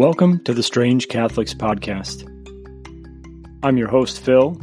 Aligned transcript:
Welcome 0.00 0.42
to 0.44 0.54
the 0.54 0.62
Strange 0.62 1.08
Catholics 1.08 1.52
Podcast. 1.52 2.24
I'm 3.62 3.76
your 3.76 3.88
host, 3.88 4.20
Phil. 4.20 4.58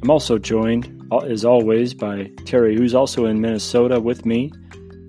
I'm 0.00 0.10
also 0.10 0.38
joined, 0.38 1.08
uh, 1.10 1.16
as 1.16 1.44
always, 1.44 1.92
by 1.92 2.30
Terry, 2.44 2.76
who's 2.76 2.94
also 2.94 3.26
in 3.26 3.40
Minnesota 3.40 3.98
with 3.98 4.24
me, 4.24 4.52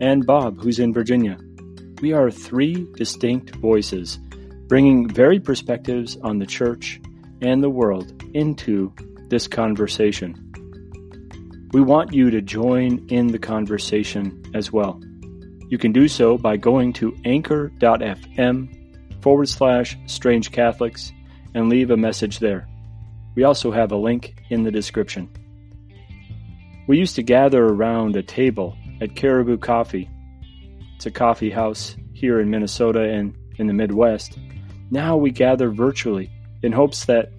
and 0.02 0.26
Bob, 0.26 0.60
who's 0.60 0.80
in 0.80 0.94
Virginia. 0.94 1.38
We 2.02 2.12
are 2.12 2.32
three 2.32 2.88
distinct 2.96 3.54
voices, 3.58 4.18
bringing 4.66 5.08
varied 5.08 5.44
perspectives 5.44 6.18
on 6.24 6.40
the 6.40 6.48
church 6.48 7.00
and 7.44 7.62
the 7.62 7.70
world 7.70 8.12
into 8.34 8.92
this 9.30 9.48
conversation. 9.48 10.34
We 11.72 11.82
want 11.82 12.14
you 12.14 12.32
to 12.32 12.42
join 12.42 13.06
in 13.10 13.28
the 13.28 13.38
conversation 13.38 14.42
as 14.56 14.74
well. 14.74 15.00
You 15.70 15.78
can 15.78 15.92
do 15.92 16.08
so 16.08 16.36
by 16.36 16.58
going 16.58 16.94
to 16.94 17.16
anchor.fm 17.26 18.77
forward 19.28 19.50
slash 19.50 19.98
strange 20.06 20.54
Catholics 20.54 21.12
and 21.54 21.68
leave 21.68 21.92
a 21.92 21.98
message 21.98 22.40
there. 22.40 22.66
We 23.36 23.44
also 23.44 23.72
have 23.72 23.92
a 23.92 23.98
link 23.98 24.42
in 24.50 24.64
the 24.64 24.72
description. 24.72 25.28
We 26.88 26.98
used 26.98 27.18
to 27.18 27.24
gather 27.24 27.62
around 27.62 28.16
a 28.16 28.24
table 28.24 28.78
at 29.02 29.18
Caribou 29.18 29.58
Coffee. 29.58 30.10
It's 30.96 31.08
a 31.08 31.12
coffee 31.12 31.50
house 31.50 31.98
here 32.14 32.40
in 32.40 32.50
Minnesota 32.50 33.02
and 33.02 33.36
in 33.58 33.68
the 33.68 33.74
Midwest. 33.74 34.38
Now 34.92 35.18
we 35.18 35.32
gather 35.32 35.72
virtually 35.72 36.32
in 36.64 36.72
hopes 36.72 37.04
that 37.08 37.34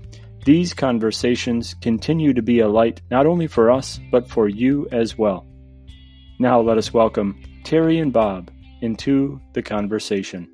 these 0.45 0.75
conversations 0.75 1.73
continue 1.81 2.35
to 2.35 2.43
be 2.43 2.61
a 2.61 2.69
light 2.69 3.01
not 3.11 3.25
only 3.25 3.47
for 3.47 3.71
us, 3.71 3.99
but 4.11 4.29
for 4.29 4.47
you 4.47 4.87
as 4.93 5.17
well. 5.17 5.47
Now 6.39 6.61
let 6.61 6.77
us 6.77 6.93
welcome 6.93 7.43
Terry 7.65 7.99
and 7.99 8.13
Bob 8.13 8.51
into 8.83 9.41
the 9.55 9.63
conversation. 9.63 10.53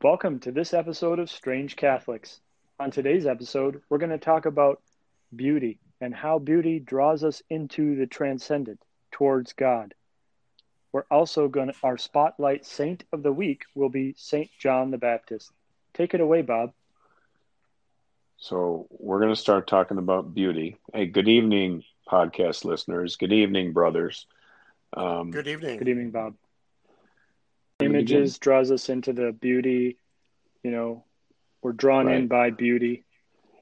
Welcome 0.00 0.38
to 0.40 0.52
this 0.52 0.74
episode 0.74 1.18
of 1.18 1.28
Strange 1.28 1.74
Catholics. 1.74 2.38
On 2.78 2.88
today's 2.88 3.26
episode, 3.26 3.82
we're 3.88 3.98
going 3.98 4.12
to 4.12 4.18
talk 4.18 4.46
about 4.46 4.80
beauty 5.34 5.80
and 6.00 6.14
how 6.14 6.38
beauty 6.38 6.78
draws 6.78 7.24
us 7.24 7.42
into 7.50 7.96
the 7.96 8.06
transcendent, 8.06 8.80
towards 9.10 9.54
God. 9.54 9.94
We're 10.92 11.02
also 11.10 11.48
going 11.48 11.72
to, 11.72 11.74
our 11.82 11.98
spotlight 11.98 12.64
saint 12.64 13.02
of 13.12 13.24
the 13.24 13.32
week 13.32 13.64
will 13.74 13.88
be 13.88 14.14
Saint 14.16 14.50
John 14.60 14.92
the 14.92 14.98
Baptist. 14.98 15.50
Take 15.94 16.14
it 16.14 16.20
away, 16.20 16.42
Bob. 16.42 16.74
So, 18.36 18.86
we're 19.00 19.18
going 19.18 19.34
to 19.34 19.40
start 19.40 19.66
talking 19.66 19.98
about 19.98 20.32
beauty. 20.32 20.76
Hey, 20.94 21.06
good 21.06 21.26
evening, 21.26 21.82
podcast 22.08 22.64
listeners. 22.64 23.16
Good 23.16 23.32
evening, 23.32 23.72
brothers. 23.72 24.26
Um, 24.92 25.32
good 25.32 25.48
evening. 25.48 25.78
Good 25.78 25.88
evening, 25.88 26.12
Bob 26.12 26.34
images 27.98 28.38
draws 28.38 28.70
us 28.70 28.88
into 28.88 29.12
the 29.12 29.32
beauty 29.32 29.98
you 30.62 30.70
know 30.70 31.04
we're 31.62 31.72
drawn 31.72 32.06
right. 32.06 32.16
in 32.16 32.28
by 32.28 32.50
beauty. 32.50 33.04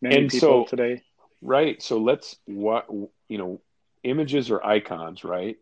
Many 0.03 0.17
and 0.17 0.31
people 0.31 0.65
so, 0.65 0.65
today 0.65 1.03
right 1.43 1.83
so 1.83 1.99
let's 1.99 2.37
what 2.47 2.87
you 3.29 3.39
know 3.39 3.61
images 4.03 4.51
are 4.51 4.63
icons 4.63 5.25
right? 5.25 5.57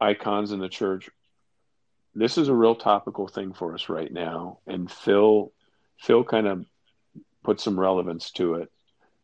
Icons 0.00 0.52
in 0.52 0.58
the 0.58 0.68
church. 0.68 1.08
This 2.14 2.38
is 2.38 2.48
a 2.48 2.54
real 2.54 2.74
topical 2.74 3.28
thing 3.28 3.52
for 3.52 3.74
us 3.74 3.88
right 3.88 4.12
now 4.12 4.60
and 4.66 4.90
phil 4.90 5.52
phil 5.98 6.24
kind 6.24 6.46
of 6.46 6.64
put 7.42 7.60
some 7.60 7.78
relevance 7.78 8.30
to 8.32 8.54
it 8.54 8.70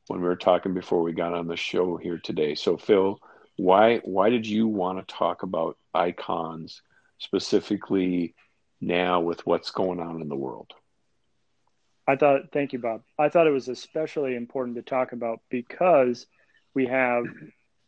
when 0.09 0.20
we 0.20 0.27
were 0.27 0.37
talking 0.37 0.75
before 0.75 1.03
we 1.03 1.13
got 1.13 1.35
on 1.35 1.47
the 1.47 1.57
show 1.57 1.97
here 1.97 2.19
today. 2.19 2.55
So 2.55 2.77
phil 2.77 3.20
why 3.57 3.98
why 3.98 4.31
did 4.31 4.47
you 4.47 4.67
want 4.67 4.98
to 4.98 5.15
talk 5.15 5.43
about 5.43 5.77
icons 5.95 6.83
specifically 7.23 8.34
now 8.81 9.20
with 9.20 9.47
what's 9.47 9.70
going 9.70 10.01
on 10.01 10.20
in 10.20 10.28
the 10.28 10.37
world? 10.37 10.73
I 12.07 12.17
thought, 12.17 12.52
thank 12.52 12.73
you, 12.73 12.80
Bob. 12.80 13.02
I 13.17 13.29
thought 13.29 13.47
it 13.47 13.52
was 13.52 13.69
especially 13.69 14.35
important 14.35 14.77
to 14.77 14.83
talk 14.83 15.13
about 15.13 15.41
because 15.51 16.27
we 16.74 16.86
have, 16.86 17.24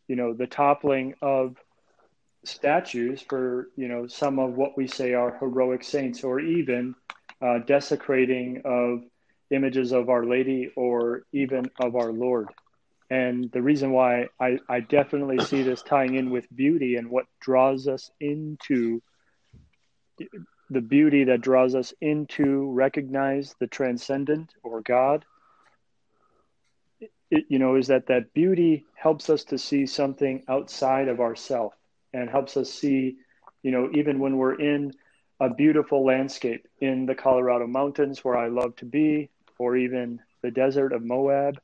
you 0.07 0.15
know, 0.15 0.33
the 0.33 0.47
toppling 0.47 1.15
of 1.21 1.57
statues 2.45 3.21
for, 3.21 3.67
you 3.75 3.89
know, 3.89 4.07
some 4.07 4.39
of 4.39 4.53
what 4.53 4.77
we 4.77 4.87
say 4.87 5.13
are 5.13 5.37
heroic 5.37 5.83
saints, 5.83 6.23
or 6.23 6.39
even 6.39 6.95
uh, 7.41 7.59
desecrating 7.59 8.61
of 8.63 9.03
images 9.51 9.91
of 9.91 10.09
Our 10.09 10.25
Lady 10.25 10.71
or 10.75 11.23
even 11.33 11.69
of 11.79 11.95
our 11.95 12.11
Lord. 12.11 12.47
And 13.09 13.51
the 13.51 13.61
reason 13.61 13.91
why 13.91 14.29
I, 14.39 14.59
I 14.67 14.79
definitely 14.79 15.39
see 15.45 15.61
this 15.61 15.83
tying 15.83 16.15
in 16.15 16.31
with 16.31 16.47
beauty 16.55 16.95
and 16.95 17.09
what 17.09 17.25
draws 17.39 17.87
us 17.87 18.09
into 18.19 19.01
the 20.69 20.81
beauty 20.81 21.25
that 21.25 21.41
draws 21.41 21.75
us 21.75 21.93
into 22.01 22.71
recognize 22.71 23.55
the 23.59 23.67
transcendent 23.67 24.53
or 24.63 24.81
God. 24.81 25.25
It, 27.31 27.45
you 27.49 27.59
know, 27.59 27.75
is 27.75 27.87
that 27.87 28.07
that 28.07 28.33
beauty 28.33 28.85
helps 28.95 29.29
us 29.29 29.43
to 29.45 29.57
see 29.57 29.85
something 29.85 30.43
outside 30.47 31.07
of 31.07 31.19
ourself 31.19 31.73
and 32.13 32.29
helps 32.29 32.55
us 32.55 32.71
see, 32.71 33.17
you 33.63 33.71
know, 33.71 33.89
even 33.93 34.19
when 34.19 34.37
we're 34.37 34.59
in 34.59 34.93
a 35.39 35.49
beautiful 35.49 36.05
landscape 36.05 36.67
in 36.79 37.05
the 37.05 37.15
Colorado 37.15 37.67
mountains 37.67 38.23
where 38.23 38.37
I 38.37 38.47
love 38.47 38.75
to 38.77 38.85
be, 38.85 39.29
or 39.57 39.75
even 39.75 40.21
the 40.41 40.51
desert 40.51 40.93
of 40.93 41.03
Moab, 41.03 41.59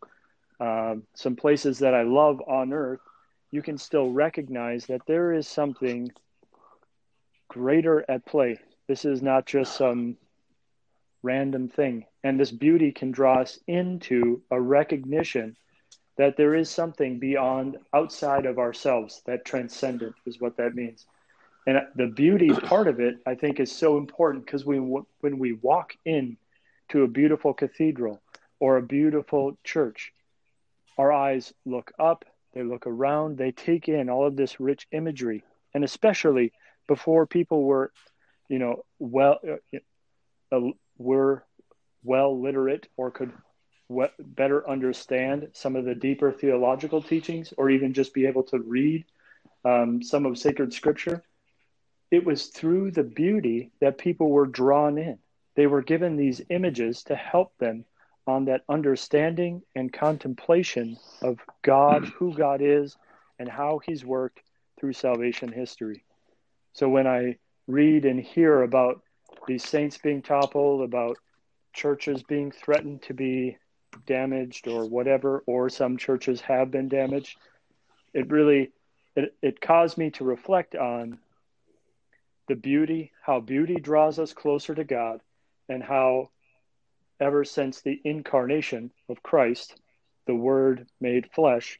um, 0.60 1.04
some 1.16 1.36
places 1.36 1.80
that 1.80 1.94
I 1.94 2.04
love 2.04 2.42
on 2.48 2.74
earth, 2.74 3.00
you 3.52 3.62
can 3.62 3.78
still 3.78 4.12
recognize 4.12 4.86
that 4.88 5.06
there 5.08 5.34
is 5.34 5.48
something 5.48 6.12
greater 7.52 8.06
at 8.10 8.26
play. 8.26 8.58
This 8.88 9.04
is 9.04 9.22
not 9.22 9.46
just 9.46 9.76
some 9.76 10.16
random 11.22 11.68
thing. 11.68 12.06
And 12.24 12.40
this 12.40 12.50
beauty 12.50 12.94
can 12.94 13.12
draw 13.12 13.42
us 13.42 13.60
into 13.68 14.42
a 14.52 14.60
recognition 14.60 15.58
that 16.18 16.38
there 16.38 16.56
is 16.56 16.70
something 16.70 17.20
beyond, 17.20 17.78
outside 17.94 18.46
of 18.46 18.58
ourselves, 18.58 19.22
that 19.26 19.44
transcendent 19.44 20.16
is 20.26 20.40
what 20.40 20.56
that 20.58 20.76
means. 20.76 21.06
And 21.68 21.82
the 21.96 22.08
beauty 22.08 22.52
part 22.52 22.88
of 22.88 23.02
it, 23.02 23.16
I 23.28 23.36
think, 23.36 23.60
is 23.60 23.70
so 23.70 23.98
important 23.98 24.46
because 24.46 24.66
we, 24.66 24.78
when 24.78 25.38
we 25.38 25.52
walk 25.52 25.98
in 26.06 26.38
to 26.90 27.04
a 27.04 27.08
beautiful 27.08 27.54
cathedral 27.54 28.22
or 28.62 28.78
a 28.78 28.82
beautiful 28.82 29.58
church, 29.66 30.14
our 30.98 31.12
eyes 31.12 31.54
look 31.66 31.92
up, 32.00 32.24
they 32.54 32.64
look 32.64 32.88
around, 32.88 33.38
they 33.38 33.52
take 33.52 33.90
in 33.90 34.10
all 34.10 34.26
of 34.26 34.38
this 34.38 34.60
rich 34.60 34.88
imagery. 34.94 35.44
And 35.74 35.84
especially 35.84 36.54
before 36.92 37.26
people 37.26 37.64
were, 37.64 37.90
you 38.50 38.60
know, 38.60 38.84
well, 39.00 39.40
uh, 39.50 39.78
uh, 40.54 40.72
were 40.98 41.46
well 42.04 42.42
literate 42.42 42.90
or 42.98 43.10
could 43.12 43.32
we- 43.88 44.18
better 44.20 44.70
understand 44.70 45.48
some 45.54 45.78
of 45.78 45.86
the 45.86 45.96
deeper 45.96 46.34
theological 46.34 47.02
teachings, 47.02 47.54
or 47.58 47.70
even 47.70 47.94
just 47.94 48.14
be 48.14 48.26
able 48.26 48.44
to 48.44 48.60
read 48.60 49.06
um, 49.64 50.04
some 50.04 50.26
of 50.26 50.38
sacred 50.38 50.74
scripture. 50.74 51.24
It 52.12 52.26
was 52.26 52.48
through 52.48 52.92
the 52.92 53.04
beauty 53.04 53.72
that 53.80 53.98
people 53.98 54.30
were 54.30 54.48
drawn 54.48 54.98
in. 54.98 55.18
They 55.56 55.68
were 55.68 55.82
given 55.82 56.18
these 56.18 56.42
images 56.50 57.04
to 57.04 57.16
help 57.16 57.58
them 57.58 57.86
on 58.28 58.46
that 58.46 58.66
understanding 58.68 59.62
and 59.76 59.94
contemplation 59.94 60.98
of 61.22 61.40
God, 61.62 62.04
who 62.18 62.34
God 62.34 62.62
is, 62.62 62.98
and 63.40 63.48
how 63.48 63.80
He's 63.86 64.04
worked 64.04 64.42
through 64.78 64.94
salvation 64.94 65.54
history. 65.54 66.04
So 66.74 66.90
when 66.90 67.08
I 67.08 67.38
read 67.68 68.06
and 68.06 68.20
hear 68.20 68.62
about 68.62 69.02
these 69.48 69.64
saints 69.64 69.98
being 69.98 70.22
toppled, 70.22 70.82
about 70.82 71.18
churches 71.74 72.24
being 72.24 72.52
threatened 72.52 73.02
to 73.04 73.14
be 73.14 73.58
damaged 74.06 74.68
or 74.68 74.86
whatever, 74.86 75.44
or 75.46 75.70
some 75.70 75.98
churches 75.98 76.42
have 76.42 76.72
been 76.72 76.88
damaged, 76.88 77.38
it 78.14 78.30
really 78.30 78.72
it, 79.16 79.36
it 79.42 79.62
caused 79.62 79.98
me 79.98 80.10
to 80.12 80.24
reflect 80.24 80.76
on 80.76 81.20
the 82.48 82.56
beauty, 82.56 83.12
how 83.22 83.40
beauty 83.40 83.76
draws 83.76 84.20
us 84.20 84.34
closer 84.34 84.74
to 84.74 84.84
God, 84.84 85.22
and 85.70 85.84
how 85.84 86.30
ever 87.20 87.44
since 87.46 87.82
the 87.82 88.00
incarnation 88.04 88.92
of 89.10 89.22
Christ, 89.22 89.76
the 90.28 90.36
Word 90.36 90.88
made 91.00 91.32
flesh, 91.32 91.80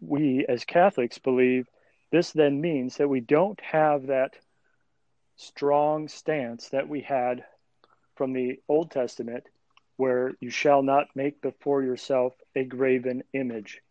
we 0.00 0.44
as 0.48 0.64
Catholics 0.64 1.18
believe 1.18 1.66
this 2.10 2.32
then 2.32 2.60
means 2.60 2.96
that 2.96 3.08
we 3.08 3.20
don't 3.20 3.60
have 3.60 4.06
that 4.06 4.36
strong 5.36 6.08
stance 6.08 6.68
that 6.70 6.88
we 6.88 7.00
had 7.00 7.44
from 8.14 8.32
the 8.32 8.60
Old 8.68 8.90
Testament, 8.90 9.44
where 9.96 10.32
you 10.40 10.50
shall 10.50 10.82
not 10.82 11.08
make 11.14 11.40
before 11.42 11.82
yourself 11.82 12.34
a 12.54 12.64
graven 12.64 13.22
image. 13.32 13.82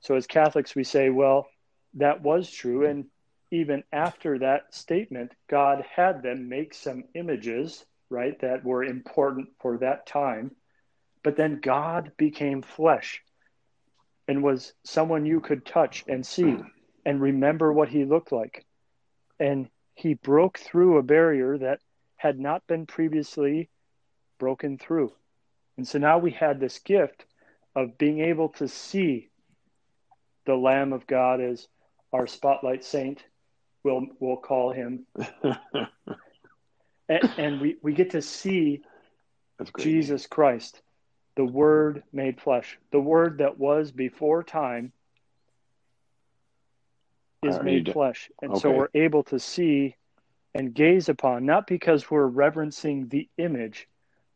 So, 0.00 0.14
as 0.14 0.26
Catholics, 0.26 0.74
we 0.74 0.84
say, 0.84 1.10
well, 1.10 1.48
that 1.94 2.22
was 2.22 2.50
true. 2.50 2.86
And 2.86 3.06
even 3.50 3.82
after 3.92 4.38
that 4.38 4.74
statement, 4.74 5.32
God 5.48 5.84
had 5.94 6.22
them 6.22 6.48
make 6.48 6.74
some 6.74 7.04
images, 7.14 7.84
right, 8.08 8.38
that 8.40 8.64
were 8.64 8.84
important 8.84 9.48
for 9.60 9.78
that 9.78 10.06
time. 10.06 10.52
But 11.22 11.36
then 11.36 11.60
God 11.60 12.12
became 12.16 12.62
flesh 12.62 13.22
and 14.28 14.42
was 14.42 14.72
someone 14.84 15.26
you 15.26 15.40
could 15.40 15.66
touch 15.66 16.04
and 16.08 16.24
see 16.24 16.58
and 17.10 17.20
remember 17.20 17.72
what 17.72 17.88
he 17.88 18.04
looked 18.04 18.30
like. 18.30 18.64
And 19.40 19.68
he 19.96 20.14
broke 20.14 20.60
through 20.60 20.96
a 20.96 21.02
barrier 21.02 21.58
that 21.58 21.80
had 22.14 22.38
not 22.38 22.64
been 22.68 22.86
previously 22.86 23.68
broken 24.38 24.78
through. 24.78 25.12
And 25.76 25.88
so 25.88 25.98
now 25.98 26.18
we 26.18 26.30
had 26.30 26.60
this 26.60 26.78
gift 26.78 27.24
of 27.74 27.98
being 27.98 28.20
able 28.20 28.50
to 28.50 28.68
see 28.68 29.28
the 30.46 30.54
Lamb 30.54 30.92
of 30.92 31.08
God 31.08 31.40
as 31.40 31.66
our 32.12 32.28
spotlight 32.28 32.84
saint, 32.84 33.24
we'll, 33.82 34.06
we'll 34.20 34.36
call 34.36 34.72
him. 34.72 35.04
and, 37.08 37.24
and, 37.36 37.60
we, 37.60 37.76
we 37.82 37.92
get 37.92 38.10
to 38.10 38.22
see 38.22 38.82
Jesus 39.80 40.28
Christ, 40.28 40.80
the 41.34 41.44
Word 41.44 42.04
made 42.12 42.40
flesh, 42.40 42.78
the 42.92 43.00
Word 43.00 43.38
that 43.38 43.58
was 43.58 43.90
before 43.90 44.44
time 44.44 44.92
is 47.42 47.56
uh, 47.56 47.62
made 47.62 47.92
flesh. 47.92 48.30
And 48.42 48.52
okay. 48.52 48.60
so 48.60 48.70
we're 48.70 48.88
able 48.94 49.22
to 49.24 49.38
see 49.38 49.96
and 50.54 50.74
gaze 50.74 51.08
upon, 51.08 51.46
not 51.46 51.66
because 51.66 52.10
we're 52.10 52.26
reverencing 52.26 53.08
the 53.08 53.28
image, 53.38 53.88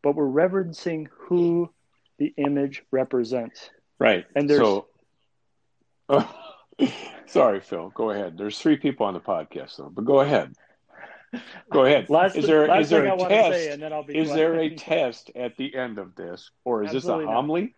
but 0.02 0.14
we're 0.14 0.26
reverencing 0.26 1.08
who 1.10 1.70
the 2.18 2.32
image 2.36 2.84
represents. 2.90 3.70
Right. 3.98 4.24
And 4.34 4.48
there's. 4.48 4.60
So, 4.60 4.86
oh, 6.08 6.34
sorry, 7.26 7.60
Phil. 7.60 7.90
Go 7.94 8.10
ahead. 8.10 8.38
There's 8.38 8.58
three 8.58 8.76
people 8.76 9.06
on 9.06 9.14
the 9.14 9.20
podcast, 9.20 9.76
though, 9.76 9.90
but 9.90 10.04
go 10.04 10.20
ahead. 10.20 10.54
Go 11.70 11.84
ahead. 11.84 12.08
Last, 12.10 12.36
is 12.36 12.46
there 12.46 12.80
is 12.80 12.90
there 12.90 13.06
a 13.06 13.16
test? 13.16 13.50
Say, 13.50 13.68
is 13.70 13.78
quiet. 13.78 14.34
there 14.36 14.54
a 14.60 14.70
test 14.76 15.30
at 15.34 15.56
the 15.56 15.74
end 15.74 15.98
of 15.98 16.14
this, 16.14 16.50
or 16.64 16.84
is 16.84 16.94
Absolutely 16.94 17.24
this 17.24 17.30
a 17.30 17.34
homily? 17.34 17.74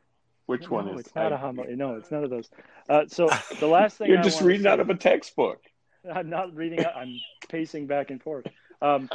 Which 0.47 0.63
no, 0.63 0.69
one 0.69 0.89
is? 0.89 1.01
It's 1.01 1.15
not 1.15 1.33
I, 1.33 1.37
a 1.37 1.39
homily. 1.39 1.75
No, 1.77 1.97
it's 1.97 2.11
none 2.11 2.25
of 2.25 2.31
those. 2.31 2.49
Uh, 2.89 3.03
so 3.09 3.29
the 3.59 3.67
last 3.67 3.99
thing 3.99 4.09
you're 4.09 4.21
I 4.21 4.23
just 4.23 4.41
reading 4.41 4.63
say, 4.63 4.71
out 4.71 4.81
of 4.81 4.91
a 4.91 4.95
textbook. 4.95 5.61
I'm 6.13 6.31
not 6.31 6.55
reading. 6.55 6.85
I'm 6.85 7.15
pacing 7.49 7.87
back 7.87 8.11
and 8.11 8.23
forth. 8.23 8.47
Um, 8.81 9.11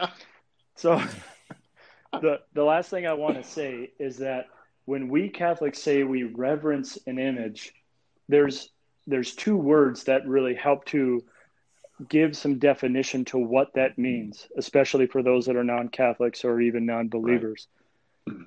so 0.75 1.01
the 2.21 2.41
the 2.53 2.63
last 2.63 2.89
thing 2.89 3.07
I 3.07 3.13
want 3.13 3.41
to 3.41 3.49
say 3.49 3.91
is 3.97 4.17
that 4.17 4.47
when 4.85 5.07
we 5.07 5.29
Catholics 5.29 5.81
say 5.81 6.03
we 6.03 6.23
reverence 6.23 6.97
an 7.07 7.17
image, 7.17 7.73
there's 8.27 8.69
there's 9.07 9.33
two 9.33 9.55
words 9.55 10.03
that 10.05 10.27
really 10.27 10.53
help 10.53 10.85
to 10.85 11.23
give 12.09 12.35
some 12.35 12.57
definition 12.57 13.23
to 13.25 13.37
what 13.37 13.73
that 13.75 13.97
means, 13.97 14.47
especially 14.57 15.05
for 15.05 15.21
those 15.21 15.45
that 15.45 15.55
are 15.55 15.63
non-Catholics 15.63 16.43
or 16.43 16.59
even 16.59 16.85
non-believers. 16.85 17.67
Right. 18.27 18.37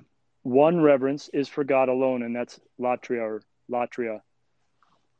One 0.45 0.79
reverence 0.79 1.27
is 1.33 1.49
for 1.49 1.63
God 1.63 1.89
alone, 1.89 2.21
and 2.21 2.35
that's 2.35 2.59
latria 2.79 3.21
or 3.21 3.41
latria. 3.67 4.21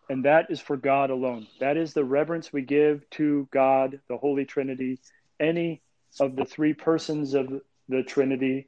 And 0.08 0.26
that 0.26 0.52
is 0.52 0.62
for 0.62 0.78
God 0.78 1.10
alone. 1.10 1.48
That 1.60 1.78
is 1.78 1.94
the 1.94 2.04
reverence 2.04 2.54
we 2.54 2.62
give 2.62 3.10
to 3.12 3.48
God, 3.52 4.02
the 4.08 4.18
Holy 4.18 4.46
Trinity, 4.46 5.00
any 5.40 5.82
of 6.20 6.36
the 6.36 6.46
three 6.46 6.76
persons 6.76 7.34
of 7.34 7.60
the 7.90 8.04
Trinity. 8.04 8.68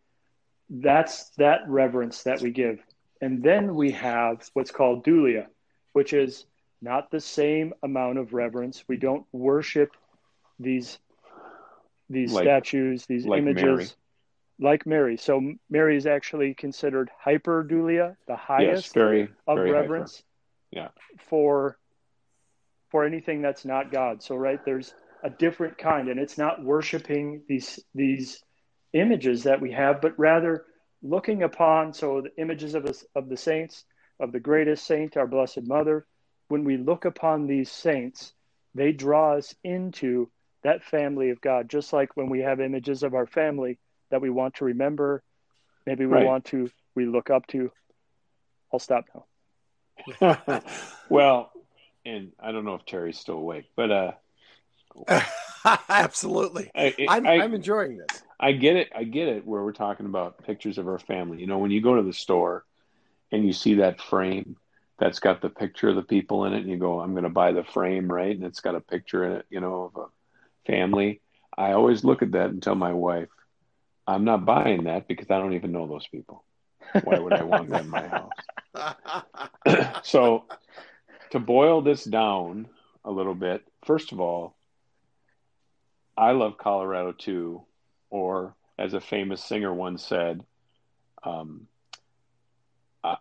That's 0.68 1.30
that 1.38 1.60
reverence 1.68 2.24
that 2.24 2.42
we 2.42 2.50
give. 2.50 2.80
And 3.22 3.44
then 3.44 3.76
we 3.76 3.92
have 3.92 4.50
what's 4.54 4.72
called 4.72 5.06
dulia, 5.06 5.46
which 5.94 6.12
is 6.12 6.48
not 6.82 7.12
the 7.12 7.22
same 7.22 7.76
amount 7.84 8.18
of 8.18 8.34
reverence. 8.34 8.84
We 8.88 8.98
don't 8.98 9.28
worship 9.32 9.92
these 10.60 10.98
these 12.10 12.32
like, 12.32 12.46
statues, 12.46 13.06
these 13.06 13.28
like 13.28 13.42
images. 13.42 13.64
Mary 13.64 13.88
like 14.60 14.86
Mary. 14.86 15.18
So 15.18 15.54
Mary 15.70 15.98
is 15.98 16.06
actually 16.06 16.54
considered 16.54 17.10
hyperdulia, 17.24 18.16
the 18.28 18.36
highest 18.36 18.88
yes, 18.88 18.94
very, 18.94 19.30
of 19.46 19.58
very 19.58 19.72
reverence. 19.72 20.16
Hyper. 20.16 20.24
Yeah. 20.72 20.88
For 21.30 21.78
for 22.90 23.06
anything 23.06 23.42
that's 23.42 23.66
not 23.66 23.92
God. 23.92 24.24
So 24.24 24.36
right 24.36 24.64
there's 24.66 24.94
a 25.24 25.30
different 25.30 25.78
kind, 25.78 26.10
and 26.10 26.20
it's 26.20 26.38
not 26.38 26.64
worshiping 26.64 27.44
these 27.48 27.80
these 27.94 28.42
images 28.94 29.44
that 29.44 29.62
we 29.62 29.72
have, 29.72 30.02
but 30.02 30.18
rather 30.18 30.66
looking 31.04 31.44
upon 31.44 31.94
so 31.94 32.22
the 32.22 32.42
images 32.42 32.76
of 32.76 32.86
us 32.86 33.06
of 33.16 33.30
the 33.30 33.38
saints, 33.38 33.86
of 34.20 34.32
the 34.32 34.40
greatest 34.40 34.86
saint, 34.86 35.18
our 35.18 35.28
Blessed 35.28 35.64
Mother. 35.64 36.06
When 36.50 36.64
we 36.64 36.78
look 36.78 37.04
upon 37.04 37.46
these 37.46 37.70
saints, 37.70 38.32
they 38.74 38.94
draw 38.94 39.36
us 39.36 39.54
into 39.64 40.32
that 40.64 40.84
family 40.84 41.30
of 41.30 41.42
God, 41.42 41.70
just 41.70 41.92
like 41.92 42.16
when 42.16 42.30
we 42.30 42.40
have 42.40 42.62
images 42.62 43.04
of 43.04 43.14
our 43.14 43.28
family 43.28 43.78
that 44.10 44.22
we 44.22 44.30
want 44.30 44.56
to 44.56 44.66
remember, 44.66 45.24
maybe 45.86 46.06
we 46.06 46.14
right. 46.14 46.26
want 46.26 46.46
to 46.46 46.70
we 46.96 47.06
look 47.06 47.30
up 47.30 47.48
to. 47.48 47.72
I'll 48.72 48.80
stop 48.80 49.06
now. 49.14 50.62
well, 51.10 51.52
and 52.06 52.32
I 52.40 52.52
don't 52.52 52.66
know 52.66 52.76
if 52.76 52.86
Terry's 52.86 53.20
still 53.20 53.38
awake, 53.38 53.66
but 53.76 53.92
uh 53.92 54.12
absolutely. 55.90 56.72
I, 56.76 56.94
am 57.08 57.54
enjoying 57.54 57.98
this. 57.98 58.24
I 58.40 58.52
get 58.54 58.76
it. 58.76 58.90
I 58.96 59.04
get 59.04 59.28
it. 59.28 59.46
Where 59.46 59.64
we're 59.64 59.74
talking 59.74 60.06
about 60.06 60.44
pictures 60.44 60.78
of 60.78 60.88
our 60.88 61.00
family. 61.00 61.40
You 61.40 61.48
know, 61.48 61.58
when 61.58 61.72
you 61.72 61.82
go 61.82 61.96
to 61.96 62.04
the 62.04 62.14
store 62.14 62.66
and 63.32 63.46
you 63.46 63.54
see 63.54 63.76
that 63.76 64.02
frame 64.02 64.56
that's 65.00 65.20
got 65.20 65.42
the 65.42 65.50
picture 65.50 65.90
of 65.90 65.96
the 65.96 66.02
people 66.02 66.46
in 66.46 66.54
it, 66.54 66.62
and 66.62 66.70
you 66.70 66.78
go, 66.78 67.00
"I'm 67.00 67.12
going 67.12 67.24
to 67.24 67.30
buy 67.30 67.52
the 67.52 67.64
frame," 67.64 68.12
right? 68.12 68.36
And 68.36 68.44
it's 68.44 68.62
got 68.62 68.76
a 68.76 68.82
picture 68.82 69.24
in 69.24 69.32
it, 69.34 69.46
you 69.50 69.60
know, 69.60 69.84
of 69.84 70.02
a 70.02 70.72
family. 70.72 71.22
I 71.56 71.74
always 71.74 72.04
look 72.04 72.22
at 72.22 72.32
that 72.32 72.50
and 72.50 72.62
tell 72.62 72.76
my 72.76 72.94
wife, 72.94 73.30
I'm 74.08 74.24
not 74.24 74.46
buying 74.46 74.86
that 74.86 75.08
because 75.08 75.30
I 75.30 75.40
don't 75.40 75.54
even 75.54 75.72
know 75.72 75.86
those 75.86 76.08
people. 76.08 76.44
Why 77.04 77.20
would 77.20 77.34
I 77.34 77.44
want 77.44 77.70
that 77.70 77.84
in 77.84 77.90
my 77.90 78.08
house? 78.08 80.04
so, 80.04 80.46
to 81.32 81.40
boil 81.40 81.82
this 81.82 82.06
down 82.06 82.70
a 83.04 83.12
little 83.12 83.36
bit, 83.36 83.64
first 83.86 84.14
of 84.14 84.22
all, 84.22 84.56
I 86.16 86.32
love 86.32 86.58
Colorado 86.58 87.12
too, 87.12 87.64
or 88.10 88.56
as 88.80 88.94
a 88.94 89.02
famous 89.02 89.44
singer 89.44 89.74
once 89.74 90.04
said, 90.04 90.44
um, 91.24 91.68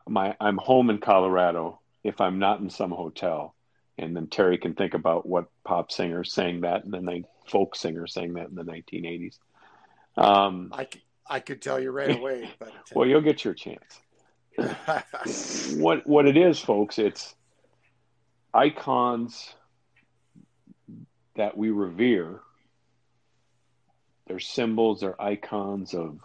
my 0.08 0.36
I'm 0.40 0.58
home 0.58 0.90
in 0.90 0.98
Colorado 0.98 1.80
if 2.04 2.20
I'm 2.20 2.38
not 2.38 2.60
in 2.60 2.70
some 2.70 2.90
hotel. 2.90 3.54
And 3.98 4.14
then 4.14 4.26
Terry 4.26 4.58
can 4.58 4.74
think 4.74 4.94
about 4.94 5.26
what 5.26 5.46
pop 5.64 5.90
singer 5.90 6.22
sang 6.22 6.60
that, 6.60 6.84
and 6.84 6.92
then 6.92 7.06
they 7.06 7.24
folk 7.48 7.74
singer 7.74 8.06
sang 8.06 8.34
that 8.34 8.48
in 8.48 8.54
the 8.54 8.62
1980s. 8.62 9.38
Um, 10.16 10.70
I, 10.72 10.88
I 11.28 11.40
could 11.40 11.60
tell 11.60 11.80
you 11.80 11.90
right 11.90 12.16
away. 12.16 12.50
But 12.58 12.72
well, 12.94 13.06
you'll 13.06 13.20
get 13.20 13.44
your 13.44 13.54
chance. 13.54 14.00
what 15.76 16.06
what 16.06 16.26
it 16.26 16.36
is, 16.36 16.58
folks? 16.58 16.98
It's 16.98 17.34
icons 18.54 19.54
that 21.34 21.56
we 21.56 21.70
revere. 21.70 22.40
They're 24.26 24.40
symbols. 24.40 25.00
They're 25.00 25.20
icons 25.20 25.92
of 25.92 26.18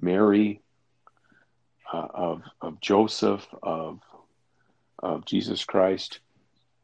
Mary, 0.00 0.62
uh, 1.92 2.08
of 2.14 2.42
of 2.62 2.80
Joseph, 2.80 3.46
of 3.62 4.00
of 4.98 5.26
Jesus 5.26 5.64
Christ. 5.64 6.20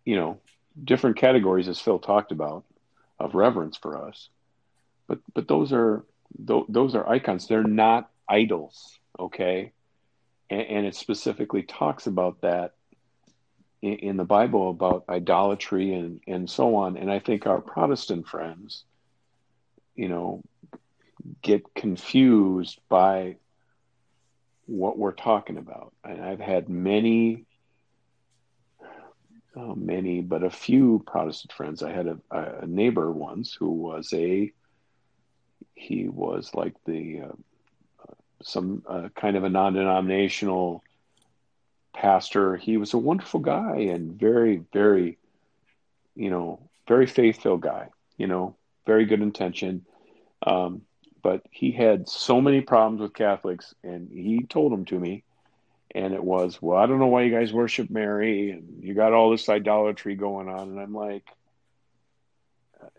You 0.05 0.17
know, 0.17 0.41
different 0.83 1.17
categories, 1.17 1.69
as 1.69 1.81
Phil 1.81 1.99
talked 1.99 2.33
about, 2.33 2.65
of 3.19 3.35
reverence 3.35 3.79
for 3.79 4.07
us 4.07 4.29
but 5.09 5.19
but 5.35 5.49
those 5.49 5.73
are 5.73 6.05
those 6.39 6.95
are 6.95 7.09
icons. 7.09 7.49
They're 7.49 7.65
not 7.65 8.11
idols, 8.29 8.99
okay? 9.19 9.73
And, 10.51 10.61
and 10.61 10.87
it 10.87 10.95
specifically 10.95 11.63
talks 11.63 12.07
about 12.07 12.43
that 12.43 12.75
in, 13.81 13.95
in, 13.95 14.17
the 14.19 14.25
Bible 14.25 14.71
about 14.71 15.05
idolatry 15.09 15.95
and 15.95 16.21
and 16.27 16.49
so 16.49 16.77
on. 16.77 16.97
And 16.97 17.11
I 17.11 17.19
think 17.19 17.47
our 17.47 17.61
Protestant 17.61 18.29
friends, 18.29 18.85
you 19.97 20.09
know, 20.09 20.43
get 21.43 21.75
confused 21.75 22.79
by 22.89 23.37
what 24.67 24.99
we're 24.99 25.13
talking 25.13 25.57
about. 25.57 25.95
And 26.05 26.23
I've 26.23 26.41
had 26.41 26.69
many 26.69 27.47
oh, 29.57 29.75
many, 29.75 30.21
but 30.21 30.43
a 30.43 30.51
few 30.51 31.03
Protestant 31.07 31.53
friends. 31.53 31.83
I 31.83 31.91
had 31.91 32.07
a, 32.07 32.19
a, 32.31 32.67
neighbor 32.67 33.11
once 33.11 33.55
who 33.55 33.71
was 33.71 34.13
a 34.13 34.53
he 35.79 36.09
was 36.09 36.51
like 36.55 36.75
the 36.85 37.23
uh, 37.23 38.13
some 38.43 38.83
uh, 38.87 39.09
kind 39.15 39.37
of 39.37 39.45
a 39.45 39.49
non-denominational 39.49 40.83
pastor. 41.95 42.57
He 42.57 42.77
was 42.77 42.95
a 42.95 42.99
wonderful 42.99 43.41
guy 43.41 43.77
and 43.93 44.19
very, 44.19 44.63
very, 44.73 45.19
you 46.15 46.31
know, 46.31 46.61
very 46.87 47.07
faithful 47.07 47.57
guy. 47.57 47.89
You 48.17 48.27
know, 48.27 48.57
very 48.87 49.07
good 49.07 49.23
intention. 49.23 49.85
Um, 50.45 50.83
but 51.23 51.43
he 51.51 51.73
had 51.73 52.09
so 52.09 52.41
many 52.41 52.61
problems 52.61 53.01
with 53.01 53.15
Catholics, 53.15 53.75
and 53.83 54.09
he 54.11 54.45
told 54.49 54.73
them 54.73 54.85
to 54.87 54.99
me. 54.99 55.25
And 55.95 56.13
it 56.13 56.23
was, 56.23 56.61
well, 56.61 56.77
I 56.77 56.87
don't 56.87 56.99
know 56.99 57.07
why 57.07 57.23
you 57.23 57.33
guys 57.33 57.53
worship 57.53 57.89
Mary, 57.91 58.51
and 58.51 58.83
you 58.83 58.95
got 58.95 59.13
all 59.13 59.31
this 59.31 59.49
idolatry 59.49 60.17
going 60.17 60.49
on. 60.49 60.69
And 60.69 60.81
I'm 60.81 60.95
like, 60.95 61.25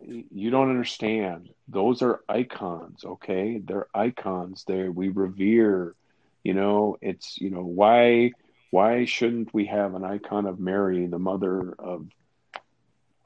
you 0.01 0.49
don't 0.49 0.69
understand. 0.69 1.49
Those 1.67 2.01
are 2.01 2.21
icons, 2.27 3.03
okay? 3.03 3.61
They're 3.63 3.87
icons. 3.93 4.63
They 4.67 4.89
we 4.89 5.09
revere. 5.09 5.95
You 6.43 6.53
know, 6.53 6.97
it's 7.01 7.37
you 7.39 7.49
know 7.49 7.63
why 7.63 8.31
why 8.71 9.05
shouldn't 9.05 9.53
we 9.53 9.65
have 9.65 9.95
an 9.95 10.03
icon 10.03 10.45
of 10.45 10.59
Mary, 10.59 11.05
the 11.07 11.19
mother 11.19 11.73
of 11.77 12.07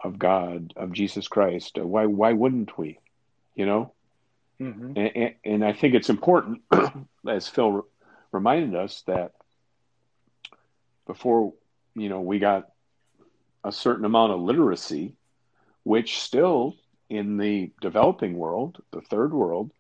of 0.04 0.20
God, 0.20 0.74
of 0.76 0.92
Jesus 0.92 1.28
Christ. 1.28 1.78
Uh, 1.78 1.88
why 1.88 2.06
why 2.06 2.34
wouldn't 2.34 2.78
we? 2.78 3.00
You 3.56 3.66
know, 3.66 3.94
Mm-hmm. 4.62 4.98
and, 4.98 5.34
and, 5.44 5.66
I 5.66 5.74
think 5.74 5.94
it's 5.94 6.10
important, 6.10 6.62
as 7.28 7.48
Phil 7.48 7.86
reminded 8.32 8.76
us, 8.76 9.04
that 9.08 9.32
before 11.06 11.54
you 11.96 12.08
know 12.08 12.22
we 12.22 12.40
got 12.40 12.70
a 13.64 13.72
certain 13.72 14.06
amount 14.06 14.32
of 14.32 14.42
literacy, 14.42 15.16
which 15.84 16.20
still 16.20 16.76
in 17.10 17.38
the 17.38 17.72
developing 17.82 18.38
world, 18.38 18.82
the 18.92 19.02
third 19.02 19.34
world, 19.34 19.72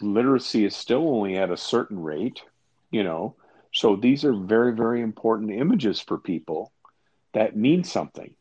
literacy 0.00 0.64
is 0.64 0.76
still 0.76 1.08
only 1.08 1.36
at 1.36 1.50
a 1.50 1.56
certain 1.56 2.00
rate. 2.02 2.42
You 2.90 3.04
know, 3.04 3.36
so 3.72 3.96
these 3.96 4.24
are 4.24 4.34
very 4.34 4.72
very 4.74 5.00
important 5.02 5.50
images 5.50 6.00
for 6.00 6.18
people 6.18 6.72
that 7.34 7.56
mean 7.56 7.84
something. 7.84 8.34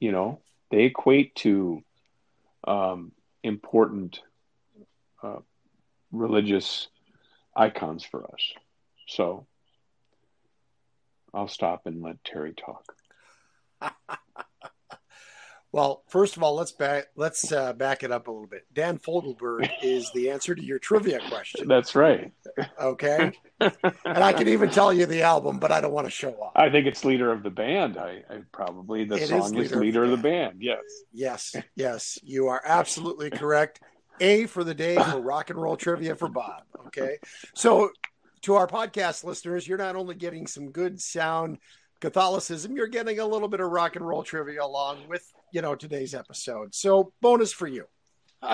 You 0.00 0.12
know, 0.12 0.40
they 0.70 0.84
equate 0.84 1.34
to 1.36 1.82
um, 2.66 3.12
important 3.42 4.20
uh, 5.22 5.40
religious 6.12 6.88
icons 7.56 8.04
for 8.04 8.24
us. 8.24 8.52
So 9.06 9.46
I'll 11.34 11.48
stop 11.48 11.86
and 11.86 12.02
let 12.02 12.22
Terry 12.24 12.54
talk. 12.54 12.94
well, 15.74 16.04
first 16.06 16.36
of 16.36 16.44
all, 16.44 16.54
let's 16.54 16.70
back 16.70 17.08
let's 17.16 17.50
uh, 17.50 17.72
back 17.72 18.04
it 18.04 18.12
up 18.12 18.28
a 18.28 18.30
little 18.30 18.46
bit. 18.46 18.64
Dan 18.72 18.96
Fogelberg 18.96 19.68
is 19.82 20.08
the 20.12 20.30
answer 20.30 20.54
to 20.54 20.64
your 20.64 20.78
trivia 20.78 21.18
question. 21.28 21.66
That's 21.66 21.96
right. 21.96 22.30
Okay, 22.80 23.32
and 23.60 23.72
I 24.04 24.32
can 24.32 24.46
even 24.46 24.70
tell 24.70 24.92
you 24.92 25.04
the 25.04 25.22
album, 25.22 25.58
but 25.58 25.72
I 25.72 25.80
don't 25.80 25.92
want 25.92 26.06
to 26.06 26.12
show 26.12 26.30
off. 26.34 26.52
I 26.54 26.70
think 26.70 26.86
it's 26.86 27.04
leader 27.04 27.32
of 27.32 27.42
the 27.42 27.50
band. 27.50 27.98
I, 27.98 28.22
I 28.30 28.42
probably 28.52 29.04
the 29.04 29.16
it 29.16 29.28
song 29.30 29.40
is 29.40 29.50
leader, 29.50 29.64
is 29.64 29.72
leader 29.74 30.02
of, 30.04 30.10
the, 30.10 30.14
of 30.14 30.22
the 30.22 30.28
band. 30.28 30.56
Yes. 30.60 30.78
Yes. 31.12 31.56
Yes. 31.74 32.18
You 32.22 32.46
are 32.46 32.62
absolutely 32.64 33.30
correct. 33.30 33.80
A 34.20 34.46
for 34.46 34.62
the 34.62 34.74
day 34.74 34.94
for 34.94 35.20
rock 35.20 35.50
and 35.50 35.60
roll 35.60 35.76
trivia 35.76 36.14
for 36.14 36.28
Bob. 36.28 36.62
Okay. 36.86 37.18
So, 37.54 37.90
to 38.42 38.54
our 38.54 38.68
podcast 38.68 39.24
listeners, 39.24 39.66
you're 39.66 39.76
not 39.76 39.96
only 39.96 40.14
getting 40.14 40.46
some 40.46 40.70
good 40.70 41.00
sound 41.00 41.58
Catholicism, 42.00 42.76
you're 42.76 42.86
getting 42.86 43.18
a 43.18 43.26
little 43.26 43.48
bit 43.48 43.60
of 43.60 43.70
rock 43.70 43.96
and 43.96 44.06
roll 44.06 44.22
trivia 44.22 44.62
along 44.62 45.08
with, 45.08 45.32
you 45.54 45.62
know, 45.62 45.76
today's 45.76 46.14
episode. 46.16 46.74
So, 46.74 47.12
bonus 47.20 47.52
for 47.52 47.68
you. 47.68 47.86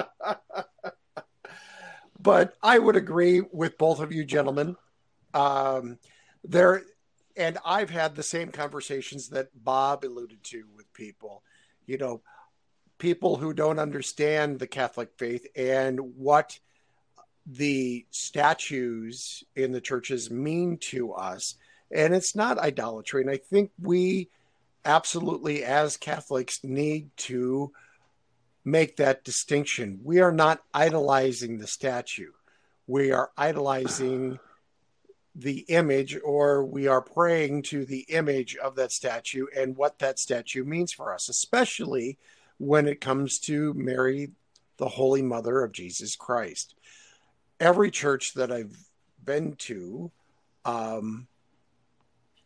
but 2.21 2.55
I 2.63 2.79
would 2.79 2.95
agree 2.95 3.41
with 3.41 3.79
both 3.79 4.01
of 4.01 4.13
you 4.13 4.23
gentlemen. 4.23 4.77
Um, 5.33 5.99
there, 6.45 6.83
and 7.39 7.57
I've 7.65 7.89
had 7.89 8.15
the 8.15 8.23
same 8.23 8.51
conversations 8.51 9.31
that 9.31 9.49
Bob 9.55 10.05
alluded 10.05 10.45
to 10.45 10.65
with 10.77 10.93
people. 10.93 11.43
You 11.87 11.97
know, 11.97 12.21
people 12.99 13.37
who 13.39 13.55
don't 13.55 13.79
understand 13.79 14.59
the 14.59 14.67
Catholic 14.67 15.09
faith 15.17 15.47
and 15.57 15.99
what 16.17 16.59
the 17.47 18.05
statues 18.11 19.43
in 19.57 19.73
the 19.73 19.81
churches 19.81 20.31
mean 20.31 20.77
to 20.77 21.15
us. 21.15 21.55
And 21.91 22.15
it's 22.15 22.37
not 22.37 22.59
idolatry. 22.59 23.23
And 23.23 23.31
I 23.31 23.39
think 23.39 23.71
we 23.81 24.29
absolutely, 24.85 25.65
as 25.65 25.97
Catholics, 25.97 26.65
need 26.65 27.11
to 27.17 27.73
make 28.65 28.97
that 28.97 29.25
distinction. 29.25 30.01
We 30.03 30.21
are 30.21 30.33
not 30.33 30.63
idolizing 30.75 31.59
the 31.59 31.67
statue, 31.67 32.33
we 32.87 33.13
are 33.13 33.31
idolizing 33.37 34.39
the 35.35 35.61
image, 35.69 36.19
or 36.25 36.65
we 36.65 36.89
are 36.89 37.01
praying 37.01 37.63
to 37.63 37.85
the 37.85 38.01
image 38.09 38.57
of 38.57 38.75
that 38.75 38.91
statue 38.93 39.47
and 39.57 39.77
what 39.77 39.99
that 40.01 40.19
statue 40.19 40.65
means 40.65 40.93
for 40.93 41.15
us, 41.15 41.29
especially 41.29 42.19
when 42.59 42.89
it 42.89 43.01
comes 43.01 43.39
to 43.39 43.73
Mary, 43.75 44.33
the 44.77 44.89
Holy 44.89 45.23
Mother 45.23 45.63
of 45.63 45.73
Jesus 45.73 46.17
Christ. 46.17 46.75
Every 47.61 47.91
church 47.91 48.35
that 48.35 48.51
I've 48.51 48.77
been 49.25 49.55
to, 49.57 50.11
um, 50.65 51.29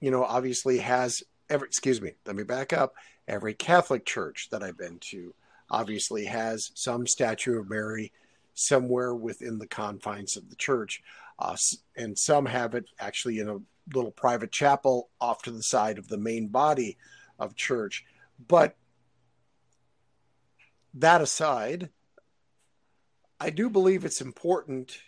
you 0.01 0.11
know, 0.11 0.23
obviously 0.23 0.79
has 0.79 1.23
every, 1.51 1.69
excuse 1.69 2.01
me, 2.01 2.13
let 2.27 2.37
me 2.37 2.43
back 2.43 2.73
up. 2.73 2.95
Every 3.27 3.55
Catholic 3.55 4.05
church 4.05 4.49
that 4.51 4.63
I've 4.63 4.79
been 4.79 4.99
to 5.11 5.35
obviously 5.71 6.27
has 6.27 6.71
some 6.75 7.07
statue 7.07 7.59
of 7.59 7.71
Mary 7.71 8.13
somewhere 8.55 9.15
within 9.15 9.59
the 9.59 9.67
confines 9.67 10.37
of 10.37 10.49
the 10.51 10.57
church. 10.57 11.03
Uh, 11.39 11.57
and 11.97 12.19
some 12.19 12.47
have 12.47 12.75
it 12.75 12.85
actually 13.01 13.41
in 13.41 13.49
a 13.49 13.59
little 13.95 14.13
private 14.13 14.53
chapel 14.53 15.11
off 15.21 15.43
to 15.43 15.51
the 15.51 15.63
side 15.63 15.99
of 15.99 16.09
the 16.09 16.19
main 16.19 16.49
body 16.49 16.97
of 17.39 17.57
church. 17.57 18.05
But 18.47 18.77
that 20.95 21.21
aside, 21.21 21.91
I 23.41 23.51
do 23.51 23.69
believe 23.69 24.05
it's 24.05 24.21
important 24.21 24.99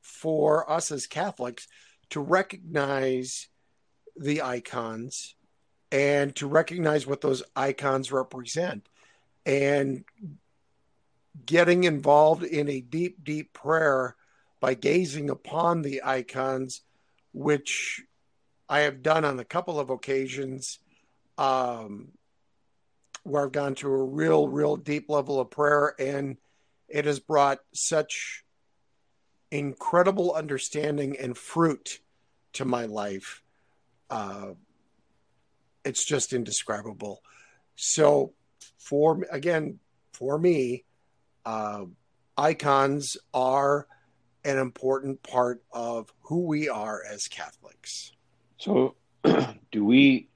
for 0.00 0.68
us 0.70 0.90
as 0.90 1.06
Catholics 1.06 1.68
to 2.10 2.20
recognize 2.20 3.48
the 4.16 4.42
icons 4.42 5.35
and 5.92 6.34
to 6.36 6.46
recognize 6.46 7.06
what 7.06 7.20
those 7.20 7.42
icons 7.54 8.10
represent 8.10 8.88
and 9.44 10.04
getting 11.44 11.84
involved 11.84 12.42
in 12.42 12.68
a 12.68 12.80
deep, 12.80 13.22
deep 13.22 13.52
prayer 13.52 14.16
by 14.60 14.74
gazing 14.74 15.30
upon 15.30 15.82
the 15.82 16.02
icons, 16.04 16.80
which 17.32 18.02
I 18.68 18.80
have 18.80 19.02
done 19.02 19.24
on 19.24 19.38
a 19.38 19.44
couple 19.44 19.78
of 19.78 19.90
occasions. 19.90 20.78
Um, 21.38 22.12
where 23.26 23.44
I've 23.44 23.52
gone 23.52 23.74
to 23.76 23.88
a 23.88 24.04
real, 24.04 24.46
real 24.46 24.76
deep 24.76 25.10
level 25.10 25.40
of 25.40 25.50
prayer, 25.50 25.94
and 25.98 26.36
it 26.88 27.06
has 27.06 27.18
brought 27.18 27.58
such 27.74 28.44
incredible 29.50 30.32
understanding 30.32 31.16
and 31.18 31.36
fruit 31.36 31.98
to 32.52 32.64
my 32.64 32.86
life. 32.86 33.42
Uh, 34.08 34.50
it's 35.86 36.04
just 36.04 36.32
indescribable. 36.32 37.22
So, 37.76 38.32
for 38.78 39.24
again, 39.30 39.78
for 40.12 40.38
me, 40.38 40.84
uh, 41.44 41.84
icons 42.36 43.16
are 43.32 43.86
an 44.44 44.58
important 44.58 45.22
part 45.22 45.62
of 45.72 46.12
who 46.22 46.46
we 46.46 46.68
are 46.68 47.02
as 47.08 47.28
Catholics. 47.28 48.12
So, 48.58 48.96
do 49.72 49.84
we 49.84 50.28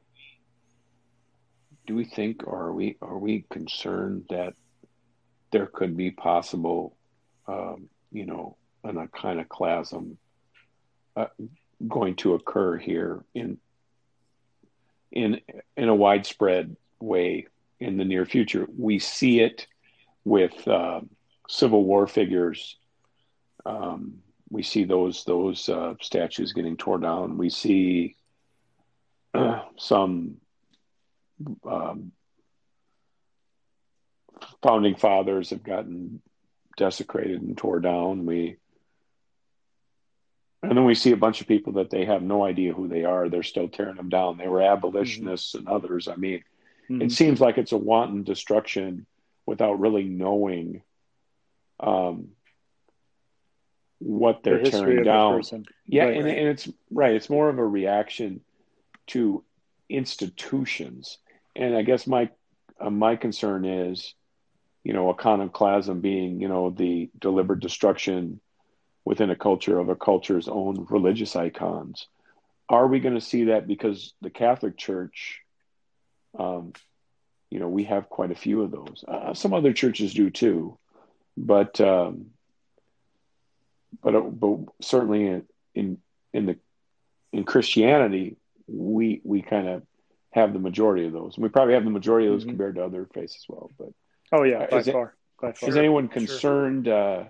do 1.86 1.96
we 1.96 2.04
think 2.04 2.46
or 2.46 2.66
are 2.66 2.72
we 2.72 2.96
are 3.02 3.18
we 3.18 3.44
concerned 3.50 4.26
that 4.30 4.54
there 5.50 5.66
could 5.66 5.96
be 5.96 6.12
possible 6.12 6.96
um, 7.48 7.88
you 8.12 8.26
know 8.26 8.56
an 8.84 8.96
iconoclasm 8.96 10.16
uh, 11.16 11.26
going 11.88 12.14
to 12.14 12.34
occur 12.34 12.76
here 12.76 13.24
in 13.34 13.58
in 15.12 15.40
in 15.76 15.88
a 15.88 15.94
widespread 15.94 16.76
way 17.00 17.46
in 17.78 17.96
the 17.96 18.04
near 18.04 18.26
future. 18.26 18.66
We 18.76 18.98
see 18.98 19.40
it 19.40 19.66
with 20.24 20.66
uh, 20.68 21.00
civil 21.48 21.84
war 21.84 22.06
figures. 22.06 22.76
Um, 23.64 24.18
we 24.50 24.62
see 24.62 24.84
those 24.84 25.24
those 25.24 25.68
uh, 25.68 25.94
statues 26.00 26.52
getting 26.52 26.76
torn 26.76 27.02
down. 27.02 27.38
We 27.38 27.50
see 27.50 28.16
some 29.76 30.36
um, 31.64 32.12
founding 34.62 34.96
fathers 34.96 35.50
have 35.50 35.62
gotten 35.62 36.20
desecrated 36.76 37.42
and 37.42 37.56
tore 37.56 37.80
down. 37.80 38.26
We 38.26 38.56
and 40.62 40.76
then 40.76 40.84
we 40.84 40.94
see 40.94 41.12
a 41.12 41.16
bunch 41.16 41.40
of 41.40 41.48
people 41.48 41.74
that 41.74 41.90
they 41.90 42.04
have 42.04 42.22
no 42.22 42.44
idea 42.44 42.72
who 42.72 42.88
they 42.88 43.04
are. 43.04 43.28
They're 43.28 43.42
still 43.42 43.68
tearing 43.68 43.96
them 43.96 44.08
down. 44.08 44.36
They 44.36 44.48
were 44.48 44.62
abolitionists 44.62 45.54
mm-hmm. 45.54 45.66
and 45.66 45.68
others. 45.68 46.08
I 46.08 46.16
mean, 46.16 46.44
mm-hmm. 46.90 47.02
it 47.02 47.12
seems 47.12 47.40
like 47.40 47.58
it's 47.58 47.72
a 47.72 47.78
wanton 47.78 48.22
destruction 48.24 49.06
without 49.46 49.80
really 49.80 50.04
knowing 50.04 50.82
um, 51.80 52.28
what 53.98 54.42
they're 54.42 54.62
the 54.62 54.70
tearing 54.70 55.04
down. 55.04 55.42
Yeah, 55.86 56.04
right, 56.04 56.16
and, 56.16 56.24
right. 56.24 56.38
and 56.38 56.48
it's 56.48 56.68
right. 56.90 57.14
It's 57.14 57.30
more 57.30 57.48
of 57.48 57.58
a 57.58 57.66
reaction 57.66 58.42
to 59.08 59.42
institutions 59.88 61.18
and 61.56 61.76
I 61.76 61.82
guess 61.82 62.06
my 62.06 62.30
uh, 62.80 62.90
my 62.90 63.16
concern 63.16 63.64
is, 63.64 64.14
you 64.84 64.92
know, 64.92 65.10
iconoclasm 65.10 66.00
being, 66.00 66.40
you 66.40 66.48
know, 66.48 66.70
the 66.70 67.10
deliberate 67.18 67.60
destruction 67.60 68.40
within 69.04 69.30
a 69.30 69.36
culture 69.36 69.78
of 69.78 69.88
a 69.88 69.96
culture's 69.96 70.48
own 70.48 70.86
religious 70.90 71.36
icons. 71.36 72.06
Are 72.68 72.86
we 72.86 73.00
going 73.00 73.14
to 73.14 73.20
see 73.20 73.44
that 73.44 73.66
because 73.66 74.14
the 74.20 74.30
Catholic 74.30 74.76
Church, 74.76 75.40
um, 76.38 76.72
you 77.50 77.58
know, 77.58 77.68
we 77.68 77.84
have 77.84 78.08
quite 78.08 78.30
a 78.30 78.36
few 78.36 78.62
of 78.62 78.70
those. 78.70 79.04
Uh, 79.06 79.34
some 79.34 79.52
other 79.52 79.72
churches 79.72 80.14
do 80.14 80.30
too, 80.30 80.78
but 81.36 81.80
um, 81.80 82.26
but 84.02 84.14
uh, 84.14 84.20
but 84.20 84.58
certainly 84.80 85.26
in, 85.26 85.44
in 85.74 85.98
in 86.32 86.46
the 86.46 86.56
in 87.32 87.44
Christianity, 87.44 88.36
we 88.68 89.20
we 89.24 89.42
kind 89.42 89.68
of 89.68 89.82
have 90.32 90.52
the 90.52 90.60
majority 90.60 91.06
of 91.06 91.12
those. 91.12 91.34
and 91.34 91.42
We 91.42 91.48
probably 91.48 91.74
have 91.74 91.84
the 91.84 91.90
majority 91.90 92.28
of 92.28 92.34
those 92.34 92.42
mm-hmm. 92.42 92.50
compared 92.50 92.76
to 92.76 92.84
other 92.84 93.08
faiths 93.12 93.36
as 93.36 93.44
well. 93.48 93.70
But 93.76 93.88
oh 94.32 94.44
yeah, 94.44 94.66
by 94.70 94.82
far. 94.82 95.06
It, 95.06 95.42
by 95.42 95.52
far. 95.52 95.68
Is 95.68 95.76
anyone 95.76 96.08
concerned? 96.08 96.86
Sure. 96.86 97.22
Uh, 97.22 97.24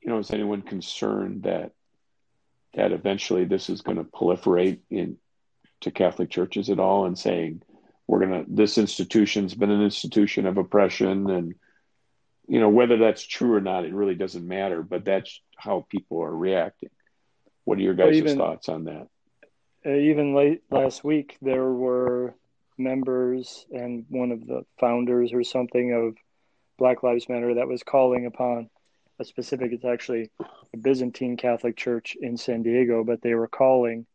you 0.00 0.10
know, 0.10 0.18
is 0.18 0.30
anyone 0.30 0.62
concerned 0.62 1.44
that 1.44 1.72
that 2.74 2.92
eventually 2.92 3.44
this 3.44 3.70
is 3.70 3.80
going 3.80 3.96
to 3.96 4.04
proliferate 4.04 4.80
in 4.90 5.16
to 5.80 5.90
Catholic 5.90 6.30
churches 6.30 6.70
at 6.70 6.78
all, 6.78 7.06
and 7.06 7.18
saying 7.18 7.62
we're 8.06 8.24
going 8.24 8.44
to 8.44 8.50
this 8.50 8.78
institution's 8.78 9.54
been 9.54 9.70
an 9.70 9.82
institution 9.82 10.46
of 10.46 10.58
oppression, 10.58 11.30
and 11.30 11.54
you 12.46 12.60
know 12.60 12.68
whether 12.68 12.96
that's 12.96 13.26
true 13.26 13.54
or 13.54 13.60
not, 13.60 13.84
it 13.84 13.94
really 13.94 14.14
doesn't 14.14 14.46
matter. 14.46 14.82
But 14.82 15.04
that's 15.04 15.40
how 15.56 15.86
people 15.88 16.22
are 16.22 16.34
reacting. 16.34 16.90
What 17.64 17.78
are 17.78 17.82
your 17.82 17.94
guys' 17.94 18.16
even, 18.16 18.38
thoughts 18.38 18.68
on 18.68 18.84
that? 18.84 19.08
Uh, 19.84 19.90
even 19.90 20.34
late 20.34 20.62
last 20.70 21.04
week, 21.04 21.36
there 21.42 21.70
were 21.70 22.34
members 22.78 23.66
and 23.70 24.06
one 24.08 24.32
of 24.32 24.46
the 24.46 24.62
founders 24.78 25.32
or 25.32 25.42
something 25.44 25.92
of 25.92 26.16
Black 26.78 27.02
Lives 27.02 27.28
Matter 27.28 27.54
that 27.54 27.68
was 27.68 27.82
calling 27.82 28.26
upon 28.26 28.70
a 29.18 29.24
specific, 29.24 29.72
it's 29.72 29.84
actually 29.84 30.30
a 30.72 30.76
Byzantine 30.76 31.36
Catholic 31.36 31.76
church 31.76 32.16
in 32.20 32.36
San 32.36 32.62
Diego, 32.62 33.04
but 33.04 33.20
they 33.22 33.34
were 33.34 33.48
calling, 33.48 34.06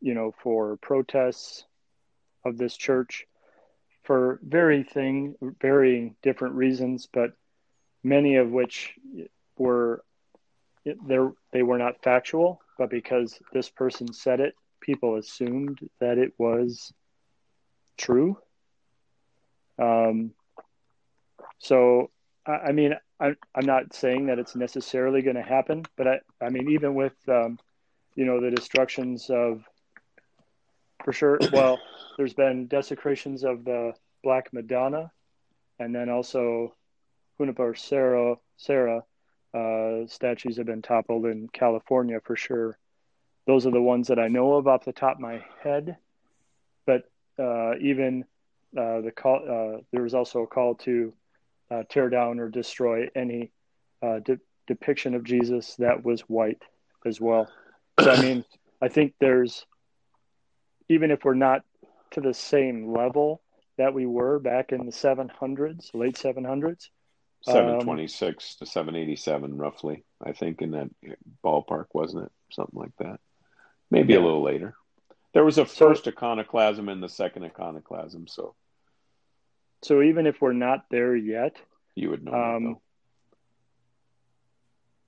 you 0.00 0.14
know, 0.14 0.34
for 0.42 0.76
protests 0.78 1.64
of 2.44 2.58
this 2.58 2.76
church 2.76 3.26
for 4.02 4.40
very 4.42 4.82
thing, 4.82 5.36
varying 5.60 6.16
different 6.22 6.54
reasons, 6.54 7.08
but 7.12 7.32
many 8.02 8.36
of 8.36 8.50
which 8.50 8.94
were 9.56 10.02
there 11.06 11.32
they 11.52 11.62
were 11.62 11.78
not 11.78 12.02
factual, 12.02 12.60
but 12.78 12.90
because 12.90 13.38
this 13.52 13.70
person 13.70 14.12
said 14.12 14.40
it, 14.40 14.54
people 14.80 15.16
assumed 15.16 15.78
that 16.00 16.18
it 16.18 16.32
was 16.38 16.92
true. 17.96 18.36
Um, 19.78 20.32
so, 21.58 22.10
I, 22.44 22.52
I 22.52 22.72
mean, 22.72 22.94
I'm 23.22 23.66
not 23.66 23.94
saying 23.94 24.26
that 24.26 24.38
it's 24.38 24.56
necessarily 24.56 25.22
going 25.22 25.36
to 25.36 25.42
happen, 25.42 25.84
but 25.96 26.08
I, 26.08 26.20
I 26.40 26.48
mean, 26.48 26.70
even 26.70 26.94
with, 26.94 27.14
um, 27.28 27.58
you 28.16 28.24
know, 28.24 28.40
the 28.40 28.50
destructions 28.50 29.30
of, 29.30 29.62
for 31.04 31.12
sure, 31.12 31.38
well, 31.52 31.78
there's 32.16 32.34
been 32.34 32.66
desecrations 32.66 33.44
of 33.44 33.64
the 33.64 33.94
Black 34.24 34.52
Madonna, 34.52 35.12
and 35.78 35.94
then 35.94 36.08
also 36.08 36.74
Junipero 37.38 37.74
Serra, 37.74 38.36
Serra 38.56 39.04
uh, 39.54 40.06
statues 40.06 40.56
have 40.56 40.66
been 40.66 40.82
toppled 40.82 41.26
in 41.26 41.48
California 41.48 42.20
for 42.24 42.36
sure. 42.36 42.78
Those 43.46 43.66
are 43.66 43.72
the 43.72 43.82
ones 43.82 44.08
that 44.08 44.18
I 44.18 44.28
know 44.28 44.54
of 44.54 44.66
off 44.66 44.84
the 44.84 44.92
top 44.92 45.16
of 45.16 45.20
my 45.20 45.44
head. 45.62 45.96
But 46.86 47.10
uh, 47.38 47.76
even 47.80 48.24
uh, 48.76 49.00
the 49.00 49.12
call, 49.14 49.42
uh, 49.76 49.80
there 49.92 50.02
was 50.02 50.14
also 50.14 50.42
a 50.42 50.46
call 50.46 50.74
to 50.76 51.12
uh, 51.72 51.82
tear 51.88 52.10
down 52.10 52.38
or 52.38 52.48
destroy 52.48 53.08
any 53.14 53.50
uh, 54.02 54.18
de- 54.18 54.40
depiction 54.66 55.14
of 55.14 55.24
Jesus 55.24 55.76
that 55.76 56.04
was 56.04 56.20
white 56.22 56.62
as 57.06 57.20
well. 57.20 57.48
So, 58.00 58.10
I 58.10 58.20
mean, 58.20 58.44
I 58.80 58.88
think 58.88 59.14
there's, 59.20 59.66
even 60.88 61.10
if 61.10 61.24
we're 61.24 61.34
not 61.34 61.62
to 62.12 62.20
the 62.20 62.34
same 62.34 62.92
level 62.92 63.40
that 63.78 63.94
we 63.94 64.06
were 64.06 64.38
back 64.38 64.72
in 64.72 64.84
the 64.86 64.92
700s, 64.92 65.94
late 65.94 66.16
700s. 66.16 66.88
726 67.44 68.56
um, 68.60 68.66
to 68.66 68.70
787, 68.70 69.56
roughly, 69.56 70.04
I 70.24 70.32
think, 70.32 70.62
in 70.62 70.72
that 70.72 70.90
ballpark, 71.44 71.86
wasn't 71.92 72.26
it? 72.26 72.32
Something 72.52 72.78
like 72.78 72.96
that. 72.98 73.18
Maybe 73.90 74.12
yeah. 74.12 74.20
a 74.20 74.22
little 74.22 74.42
later. 74.42 74.74
There 75.34 75.44
was 75.44 75.58
a 75.58 75.64
first 75.64 76.04
so, 76.04 76.10
iconoclasm 76.10 76.88
and 76.88 77.02
the 77.02 77.08
second 77.08 77.44
iconoclasm, 77.44 78.28
so 78.28 78.54
so 79.82 80.02
even 80.02 80.26
if 80.26 80.40
we're 80.40 80.52
not 80.52 80.86
there 80.90 81.14
yet, 81.14 81.56
you 81.94 82.10
would 82.10 82.24
know. 82.24 82.32
Um, 82.32 82.76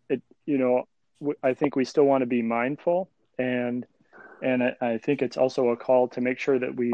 it 0.09 0.22
you 0.46 0.59
know 0.59 0.87
I 1.42 1.55
think 1.55 1.77
we 1.77 1.85
still 1.85 2.05
want 2.05 2.22
to 2.22 2.27
be 2.27 2.42
mindful 2.42 3.09
and 3.38 3.87
and 4.42 4.62
I, 4.62 4.75
I 4.81 4.99
think 4.99 5.22
it's 5.22 5.37
also 5.37 5.68
a 5.68 5.77
call 5.77 6.09
to 6.09 6.20
make 6.20 6.38
sure 6.38 6.59
that 6.59 6.75
we 6.75 6.92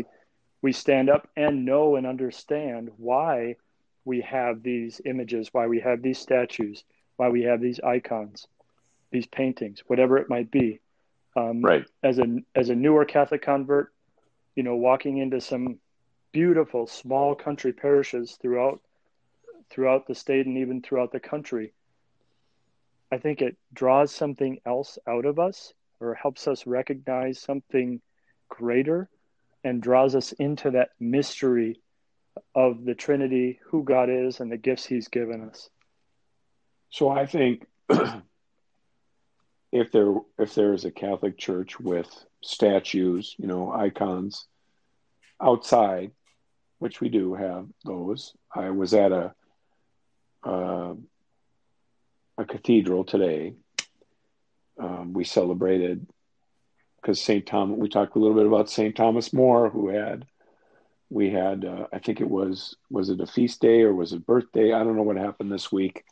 we 0.63 0.73
stand 0.73 1.09
up 1.09 1.29
and 1.37 1.65
know 1.65 1.97
and 1.97 2.07
understand 2.07 2.91
why 2.97 3.57
we 4.05 4.21
have 4.21 4.63
these 4.63 5.01
images, 5.05 5.49
why 5.53 5.67
we 5.67 5.81
have 5.81 6.03
these 6.03 6.19
statues, 6.19 6.85
why 7.17 7.29
we 7.29 7.43
have 7.43 7.61
these 7.61 7.81
icons, 7.81 8.47
these 9.11 9.27
paintings, 9.27 9.83
whatever 9.87 10.19
it 10.19 10.29
might 10.29 10.51
be. 10.51 10.81
Um, 11.37 11.63
right. 11.63 11.85
As 12.03 12.19
a 12.19 12.39
as 12.55 12.71
a 12.71 12.75
newer 12.75 13.05
Catholic 13.05 13.43
convert, 13.43 13.93
you 14.55 14.63
know, 14.63 14.77
walking 14.77 15.19
into 15.19 15.41
some 15.41 15.79
beautiful 16.33 16.87
small 16.87 17.35
country 17.35 17.73
parishes 17.73 18.37
throughout 18.41 18.81
throughout 19.71 20.07
the 20.07 20.15
state 20.15 20.47
and 20.47 20.59
even 20.59 20.83
throughout 20.83 21.13
the 21.13 21.21
country. 21.21 21.73
I 23.13 23.19
think 23.19 23.41
it 23.41 23.57
draws 23.73 24.13
something 24.13 24.61
else 24.67 24.99
out 25.07 25.25
of 25.25 25.39
us 25.39 25.73
or 26.01 26.15
helps 26.15 26.49
us 26.49 26.67
recognize 26.67 27.41
something 27.41 28.01
greater 28.49 29.09
and 29.63 29.83
draws 29.83 30.15
us 30.15 30.33
into 30.33 30.73
that 30.73 30.91
mystery 30.99 31.81
of 32.55 32.85
the 32.85 32.95
Trinity, 32.95 33.61
who 33.67 33.85
God 33.85 34.09
is, 34.09 34.41
and 34.41 34.51
the 34.51 34.57
gifts 34.57 34.87
He's 34.87 35.09
given 35.09 35.43
us. 35.43 35.69
So 36.89 37.09
I 37.09 37.27
think 37.27 37.67
if 39.73 39.93
there 39.93 40.15
if 40.39 40.55
there 40.55 40.73
is 40.73 40.85
a 40.85 40.91
Catholic 40.91 41.39
church 41.39 41.79
with 41.79 42.09
statues, 42.43 43.35
you 43.39 43.47
know, 43.47 43.73
icons 43.73 44.47
outside 45.41 46.13
which 46.81 47.01
we 47.01 47.09
do 47.09 47.35
have 47.35 47.67
those. 47.85 48.35
I 48.53 48.71
was 48.71 48.93
at 48.95 49.13
a 49.13 49.35
uh, 50.43 50.95
a 52.37 52.45
cathedral 52.45 53.05
today. 53.05 53.55
Um, 54.79 55.13
we 55.13 55.25
celebrated 55.25 56.07
because 57.01 57.21
St. 57.21 57.47
Thomas. 57.47 57.79
We 57.79 57.89
talked 57.89 58.17
a 58.17 58.19
little 58.19 58.37
bit 58.37 58.47
about 58.47 58.71
St. 58.71 58.97
Thomas 58.97 59.33
More, 59.33 59.69
who 59.69 59.89
had 59.89 60.27
we 61.11 61.31
had. 61.31 61.67
Uh, 61.67 61.87
I 61.93 61.99
think 61.99 62.21
it 62.21 62.29
was 62.29 62.77
was 62.91 63.11
it 63.11 63.21
a 63.21 63.27
feast 63.27 63.61
day 63.61 63.83
or 63.83 63.95
was 63.95 64.15
it 64.15 64.27
birthday? 64.27 64.73
I 64.73 64.83
don't 64.83 64.97
know 64.97 65.03
what 65.03 65.17
happened 65.17 65.53
this 65.53 65.71
week 65.71 66.03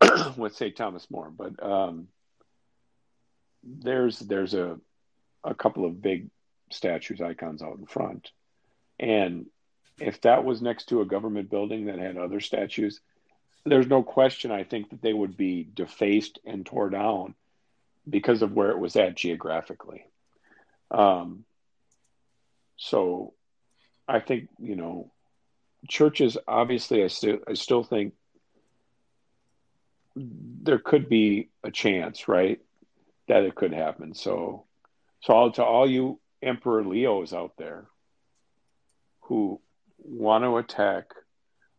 with 0.36 0.54
St. 0.54 0.76
Thomas 0.76 1.10
More, 1.10 1.30
but 1.30 1.60
um, 1.60 2.06
there's 3.64 4.20
there's 4.20 4.54
a 4.54 4.78
a 5.42 5.54
couple 5.56 5.84
of 5.84 6.00
big 6.00 6.30
statues 6.70 7.20
icons 7.20 7.62
out 7.62 7.78
in 7.78 7.84
front 7.84 8.30
and 9.00 9.46
if 9.98 10.20
that 10.22 10.44
was 10.44 10.62
next 10.62 10.88
to 10.88 11.00
a 11.00 11.06
government 11.06 11.50
building 11.50 11.86
that 11.86 11.98
had 11.98 12.16
other 12.16 12.40
statues, 12.40 13.00
there's 13.64 13.86
no 13.86 14.02
question 14.02 14.50
I 14.50 14.64
think 14.64 14.90
that 14.90 15.02
they 15.02 15.12
would 15.12 15.36
be 15.36 15.68
defaced 15.74 16.38
and 16.44 16.66
tore 16.66 16.90
down 16.90 17.34
because 18.08 18.42
of 18.42 18.52
where 18.52 18.70
it 18.70 18.78
was 18.78 18.96
at 18.96 19.16
geographically. 19.16 20.04
Um, 20.90 21.44
so 22.76 23.34
I 24.08 24.20
think, 24.20 24.48
you 24.58 24.74
know, 24.76 25.12
churches 25.88 26.36
obviously 26.46 27.02
I 27.04 27.08
still 27.08 27.38
I 27.48 27.54
still 27.54 27.82
think 27.82 28.14
there 30.14 30.78
could 30.78 31.08
be 31.08 31.48
a 31.64 31.70
chance, 31.70 32.28
right, 32.28 32.60
that 33.28 33.44
it 33.44 33.54
could 33.54 33.72
happen. 33.72 34.14
So 34.14 34.66
so 35.22 35.32
all, 35.32 35.52
to 35.52 35.64
all 35.64 35.88
you 35.88 36.20
Emperor 36.42 36.84
Leos 36.84 37.32
out 37.32 37.52
there 37.56 37.86
who 39.22 39.60
want 40.04 40.44
to 40.44 40.56
attack 40.56 41.12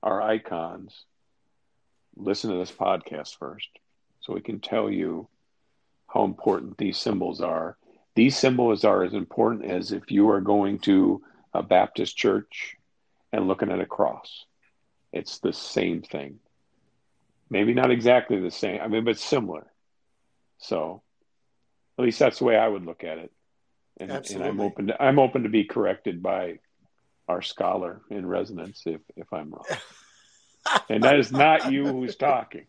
our 0.02 0.22
icons, 0.22 1.06
listen 2.16 2.52
to 2.52 2.58
this 2.58 2.72
podcast 2.72 3.38
first 3.38 3.70
so 4.22 4.34
we 4.34 4.42
can 4.42 4.60
tell 4.60 4.90
you 4.90 5.28
how 6.08 6.24
important 6.24 6.78
these 6.78 6.98
symbols 6.98 7.42
are. 7.42 7.78
These 8.16 8.38
symbols 8.38 8.84
are 8.84 9.04
as 9.04 9.14
important 9.14 9.66
as 9.66 9.92
if 9.92 10.12
you 10.12 10.30
are 10.30 10.42
going 10.42 10.80
to 10.80 11.24
a 11.54 11.64
Baptist 11.64 12.16
church 12.16 12.76
and 13.32 13.48
looking 13.48 13.72
at 13.72 13.82
a 13.82 13.86
cross. 13.86 14.46
It's 15.12 15.40
the 15.40 15.54
same 15.54 16.02
thing. 16.02 16.40
Maybe 17.50 17.74
not 17.74 17.92
exactly 17.92 18.40
the 18.40 18.52
same, 18.52 18.82
I 18.82 18.88
mean, 18.88 19.04
but 19.04 19.18
similar. 19.18 19.66
So, 20.60 21.02
at 21.98 22.06
least 22.06 22.20
that's 22.20 22.40
the 22.40 22.46
way 22.46 22.58
I 22.58 22.68
would 22.68 22.86
look 22.86 23.04
at 23.04 23.18
it. 23.18 23.32
And, 24.00 24.12
and 24.12 24.44
I'm 24.44 24.60
open. 24.60 24.88
To, 24.88 25.02
I'm 25.02 25.20
open 25.20 25.44
to 25.44 25.50
be 25.50 25.66
corrected 25.66 26.24
by 26.24 26.60
our 27.28 27.42
scholar 27.42 28.02
in 28.10 28.26
residence 28.26 28.84
if 28.86 29.02
if 29.16 29.32
I'm 29.32 29.52
wrong. 29.52 29.66
and 30.90 31.04
that 31.04 31.20
is 31.20 31.32
not 31.32 31.72
you 31.72 31.86
who's 31.86 32.16
talking. 32.16 32.66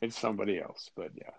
It's 0.00 0.18
somebody 0.18 0.60
else, 0.60 0.90
but 0.96 1.10
yeah. 1.16 1.30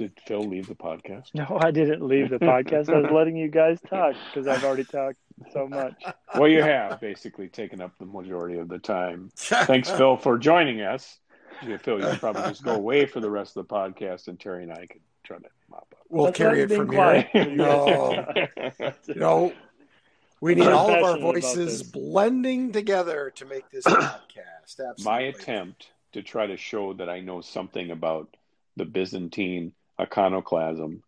Did 0.00 0.18
Phil 0.26 0.40
leave 0.40 0.66
the 0.66 0.74
podcast? 0.74 1.26
No, 1.34 1.58
I 1.62 1.70
didn't 1.70 2.00
leave 2.02 2.30
the 2.30 2.38
podcast. 2.38 2.88
I 2.88 3.00
was 3.00 3.10
letting 3.12 3.36
you 3.36 3.48
guys 3.48 3.78
talk 3.82 4.14
because 4.32 4.48
I've 4.48 4.64
already 4.64 4.84
talked 4.84 5.18
so 5.52 5.68
much. 5.68 6.02
Well, 6.34 6.48
you 6.48 6.62
have 6.62 7.02
basically 7.02 7.48
taken 7.48 7.82
up 7.82 7.92
the 7.98 8.06
majority 8.06 8.56
of 8.56 8.68
the 8.68 8.78
time. 8.78 9.30
Thanks, 9.36 9.90
Phil, 9.98 10.16
for 10.16 10.38
joining 10.38 10.80
us. 10.80 11.18
Yeah, 11.62 11.76
Phil, 11.76 12.00
you 12.00 12.08
should 12.08 12.20
probably 12.20 12.44
just 12.44 12.64
go 12.64 12.74
away 12.74 13.04
for 13.04 13.20
the 13.20 13.30
rest 13.30 13.58
of 13.58 13.68
the 13.68 13.74
podcast, 13.74 14.28
and 14.28 14.40
Terry 14.40 14.62
and 14.62 14.72
I 14.72 14.86
could 14.86 15.02
try 15.22 15.36
to 15.36 15.48
mop 15.70 15.92
up. 15.92 15.99
We'll 16.10 16.24
Let's 16.26 16.38
carry 16.38 16.60
it 16.62 16.70
it 16.70 16.76
from 16.76 16.88
be 16.88 16.96
here. 16.96 17.26
quiet. 17.32 17.56
No, 17.56 18.24
no. 19.14 19.52
We 20.40 20.54
need 20.54 20.66
I'm 20.68 20.74
all 20.76 20.90
of 20.94 21.02
our 21.02 21.18
voices 21.18 21.82
blending 21.82 22.72
together 22.72 23.30
to 23.36 23.44
make 23.44 23.70
this 23.70 23.84
podcast. 23.86 24.80
Absolutely. 24.80 25.04
My 25.04 25.20
attempt 25.20 25.88
to 26.12 26.22
try 26.22 26.46
to 26.46 26.56
show 26.56 26.94
that 26.94 27.08
I 27.10 27.20
know 27.20 27.40
something 27.42 27.90
about 27.90 28.34
the 28.76 28.84
Byzantine 28.86 29.72
iconoclasm 30.00 31.02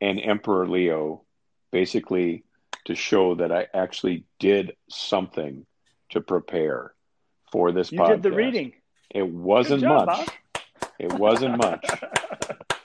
and 0.00 0.20
Emperor 0.20 0.68
Leo, 0.68 1.22
basically 1.72 2.44
to 2.84 2.94
show 2.94 3.34
that 3.34 3.50
I 3.50 3.66
actually 3.74 4.24
did 4.38 4.76
something 4.88 5.66
to 6.10 6.20
prepare 6.20 6.92
for 7.50 7.72
this 7.72 7.90
You 7.90 7.98
podcast. 7.98 8.08
did 8.08 8.22
the 8.22 8.32
reading. 8.32 8.72
It 9.10 9.26
wasn't 9.26 9.80
job, 9.82 10.06
much. 10.06 10.28
It 10.98 11.12
wasn't 11.12 11.56
much. 11.58 11.84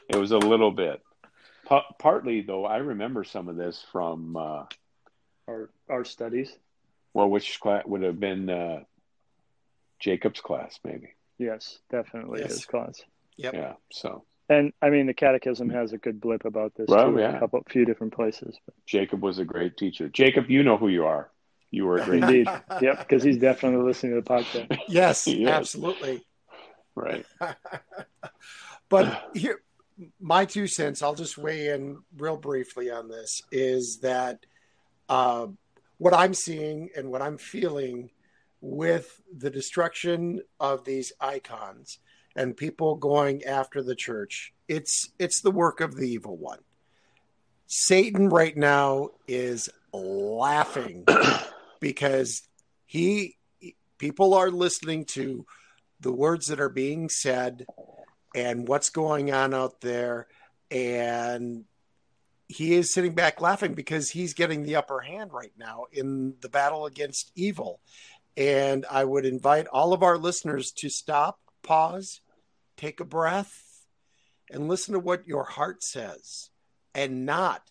It 0.09 0.17
was 0.17 0.31
a 0.31 0.37
little 0.37 0.69
bit. 0.71 1.01
Pa- 1.65 1.85
partly, 1.99 2.41
though, 2.41 2.65
I 2.65 2.77
remember 2.77 3.23
some 3.23 3.47
of 3.47 3.55
this 3.55 3.83
from, 3.91 4.35
uh, 4.37 4.65
our 5.47 5.69
our 5.89 6.05
studies. 6.05 6.55
well, 7.13 7.29
which 7.29 7.59
class 7.59 7.83
would 7.85 8.01
have 8.03 8.19
been 8.19 8.49
uh, 8.49 8.83
Jacob's 9.99 10.41
class, 10.41 10.79
maybe. 10.83 11.09
Yes, 11.37 11.79
definitely 11.89 12.39
Yes. 12.41 12.51
his 12.51 12.65
class. 12.65 13.01
Yep. 13.37 13.53
Yeah. 13.53 13.73
So 13.91 14.23
And 14.49 14.71
I 14.81 14.89
mean, 14.89 15.07
the 15.07 15.13
Catechism 15.13 15.69
has 15.69 15.93
a 15.93 15.97
good 15.97 16.21
blip 16.21 16.45
about 16.45 16.73
this 16.75 16.87
Well, 16.89 17.05
too, 17.11 17.17
in 17.17 17.23
yeah. 17.23 17.35
a 17.37 17.39
couple, 17.39 17.61
few 17.69 17.85
different 17.85 18.13
places. 18.13 18.55
Jacob 18.85 19.21
was 19.21 19.39
a 19.39 19.45
great 19.45 19.77
teacher. 19.77 20.07
Jacob, 20.09 20.49
you 20.49 20.63
know 20.63 20.77
who 20.77 20.87
you 20.89 21.05
are. 21.05 21.31
You 21.71 21.85
were 21.85 21.97
a 21.97 22.05
great 22.05 22.23
Indeed, 22.23 22.45
teacher. 22.45 22.63
yep, 22.81 22.99
because 22.99 23.23
he's 23.23 23.37
definitely 23.37 23.83
listening 23.83 24.13
to 24.15 24.21
the 24.21 24.29
podcast. 24.29 24.77
Yes, 24.87 25.25
Yes. 25.27 25.49
absolutely. 25.49 26.23
Right. 26.95 27.25
But 28.89 29.31
here, 29.33 29.59
my 30.33 30.45
two 30.45 30.65
cents, 30.65 31.03
I'll 31.03 31.13
just 31.13 31.37
weigh 31.37 31.67
in 31.67 31.99
real 32.17 32.37
briefly 32.37 32.89
on 32.89 33.07
this, 33.07 33.43
is 33.51 33.99
that 34.01 34.47
uh, 35.07 35.45
what 35.99 36.15
I'm 36.15 36.33
seeing 36.33 36.89
and 36.97 37.11
what 37.11 37.21
I'm 37.21 37.37
feeling 37.37 38.09
with 38.59 39.21
the 39.37 39.51
destruction 39.51 40.41
of 40.59 40.85
these 40.85 41.13
icons 41.21 41.99
and 42.35 42.57
people 42.57 42.95
going 42.95 43.43
after 43.43 43.83
the 43.83 43.93
church, 43.93 44.55
it's 44.67 45.11
it's 45.19 45.41
the 45.41 45.51
work 45.51 45.81
of 45.81 45.95
the 45.95 46.09
evil 46.09 46.35
one. 46.35 46.61
Satan 47.67 48.27
right 48.27 48.57
now 48.57 49.09
is 49.27 49.69
laughing 49.93 51.05
because 51.79 52.41
he 52.87 53.37
people 53.99 54.33
are 54.33 54.49
listening 54.49 55.05
to 55.05 55.45
the 55.99 56.11
words 56.11 56.47
that 56.47 56.59
are 56.59 56.69
being 56.69 57.07
said 57.07 57.67
and 58.33 58.67
what's 58.67 58.89
going 58.89 59.33
on 59.33 59.53
out 59.53 59.81
there. 59.81 60.27
And 60.71 61.65
he 62.47 62.73
is 62.75 62.93
sitting 62.93 63.15
back 63.15 63.41
laughing 63.41 63.73
because 63.73 64.09
he's 64.09 64.33
getting 64.33 64.63
the 64.63 64.75
upper 64.75 64.99
hand 64.99 65.31
right 65.33 65.53
now 65.57 65.85
in 65.91 66.35
the 66.41 66.49
battle 66.49 66.85
against 66.85 67.31
evil. 67.35 67.79
And 68.35 68.85
i 68.89 69.03
would 69.03 69.25
invite 69.25 69.67
all 69.67 69.93
of 69.93 70.01
our 70.01 70.17
listeners 70.17 70.71
to 70.71 70.89
stop 70.89 71.39
pause 71.61 72.21
take 72.77 72.99
a 72.99 73.05
breath 73.05 73.85
and 74.49 74.67
listen 74.67 74.93
to 74.93 74.99
what 74.99 75.27
your 75.27 75.43
heart 75.43 75.83
says 75.83 76.49
and 76.95 77.25
not 77.25 77.69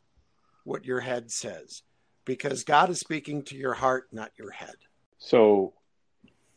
what 0.65 0.85
your 0.85 1.01
head 1.01 1.31
says 1.31 1.83
because 2.25 2.63
god 2.63 2.91
is 2.91 3.01
speaking 3.01 3.43
to 3.43 3.57
your 3.57 3.75
heart 3.75 4.07
not 4.13 4.31
your 4.39 4.53
head. 4.53 4.77
So, 5.19 5.73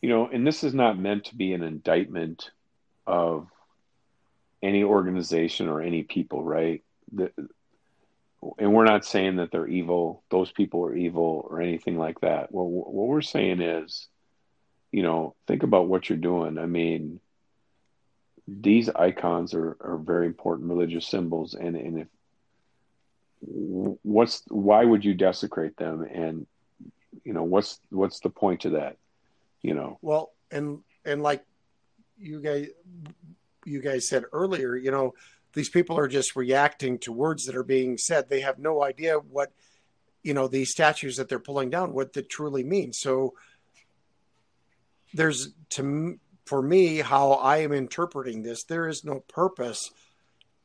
you 0.00 0.08
know, 0.08 0.28
and 0.32 0.46
this 0.46 0.64
is 0.64 0.74
not 0.74 0.98
meant 0.98 1.24
to 1.26 1.36
be 1.36 1.52
an 1.52 1.62
indictment 1.62 2.50
of 3.06 3.48
any 4.62 4.82
organization 4.84 5.68
or 5.68 5.80
any 5.80 6.02
people, 6.02 6.42
right? 6.42 6.82
The, 7.12 7.30
and 8.58 8.72
we're 8.72 8.84
not 8.84 9.04
saying 9.04 9.36
that 9.36 9.50
they're 9.50 9.66
evil, 9.66 10.22
those 10.30 10.50
people 10.50 10.84
are 10.84 10.94
evil 10.94 11.46
or 11.50 11.60
anything 11.60 11.98
like 11.98 12.20
that. 12.20 12.52
Well, 12.52 12.68
what 12.68 13.08
we're 13.08 13.20
saying 13.22 13.60
is, 13.60 14.08
you 14.92 15.02
know, 15.02 15.34
think 15.46 15.62
about 15.62 15.88
what 15.88 16.08
you're 16.08 16.18
doing. 16.18 16.58
I 16.58 16.66
mean, 16.66 17.20
these 18.46 18.88
icons 18.88 19.54
are, 19.54 19.76
are 19.80 19.98
very 19.98 20.26
important 20.26 20.68
religious 20.68 21.06
symbols. 21.06 21.54
And, 21.54 21.76
and 21.76 21.98
if, 22.00 22.08
what's, 23.40 24.42
why 24.48 24.84
would 24.84 25.04
you 25.04 25.14
desecrate 25.14 25.76
them? 25.76 26.02
And, 26.02 26.46
you 27.24 27.32
know, 27.32 27.44
what's, 27.44 27.80
what's 27.90 28.20
the 28.20 28.30
point 28.30 28.60
to 28.60 28.70
that? 28.70 28.96
You 29.62 29.74
know, 29.74 29.98
Well, 30.00 30.30
and 30.52 30.84
and 31.04 31.24
like 31.24 31.42
you 32.18 32.40
guys 32.40 32.68
you 33.66 33.80
guys 33.80 34.08
said 34.08 34.24
earlier, 34.32 34.76
you 34.76 34.90
know, 34.90 35.14
these 35.52 35.68
people 35.68 35.98
are 35.98 36.08
just 36.08 36.36
reacting 36.36 36.98
to 37.00 37.12
words 37.12 37.46
that 37.46 37.56
are 37.56 37.64
being 37.64 37.98
said. 37.98 38.28
They 38.28 38.40
have 38.40 38.58
no 38.58 38.82
idea 38.82 39.16
what 39.18 39.52
you 40.22 40.34
know 40.34 40.48
these 40.48 40.70
statues 40.70 41.16
that 41.16 41.28
they're 41.28 41.38
pulling 41.38 41.70
down 41.70 41.92
what 41.92 42.12
they 42.12 42.22
truly 42.22 42.64
mean. 42.64 42.92
So 42.92 43.34
there's 45.14 45.52
to 45.70 46.18
for 46.44 46.62
me 46.62 46.98
how 46.98 47.32
I 47.32 47.58
am 47.58 47.72
interpreting 47.72 48.42
this. 48.42 48.64
There 48.64 48.86
is 48.86 49.04
no 49.04 49.20
purpose 49.20 49.90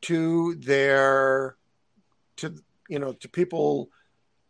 to 0.02 0.56
their 0.56 1.56
to 2.38 2.56
you 2.90 3.00
know 3.00 3.14
to 3.14 3.30
people 3.30 3.90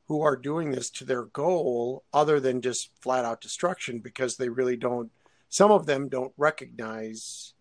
who 0.08 0.22
are 0.22 0.36
doing 0.36 0.72
this 0.72 0.90
to 0.90 1.06
their 1.06 1.24
goal 1.24 2.04
other 2.14 2.40
than 2.40 2.62
just 2.62 2.90
flat 3.02 3.26
out 3.26 3.42
destruction 3.42 4.00
because 4.00 4.36
they 4.36 4.50
really 4.50 4.76
don't 4.76 5.12
some 5.50 5.72
of 5.72 5.86
them 5.86 6.10
don't 6.10 6.34
recognize 6.38 7.54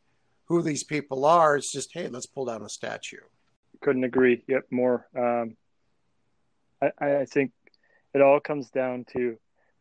who 0.51 0.61
these 0.61 0.85
people 0.85 1.25
are 1.25 1.57
it's 1.57 1.73
just 1.73 1.91
hey 1.95 2.09
let's 2.09 2.27
pull 2.27 2.45
down 2.45 2.63
a 2.63 2.69
statue 2.69 3.25
Couldn't 3.81 4.05
agree. 4.05 4.43
Yep, 4.47 4.67
more. 4.71 5.09
Um, 5.17 5.57
I, 6.83 7.21
I 7.21 7.25
think 7.25 7.53
it 8.13 8.21
all 8.21 8.41
comes 8.41 8.69
down 8.71 9.07
to, 9.13 9.39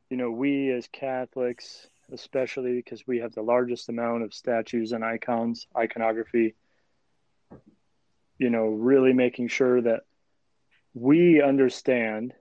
you 0.09 0.17
know, 0.17 0.31
we 0.31 0.71
as 0.71 0.87
Catholics, 0.87 1.87
especially 2.11 2.75
because 2.75 3.05
we 3.05 3.19
have 3.19 3.33
the 3.33 3.41
largest 3.41 3.89
amount 3.89 4.23
of 4.23 4.33
statues 4.33 4.93
and 4.93 5.03
icons, 5.03 5.67
iconography, 5.75 6.55
you 8.37 8.49
know, 8.49 8.67
really 8.67 9.11
making 9.11 9.49
sure 9.49 9.81
that 9.81 10.03
we 10.93 11.41
understand, 11.41 12.33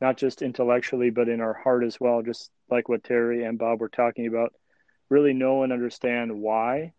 not 0.00 0.18
just 0.18 0.42
intellectually, 0.42 1.10
but 1.10 1.28
in 1.28 1.40
our 1.40 1.54
heart 1.54 1.84
as 1.84 1.98
well, 1.98 2.22
just 2.22 2.50
like 2.70 2.88
what 2.88 3.02
Terry 3.02 3.44
and 3.44 3.58
Bob 3.58 3.80
were 3.80 3.88
talking 3.88 4.26
about, 4.26 4.52
really 5.08 5.32
know 5.32 5.62
and 5.62 5.72
understand 5.72 6.38
why 6.38 6.92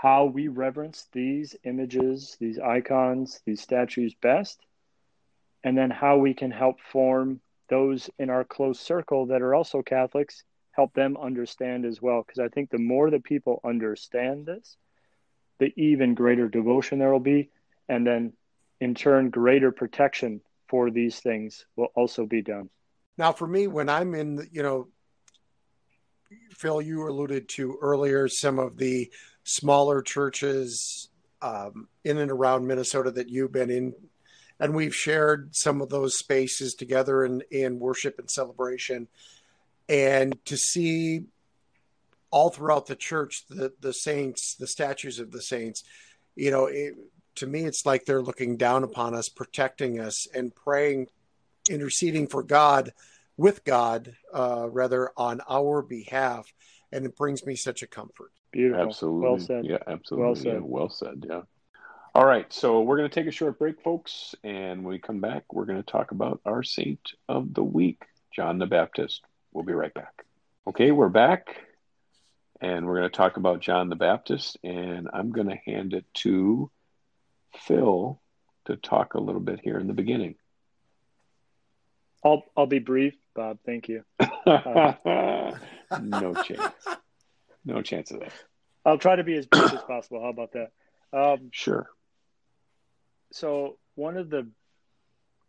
how 0.00 0.24
we 0.24 0.48
reverence 0.48 1.08
these 1.12 1.54
images, 1.64 2.36
these 2.40 2.58
icons, 2.58 3.40
these 3.44 3.60
statues 3.60 4.14
best, 4.22 4.58
and 5.62 5.76
then 5.76 5.90
how 5.90 6.16
we 6.16 6.32
can 6.32 6.50
help 6.50 6.80
form 6.80 7.38
those 7.68 8.08
in 8.18 8.30
our 8.30 8.44
close 8.44 8.80
circle 8.80 9.26
that 9.26 9.42
are 9.42 9.54
also 9.54 9.82
Catholics, 9.82 10.44
help 10.70 10.94
them 10.94 11.18
understand 11.18 11.84
as 11.84 12.00
well. 12.00 12.22
Because 12.22 12.38
I 12.38 12.48
think 12.48 12.70
the 12.70 12.78
more 12.78 13.10
that 13.10 13.24
people 13.24 13.60
understand 13.62 14.46
this, 14.46 14.76
the 15.58 15.70
even 15.76 16.14
greater 16.14 16.48
devotion 16.48 16.98
there 16.98 17.12
will 17.12 17.20
be, 17.20 17.50
and 17.88 18.06
then 18.06 18.32
in 18.80 18.94
turn, 18.94 19.28
greater 19.28 19.70
protection 19.70 20.40
for 20.66 20.90
these 20.90 21.20
things 21.20 21.66
will 21.76 21.92
also 21.94 22.24
be 22.24 22.40
done. 22.40 22.70
now 23.18 23.32
for 23.32 23.46
me 23.46 23.66
when 23.66 23.88
i'm 23.88 24.14
in 24.14 24.36
the, 24.36 24.46
you 24.52 24.62
know 24.62 24.88
phil 26.52 26.80
you 26.80 27.06
alluded 27.08 27.48
to 27.48 27.76
earlier 27.82 28.28
some 28.28 28.58
of 28.58 28.76
the 28.76 29.10
smaller 29.50 30.02
churches 30.02 31.08
um, 31.42 31.88
in 32.04 32.18
and 32.18 32.30
around 32.30 32.66
minnesota 32.66 33.10
that 33.10 33.28
you've 33.28 33.52
been 33.52 33.70
in. 33.70 33.94
And 34.58 34.74
we've 34.74 34.94
shared 34.94 35.56
some 35.56 35.80
of 35.80 35.88
those 35.88 36.18
spaces 36.18 36.74
together 36.74 37.24
in, 37.24 37.42
in 37.50 37.78
worship 37.78 38.18
and 38.18 38.30
celebration. 38.30 39.08
And 39.88 40.38
to 40.44 40.56
see 40.56 41.24
all 42.30 42.50
throughout 42.50 42.86
the 42.86 42.96
church 42.96 43.44
the, 43.48 43.72
the 43.80 43.92
saints 43.92 44.54
the 44.54 44.66
statues 44.68 45.18
of 45.18 45.32
the 45.32 45.42
saints 45.42 45.82
you 46.36 46.48
know 46.48 46.66
it, 46.66 46.94
to 47.34 47.44
me 47.44 47.64
it's 47.64 47.84
like 47.84 48.04
they're 48.04 48.22
looking 48.22 48.56
down 48.56 48.84
upon 48.84 49.16
us 49.16 49.28
protecting 49.28 49.98
us 49.98 50.28
and 50.32 50.54
praying 50.54 51.08
interceding 51.68 52.28
for 52.28 52.44
god 52.44 52.92
with 53.36 53.64
god 53.64 54.14
uh, 54.34 54.68
rather 54.70 55.10
on 55.16 55.40
our 55.48 55.80
behalf. 55.80 56.52
And 56.92 57.06
it 57.06 57.16
brings 57.16 57.46
me 57.46 57.56
such 57.56 57.82
a 57.82 57.86
comfort 57.86 58.32
Beautiful. 58.52 58.86
Absolutely. 58.86 59.28
Well 59.28 59.38
said. 59.38 59.64
Yeah, 59.64 59.78
absolutely. 59.86 60.26
Well 60.26 60.34
said. 60.34 60.46
Yeah, 60.46 60.58
well 60.60 60.90
said. 60.90 61.26
Yeah. 61.28 61.42
All 62.14 62.26
right. 62.26 62.52
So 62.52 62.82
we're 62.82 62.96
going 62.96 63.08
to 63.08 63.14
take 63.14 63.28
a 63.28 63.32
short 63.32 63.58
break, 63.58 63.80
folks. 63.82 64.34
And 64.42 64.84
when 64.84 64.92
we 64.94 64.98
come 64.98 65.20
back, 65.20 65.52
we're 65.52 65.66
going 65.66 65.82
to 65.82 65.90
talk 65.90 66.10
about 66.10 66.40
our 66.44 66.62
saint 66.62 67.12
of 67.28 67.54
the 67.54 67.62
week, 67.62 68.02
John 68.34 68.58
the 68.58 68.66
Baptist. 68.66 69.22
We'll 69.52 69.64
be 69.64 69.72
right 69.72 69.94
back. 69.94 70.24
Okay, 70.66 70.90
we're 70.90 71.08
back. 71.08 71.56
And 72.60 72.86
we're 72.86 72.98
going 72.98 73.10
to 73.10 73.16
talk 73.16 73.36
about 73.36 73.60
John 73.60 73.88
the 73.88 73.96
Baptist. 73.96 74.58
And 74.64 75.08
I'm 75.12 75.30
going 75.30 75.48
to 75.48 75.56
hand 75.56 75.94
it 75.94 76.04
to 76.14 76.70
Phil 77.56 78.20
to 78.66 78.76
talk 78.76 79.14
a 79.14 79.20
little 79.20 79.40
bit 79.40 79.60
here 79.60 79.78
in 79.78 79.86
the 79.86 79.92
beginning. 79.94 80.34
I'll 82.22 82.44
I'll 82.56 82.66
be 82.66 82.80
brief, 82.80 83.14
Bob. 83.34 83.58
Thank 83.64 83.88
you. 83.88 84.04
Uh, 84.46 85.52
no 86.00 86.34
chance. 86.34 86.72
No 87.64 87.82
chance 87.82 88.10
of 88.10 88.20
that. 88.20 88.32
I'll 88.84 88.98
try 88.98 89.16
to 89.16 89.24
be 89.24 89.36
as 89.36 89.46
brief 89.46 89.72
as 89.72 89.82
possible. 89.82 90.22
How 90.22 90.28
about 90.28 90.52
that? 90.52 90.70
Um, 91.12 91.50
Sure. 91.52 91.90
so 93.32 93.78
one 93.94 94.16
of 94.16 94.30
the 94.30 94.48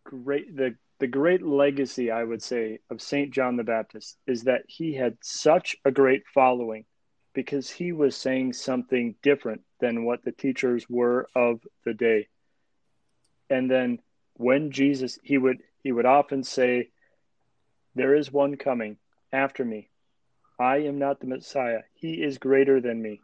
great 0.04 0.56
the 0.56 0.76
the 1.00 1.08
great 1.08 1.42
legacy 1.42 2.12
I 2.12 2.24
would 2.24 2.44
say 2.44 2.80
of 2.90 3.02
Saint 3.02 3.32
John 3.32 3.56
the 3.56 3.64
Baptist 3.64 4.18
is 4.28 4.44
that 4.44 4.64
he 4.68 4.94
had 4.94 5.18
such 5.22 5.76
a 5.86 5.92
great 5.92 6.24
following 6.34 6.86
because 7.34 7.70
he 7.70 7.92
was 7.92 8.16
saying 8.16 8.54
something 8.54 9.16
different 9.24 9.62
than 9.80 10.04
what 10.04 10.24
the 10.24 10.32
teachers 10.32 10.90
were 10.90 11.28
of 11.36 11.62
the 11.86 11.94
day. 11.94 12.28
And 13.50 13.70
then 13.70 14.00
when 14.36 14.72
Jesus 14.72 15.18
he 15.24 15.38
would 15.38 15.60
he 15.84 15.92
would 15.92 16.06
often 16.06 16.44
say 16.44 16.90
there 17.96 18.16
is 18.16 18.32
one 18.32 18.58
coming 18.58 18.98
after 19.32 19.64
me. 19.64 19.90
I 20.60 20.78
am 20.80 21.00
not 21.00 21.20
the 21.20 21.28
Messiah. 21.28 21.82
He 21.94 22.24
is 22.24 22.38
greater 22.38 22.80
than 22.82 23.02
me. 23.02 23.22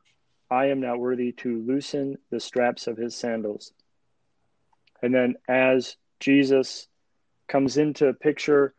I 0.50 0.68
am 0.68 0.80
not 0.80 1.00
worthy 1.00 1.34
to 1.34 1.62
loosen 1.62 2.18
the 2.32 2.40
straps 2.40 2.88
of 2.88 2.98
his 2.98 3.16
sandals. 3.16 3.74
And 5.02 5.14
then 5.14 5.36
as 5.48 5.98
Jesus 6.20 6.88
comes 7.48 7.78
into 7.78 8.08
a 8.08 8.14
picture, 8.14 8.74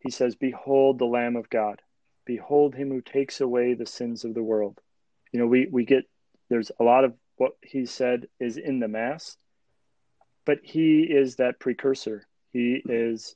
he 0.00 0.10
says, 0.10 0.36
Behold 0.36 0.98
the 0.98 1.06
Lamb 1.06 1.36
of 1.36 1.48
God. 1.48 1.80
Behold 2.26 2.74
him 2.74 2.90
who 2.90 3.00
takes 3.00 3.40
away 3.40 3.74
the 3.74 3.86
sins 3.86 4.24
of 4.24 4.34
the 4.34 4.42
world. 4.42 4.80
You 5.32 5.40
know, 5.40 5.46
we, 5.46 5.66
we 5.70 5.84
get, 5.84 6.04
there's 6.48 6.70
a 6.78 6.84
lot 6.84 7.04
of 7.04 7.14
what 7.36 7.52
he 7.62 7.86
said 7.86 8.28
is 8.38 8.56
in 8.56 8.80
the 8.80 8.88
Mass, 8.88 9.36
but 10.44 10.58
he 10.62 11.02
is 11.02 11.36
that 11.36 11.58
precursor. 11.58 12.26
He 12.52 12.82
is, 12.84 13.34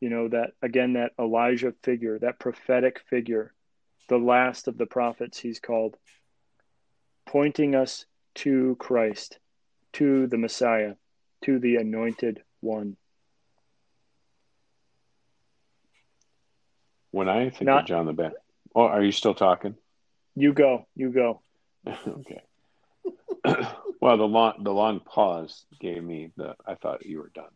you 0.00 0.10
know, 0.10 0.28
that, 0.28 0.52
again, 0.62 0.92
that 0.92 1.12
Elijah 1.18 1.72
figure, 1.82 2.18
that 2.20 2.38
prophetic 2.38 3.00
figure, 3.08 3.53
the 4.08 4.18
last 4.18 4.68
of 4.68 4.78
the 4.78 4.86
prophets, 4.86 5.38
he's 5.38 5.60
called, 5.60 5.96
pointing 7.26 7.74
us 7.74 8.06
to 8.36 8.76
Christ, 8.78 9.38
to 9.94 10.26
the 10.26 10.38
Messiah, 10.38 10.94
to 11.42 11.58
the 11.58 11.76
anointed 11.76 12.42
one. 12.60 12.96
When 17.10 17.28
I 17.28 17.50
think 17.50 17.62
Not, 17.62 17.82
of 17.82 17.86
John 17.86 18.06
the 18.06 18.12
Baptist, 18.12 18.42
oh, 18.74 18.86
are 18.86 19.02
you 19.02 19.12
still 19.12 19.34
talking? 19.34 19.76
You 20.34 20.52
go, 20.52 20.86
you 20.96 21.10
go. 21.10 21.42
okay. 22.06 22.42
well, 24.00 24.16
the 24.16 24.24
long 24.24 24.64
the 24.64 24.72
long 24.72 25.00
pause 25.00 25.64
gave 25.80 26.02
me 26.02 26.32
the. 26.36 26.54
I 26.66 26.74
thought 26.74 27.06
you 27.06 27.18
were 27.18 27.30
done. 27.32 27.52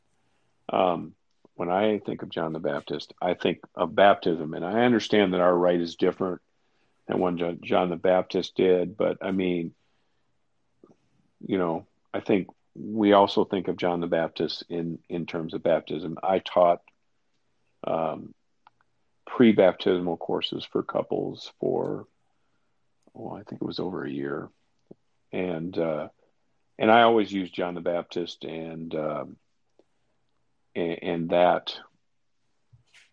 Um, 0.71 1.15
when 1.59 1.71
I 1.71 1.99
think 1.99 2.23
of 2.23 2.29
John 2.29 2.53
the 2.53 2.61
Baptist, 2.61 3.13
I 3.21 3.35
think 3.35 3.59
of 3.75 3.95
baptism, 3.95 4.55
and 4.55 4.65
I 4.65 4.85
understand 4.85 5.35
that 5.35 5.41
our 5.41 5.55
rite 5.57 5.81
is 5.81 5.97
different 5.97 6.41
than 7.09 7.19
what 7.19 7.61
John 7.63 7.91
the 7.91 7.97
Baptist 7.97 8.55
did. 8.55 8.97
But 8.97 9.19
I 9.23 9.33
mean, 9.33 9.75
you 11.45 11.59
know, 11.59 11.85
I 12.15 12.21
think 12.21 12.49
we 12.77 13.13
also 13.13 13.45
think 13.45 13.67
of 13.67 13.77
John 13.77 13.99
the 13.99 14.07
Baptist 14.07 14.63
in 14.69 15.01
in 15.09 15.27
terms 15.27 15.53
of 15.53 15.65
baptism. 15.65 16.17
I 16.23 16.39
taught 16.39 16.81
um, 17.83 18.35
pre-baptismal 19.27 20.17
courses 20.19 20.65
for 20.65 20.85
couples 20.85 21.53
for 21.59 22.07
well, 23.15 23.35
I 23.35 23.43
think 23.43 23.61
it 23.61 23.67
was 23.67 23.81
over 23.81 24.05
a 24.05 24.11
year 24.11 24.49
and 25.33 25.77
uh, 25.77 26.09
and 26.79 26.89
I 26.89 27.03
always 27.03 27.33
use 27.33 27.51
John 27.51 27.75
the 27.75 27.81
Baptist 27.81 28.45
and 28.45 28.95
um, 28.95 29.37
and, 30.75 31.31
that 31.31 31.75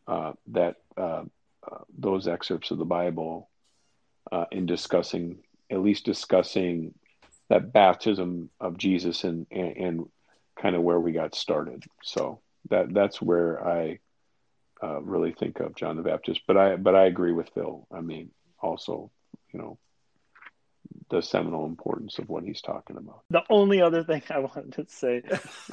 uh, 0.07 0.33
that 0.47 0.75
uh, 0.97 1.23
uh 1.71 1.77
those 1.97 2.27
excerpts 2.27 2.71
of 2.71 2.77
the 2.77 2.85
Bible 2.85 3.49
uh, 4.31 4.45
in 4.51 4.65
discussing 4.65 5.39
at 5.69 5.81
least 5.81 6.05
discussing 6.05 6.93
that 7.49 7.73
baptism 7.73 8.49
of 8.59 8.77
Jesus 8.77 9.23
and, 9.23 9.47
and, 9.51 9.77
and 9.77 10.09
kind 10.59 10.75
of 10.75 10.81
where 10.81 10.99
we 10.99 11.11
got 11.11 11.35
started 11.35 11.83
so 12.03 12.39
that 12.69 12.93
that's 12.93 13.21
where 13.21 13.65
I 13.67 13.99
uh, 14.83 15.01
really 15.01 15.31
think 15.31 15.59
of 15.59 15.75
John 15.75 15.95
the 15.95 16.03
Baptist. 16.03 16.41
But 16.47 16.57
I 16.57 16.75
but 16.75 16.95
I 16.95 17.05
agree 17.05 17.31
with 17.31 17.49
Phil. 17.53 17.87
I 17.91 18.01
mean, 18.01 18.31
also, 18.59 19.11
you 19.53 19.59
know, 19.59 19.77
the 21.09 21.21
seminal 21.21 21.65
importance 21.65 22.19
of 22.19 22.29
what 22.29 22.43
he's 22.43 22.61
talking 22.61 22.97
about. 22.97 23.21
The 23.29 23.43
only 23.49 23.81
other 23.81 24.03
thing 24.03 24.23
I 24.29 24.39
wanted 24.39 24.73
to 24.73 24.85
say 24.87 25.21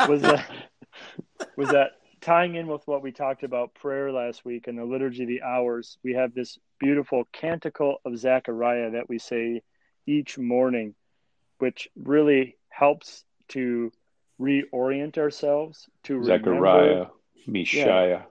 was 0.08 0.22
that 0.22 0.50
was 1.56 1.68
that 1.70 1.92
tying 2.20 2.54
in 2.54 2.66
with 2.68 2.86
what 2.86 3.02
we 3.02 3.12
talked 3.12 3.42
about 3.42 3.74
prayer 3.74 4.12
last 4.12 4.44
week 4.44 4.68
and 4.68 4.78
the 4.78 4.84
liturgy 4.84 5.24
of 5.24 5.28
the 5.28 5.42
hours, 5.42 5.98
we 6.04 6.14
have 6.14 6.32
this 6.34 6.58
beautiful 6.78 7.24
canticle 7.32 7.96
of 8.04 8.16
Zechariah 8.16 8.92
that 8.92 9.08
we 9.08 9.18
say 9.18 9.62
each 10.06 10.38
morning, 10.38 10.94
which 11.58 11.88
really 11.96 12.56
helps 12.68 13.24
to 13.48 13.92
reorient 14.40 15.18
ourselves 15.18 15.88
to 16.04 16.22
Zechariah, 16.24 17.06
Messiah. 17.46 18.08
Yeah, 18.08 18.22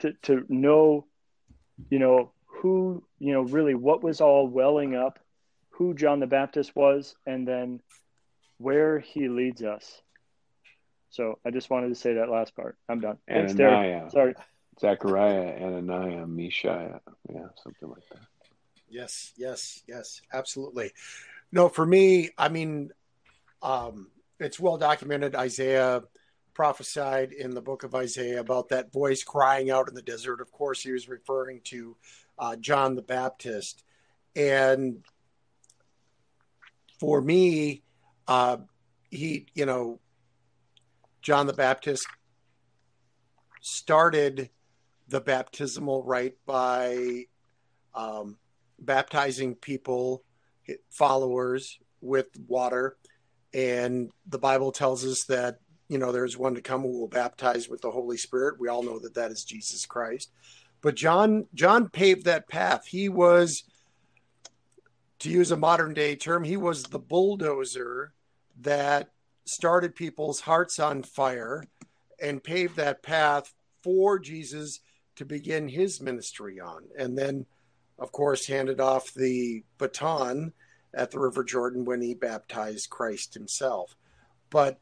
to 0.00 0.12
to 0.22 0.44
know, 0.48 1.06
you 1.90 1.98
know, 1.98 2.32
who, 2.46 3.02
you 3.18 3.32
know, 3.32 3.42
really 3.42 3.74
what 3.74 4.02
was 4.02 4.20
all 4.20 4.46
welling 4.46 4.94
up, 4.94 5.18
who 5.82 5.94
John 5.94 6.20
the 6.20 6.26
Baptist 6.26 6.76
was, 6.76 7.16
and 7.26 7.46
then 7.46 7.80
where 8.58 9.00
he 9.00 9.28
leads 9.28 9.62
us. 9.62 10.00
So 11.10 11.38
I 11.44 11.50
just 11.50 11.70
wanted 11.70 11.88
to 11.88 11.94
say 11.94 12.14
that 12.14 12.30
last 12.30 12.54
part. 12.54 12.76
I'm 12.88 13.00
done. 13.00 13.18
Thanks, 13.28 13.54
Ananiah. 13.54 14.10
Sorry. 14.10 14.34
Zechariah, 14.80 15.60
Ananiah, 15.60 16.26
Mishael. 16.26 17.00
Yeah, 17.28 17.46
something 17.62 17.88
like 17.88 18.08
that. 18.10 18.20
Yes, 18.88 19.32
yes, 19.36 19.82
yes, 19.88 20.22
absolutely. 20.32 20.92
No, 21.50 21.68
for 21.68 21.84
me, 21.84 22.30
I 22.38 22.48
mean, 22.48 22.90
um, 23.60 24.08
it's 24.38 24.60
well 24.60 24.78
documented. 24.78 25.34
Isaiah 25.34 26.02
prophesied 26.54 27.32
in 27.32 27.50
the 27.50 27.60
book 27.60 27.82
of 27.82 27.94
Isaiah 27.94 28.40
about 28.40 28.68
that 28.68 28.92
voice 28.92 29.24
crying 29.24 29.70
out 29.70 29.88
in 29.88 29.94
the 29.94 30.02
desert. 30.02 30.40
Of 30.40 30.52
course, 30.52 30.82
he 30.82 30.92
was 30.92 31.08
referring 31.08 31.60
to 31.64 31.96
uh, 32.38 32.56
John 32.56 32.94
the 32.94 33.02
Baptist. 33.02 33.84
And 34.36 35.02
for 37.02 37.20
me, 37.20 37.82
uh, 38.28 38.58
he, 39.10 39.46
you 39.54 39.66
know, 39.66 39.98
John 41.20 41.48
the 41.48 41.52
Baptist 41.52 42.06
started 43.60 44.50
the 45.08 45.20
baptismal 45.20 46.04
rite 46.04 46.36
by 46.46 47.24
um, 47.92 48.36
baptizing 48.78 49.56
people, 49.56 50.22
followers, 50.90 51.76
with 52.00 52.28
water. 52.46 52.96
And 53.52 54.12
the 54.28 54.38
Bible 54.38 54.70
tells 54.70 55.04
us 55.04 55.24
that 55.24 55.58
you 55.88 55.98
know, 55.98 56.12
there's 56.12 56.38
one 56.38 56.54
to 56.54 56.62
come 56.62 56.82
who 56.82 57.00
will 57.00 57.08
baptize 57.08 57.68
with 57.68 57.80
the 57.80 57.90
Holy 57.90 58.16
Spirit. 58.16 58.60
We 58.60 58.68
all 58.68 58.84
know 58.84 59.00
that 59.00 59.14
that 59.14 59.32
is 59.32 59.44
Jesus 59.44 59.86
Christ. 59.86 60.30
But 60.80 60.94
John 60.94 61.48
John 61.52 61.88
paved 61.88 62.26
that 62.26 62.48
path. 62.48 62.86
He 62.86 63.08
was 63.08 63.64
to 65.22 65.30
use 65.30 65.52
a 65.52 65.56
modern 65.56 65.94
day 65.94 66.16
term, 66.16 66.42
he 66.42 66.56
was 66.56 66.82
the 66.82 66.98
bulldozer 66.98 68.12
that 68.60 69.10
started 69.44 69.94
people's 69.94 70.40
hearts 70.40 70.80
on 70.80 71.04
fire 71.04 71.64
and 72.20 72.42
paved 72.42 72.74
that 72.76 73.04
path 73.04 73.54
for 73.84 74.18
Jesus 74.18 74.80
to 75.14 75.24
begin 75.24 75.68
his 75.68 76.00
ministry 76.00 76.58
on. 76.58 76.82
And 76.98 77.16
then, 77.16 77.46
of 78.00 78.10
course, 78.10 78.48
handed 78.48 78.80
off 78.80 79.14
the 79.14 79.62
baton 79.78 80.52
at 80.92 81.12
the 81.12 81.20
River 81.20 81.44
Jordan 81.44 81.84
when 81.84 82.02
he 82.02 82.14
baptized 82.14 82.90
Christ 82.90 83.34
himself. 83.34 83.96
But 84.50 84.80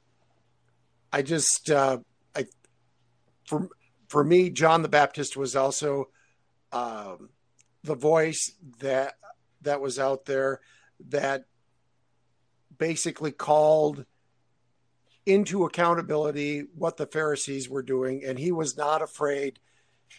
I 1.13 1.21
just 1.21 1.71
uh, 1.71 1.99
I 2.35 2.47
for 3.47 3.69
for 4.09 4.25
me, 4.25 4.49
John 4.49 4.81
the 4.81 4.89
Baptist 4.89 5.37
was 5.37 5.55
also 5.55 6.09
um, 6.73 7.29
the 7.85 7.95
voice 7.95 8.55
that 8.79 9.17
that 9.63 9.81
was 9.81 9.99
out 9.99 10.25
there 10.25 10.61
that 11.09 11.45
basically 12.79 13.33
called 13.33 14.05
into 15.27 15.65
accountability 15.65 16.65
what 16.75 16.97
the 16.97 17.07
Pharisees 17.07 17.69
were 17.69 17.83
doing, 17.83 18.25
and 18.25 18.39
he 18.39 18.53
was 18.53 18.77
not 18.77 19.03
afraid 19.03 19.59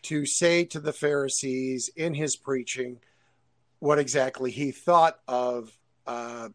to 0.03 0.25
say 0.25 0.63
to 0.65 0.79
the 0.79 0.93
Pharisees 0.93 1.89
in 1.95 2.13
his 2.13 2.35
preaching 2.35 2.99
what 3.79 3.99
exactly 3.99 4.51
he 4.51 4.71
thought 4.71 5.19
of 5.27 5.75
uh, 6.05 6.49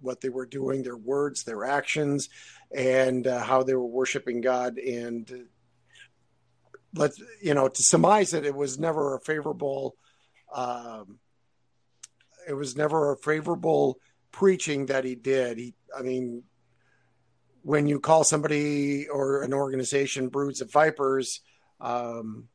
what 0.00 0.20
they 0.20 0.28
were 0.28 0.46
doing, 0.46 0.82
their 0.82 0.96
words, 0.96 1.44
their 1.44 1.64
actions, 1.64 2.28
and 2.70 3.26
uh, 3.26 3.42
how 3.42 3.62
they 3.62 3.74
were 3.74 3.86
worshiping 3.86 4.40
God. 4.40 4.78
And 4.78 5.46
let's, 6.94 7.20
you 7.42 7.54
know, 7.54 7.68
to 7.68 7.82
surmise 7.82 8.34
it, 8.34 8.44
it 8.44 8.54
was 8.54 8.78
never 8.78 9.16
a 9.16 9.20
favorable, 9.20 9.96
um, 10.54 11.18
it 12.48 12.54
was 12.54 12.76
never 12.76 13.12
a 13.12 13.16
favorable 13.16 13.98
preaching 14.32 14.86
that 14.86 15.04
he 15.04 15.14
did. 15.14 15.58
He, 15.58 15.74
I 15.96 16.02
mean, 16.02 16.42
when 17.62 17.86
you 17.86 18.00
call 18.00 18.24
somebody 18.24 19.08
or 19.08 19.42
an 19.42 19.54
organization 19.54 20.28
broods 20.28 20.60
of 20.60 20.70
vipers, 20.70 21.40
um, 21.80 22.48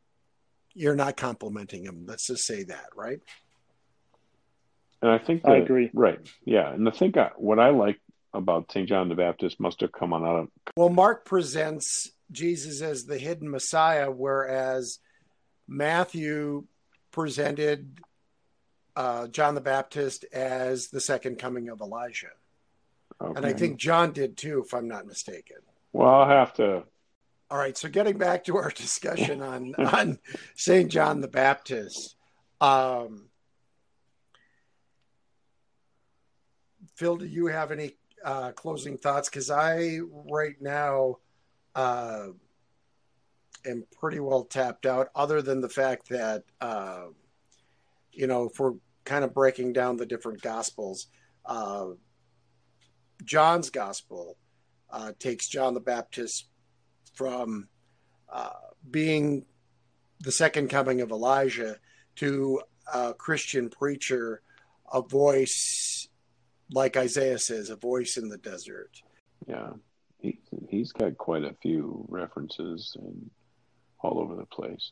you're 0.73 0.95
not 0.95 1.17
complimenting 1.17 1.84
them. 1.84 2.06
Let's 2.08 2.28
just 2.28 2.45
say 2.45 2.63
that, 2.63 2.88
right? 2.95 3.19
And 5.02 5.12
I 5.12 5.17
think 5.17 5.43
that, 5.43 5.52
I 5.52 5.58
agree. 5.58 5.89
Right. 5.93 6.19
Yeah. 6.45 6.71
And 6.71 6.88
I 6.88 6.91
think 6.91 7.17
I, 7.17 7.32
what 7.38 7.60
I 7.60 7.69
like 7.69 7.99
about 8.34 8.71
St. 8.71 8.88
John 8.88 9.10
the 9.10 9.15
Baptist 9.15 9.60
must 9.60 9.82
have 9.82 9.91
come 9.91 10.13
on 10.13 10.23
out 10.23 10.39
of. 10.39 10.47
Well, 10.75 10.89
Mark 10.89 11.25
presents 11.25 12.12
Jesus 12.32 12.82
as 12.82 13.06
the 13.06 13.17
hidden 13.17 13.49
Messiah, 13.49 14.12
whereas 14.12 14.99
Matthew 15.67 16.65
presented 17.12 17.99
uh, 18.95 19.28
John 19.28 19.56
the 19.56 19.62
Baptist 19.62 20.25
as 20.34 20.88
the 20.88 21.02
second 21.02 21.38
coming 21.38 21.69
of 21.69 21.82
Elijah. 21.82 22.28
Okay. 23.21 23.34
And 23.36 23.45
I 23.45 23.54
think 23.54 23.78
John 23.78 24.12
did 24.12 24.38
too, 24.38 24.63
if 24.65 24.73
I'm 24.73 24.88
not 24.88 25.06
mistaken. 25.06 25.58
Well, 25.93 26.10
I'll 26.10 26.28
have 26.28 26.54
to. 26.54 26.84
All 27.52 27.58
right. 27.58 27.78
So 27.78 27.89
getting 27.89 28.17
back 28.17 28.45
to 28.45 28.58
our 28.58 28.69
discussion 28.75 29.41
on 29.41 29.75
on 29.75 30.19
Saint 30.56 30.91
John 30.91 31.21
the 31.21 31.28
Baptist, 31.28 32.15
um, 32.62 33.30
Phil, 36.95 37.17
do 37.17 37.25
you 37.25 37.47
have 37.47 37.71
any 37.71 37.95
uh, 38.23 38.52
closing 38.52 38.97
thoughts? 38.97 39.30
Because 39.30 39.49
I 39.49 39.99
right 40.30 40.56
now 40.62 41.17
uh, 41.75 42.28
am 43.65 43.86
pretty 43.99 44.19
well 44.19 44.43
tapped 44.43 44.86
out. 44.86 45.10
Other 45.15 45.41
than 45.41 45.62
the 45.62 45.69
fact 45.69 46.10
that 46.10 46.43
uh, 46.62 47.06
you 48.19 48.27
know, 48.27 48.49
if 48.49 48.60
we're 48.60 48.73
kind 49.05 49.23
of 49.23 49.34
breaking 49.34 49.71
down 49.71 49.95
the 49.95 50.05
different 50.05 50.41
gospels, 50.41 51.08
uh, 51.45 51.86
John's 53.23 53.69
gospel 53.69 54.36
uh, 54.89 55.13
takes 55.19 55.47
John 55.47 55.73
the 55.73 55.79
Baptist 55.79 56.49
from 57.13 57.69
uh, 58.29 58.49
being 58.91 59.45
the 60.19 60.34
second 60.34 60.69
coming 60.69 60.99
of 60.99 61.12
Elijah 61.12 61.77
to 62.17 62.62
a 62.93 63.13
Christian 63.13 63.69
preacher, 63.69 64.41
a 64.91 65.01
voice 65.01 66.10
like 66.73 66.97
Isaiah 66.97 67.39
says, 67.39 67.69
a 67.69 67.77
voice 67.77 68.17
in 68.17 68.27
the 68.27 68.38
desert. 68.38 69.01
Yeah, 69.47 69.69
he 70.19 70.39
he's 70.67 70.91
got 70.91 71.17
quite 71.17 71.45
a 71.45 71.55
few 71.62 72.05
references 72.10 72.97
and 72.99 73.29
all 74.01 74.19
over 74.19 74.36
the 74.36 74.45
place. 74.45 74.91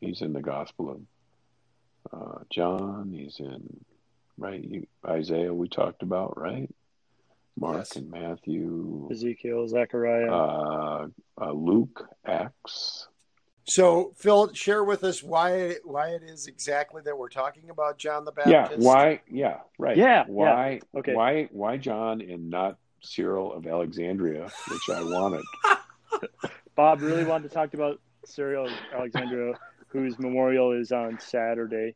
He's 0.00 0.22
in 0.22 0.32
the 0.32 0.42
Gospel 0.42 0.90
of 0.90 1.00
uh, 2.12 2.40
John. 2.50 3.12
He's 3.12 3.38
in 3.40 3.84
right 4.36 4.62
you, 4.62 4.86
Isaiah. 5.06 5.52
We 5.52 5.68
talked 5.68 6.02
about 6.02 6.38
right. 6.38 6.68
Mark 7.58 7.78
yes. 7.78 7.96
and 7.96 8.10
Matthew, 8.10 9.08
Ezekiel, 9.10 9.66
Zechariah, 9.66 10.30
uh, 10.30 11.06
uh, 11.40 11.52
Luke, 11.52 12.08
Acts. 12.24 13.08
So, 13.64 14.14
Phil, 14.16 14.54
share 14.54 14.82
with 14.84 15.04
us 15.04 15.22
why 15.22 15.74
why 15.84 16.10
it 16.10 16.22
is 16.22 16.46
exactly 16.46 17.02
that 17.04 17.18
we're 17.18 17.28
talking 17.28 17.68
about 17.68 17.98
John 17.98 18.24
the 18.24 18.32
Baptist. 18.32 18.70
Yeah, 18.70 18.76
why? 18.78 19.20
Yeah, 19.28 19.58
right. 19.78 19.96
Yeah, 19.96 20.24
why? 20.26 20.80
Yeah. 20.94 21.00
Okay. 21.00 21.14
Why? 21.14 21.48
Why 21.50 21.76
John 21.76 22.20
and 22.20 22.48
not 22.48 22.78
Cyril 23.02 23.52
of 23.52 23.66
Alexandria, 23.66 24.48
which 24.70 24.96
I 24.96 25.02
wanted. 25.02 25.42
Bob 26.76 27.02
really 27.02 27.24
wanted 27.24 27.48
to 27.48 27.54
talk 27.54 27.74
about 27.74 28.00
Cyril 28.24 28.66
of 28.66 28.72
Alexandria, 28.94 29.54
whose 29.88 30.18
memorial 30.18 30.72
is 30.72 30.92
on 30.92 31.18
Saturday. 31.18 31.94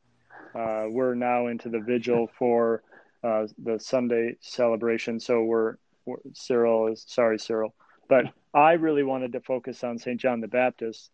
Uh, 0.55 0.85
we're 0.88 1.14
now 1.14 1.46
into 1.46 1.68
the 1.68 1.81
vigil 1.81 2.28
for 2.38 2.83
uh, 3.22 3.46
the 3.62 3.78
Sunday 3.78 4.37
celebration. 4.40 5.20
So 5.20 5.42
we're, 5.42 5.76
we're, 6.05 6.18
Cyril 6.35 6.88
is 6.88 7.05
sorry, 7.07 7.38
Cyril, 7.38 7.74
but 8.09 8.26
I 8.52 8.72
really 8.72 9.02
wanted 9.02 9.33
to 9.33 9.40
focus 9.40 9.83
on 9.85 9.98
St. 9.98 10.20
John 10.20 10.40
the 10.40 10.48
Baptist, 10.48 11.11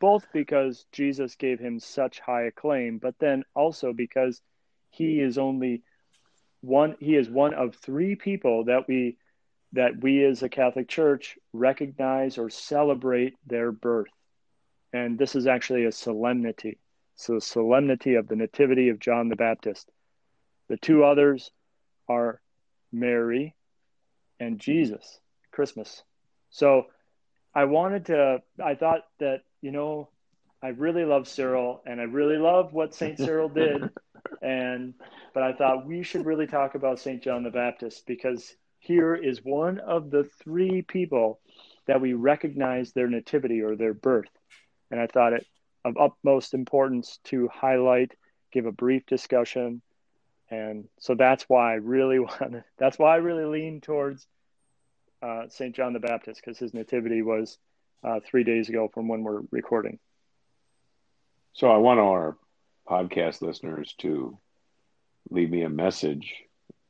both 0.00 0.26
because 0.32 0.86
Jesus 0.92 1.36
gave 1.36 1.60
him 1.60 1.78
such 1.78 2.20
high 2.20 2.44
acclaim, 2.44 2.98
but 2.98 3.14
then 3.18 3.44
also 3.54 3.92
because 3.92 4.40
he 4.90 5.20
is 5.20 5.38
only 5.38 5.82
one. 6.60 6.96
He 7.00 7.16
is 7.16 7.28
one 7.28 7.54
of 7.54 7.76
three 7.76 8.16
people 8.16 8.64
that 8.64 8.88
we 8.88 9.16
that 9.72 10.02
we 10.02 10.24
as 10.24 10.42
a 10.42 10.48
Catholic 10.48 10.88
Church 10.88 11.38
recognize 11.52 12.38
or 12.38 12.50
celebrate 12.50 13.34
their 13.46 13.70
birth, 13.70 14.10
and 14.92 15.18
this 15.18 15.34
is 15.34 15.46
actually 15.46 15.84
a 15.84 15.92
solemnity. 15.92 16.78
So, 17.16 17.34
the 17.34 17.40
solemnity 17.40 18.14
of 18.14 18.28
the 18.28 18.36
Nativity 18.36 18.88
of 18.88 18.98
John 18.98 19.28
the 19.28 19.36
Baptist. 19.36 19.90
The 20.68 20.76
two 20.76 21.04
others 21.04 21.50
are 22.08 22.40
Mary 22.92 23.54
and 24.38 24.58
Jesus, 24.58 25.20
Christmas. 25.52 26.02
So 26.50 26.86
I 27.54 27.64
wanted 27.64 28.06
to, 28.06 28.42
I 28.62 28.74
thought 28.74 29.02
that, 29.20 29.42
you 29.60 29.70
know, 29.70 30.08
I 30.62 30.68
really 30.68 31.04
love 31.04 31.28
Cyril 31.28 31.82
and 31.86 32.00
I 32.00 32.04
really 32.04 32.36
love 32.36 32.72
what 32.72 32.94
St. 32.94 33.16
Cyril 33.18 33.48
did. 33.48 33.90
And, 34.42 34.94
but 35.34 35.42
I 35.42 35.52
thought 35.52 35.86
we 35.86 36.02
should 36.02 36.24
really 36.24 36.46
talk 36.46 36.74
about 36.74 36.98
St. 36.98 37.22
John 37.22 37.42
the 37.42 37.50
Baptist 37.50 38.06
because 38.06 38.54
here 38.78 39.14
is 39.14 39.44
one 39.44 39.78
of 39.80 40.10
the 40.10 40.24
three 40.42 40.80
people 40.80 41.40
that 41.86 42.00
we 42.00 42.14
recognize 42.14 42.92
their 42.92 43.08
nativity 43.08 43.60
or 43.60 43.76
their 43.76 43.92
birth. 43.92 44.30
And 44.90 45.00
I 45.00 45.06
thought 45.06 45.32
it 45.32 45.46
of 45.84 45.96
utmost 45.96 46.52
importance 46.52 47.18
to 47.24 47.48
highlight, 47.48 48.12
give 48.52 48.66
a 48.66 48.72
brief 48.72 49.06
discussion, 49.06 49.80
and 50.50 50.88
so 50.98 51.14
that's 51.14 51.44
why 51.48 51.72
I 51.72 51.76
really 51.76 52.18
want. 52.18 52.56
That's 52.78 52.98
why 52.98 53.14
I 53.14 53.18
really 53.18 53.44
lean 53.44 53.80
towards 53.80 54.26
uh, 55.22 55.44
Saint 55.48 55.74
John 55.74 55.92
the 55.92 56.00
Baptist 56.00 56.40
because 56.44 56.58
his 56.58 56.74
nativity 56.74 57.22
was 57.22 57.58
uh, 58.02 58.20
three 58.24 58.44
days 58.44 58.68
ago 58.68 58.88
from 58.92 59.08
when 59.08 59.22
we're 59.22 59.42
recording. 59.50 59.98
So 61.52 61.68
I 61.68 61.76
want 61.78 62.00
our 62.00 62.36
podcast 62.88 63.42
listeners 63.42 63.94
to 63.98 64.38
leave 65.30 65.50
me 65.50 65.62
a 65.62 65.68
message, 65.68 66.34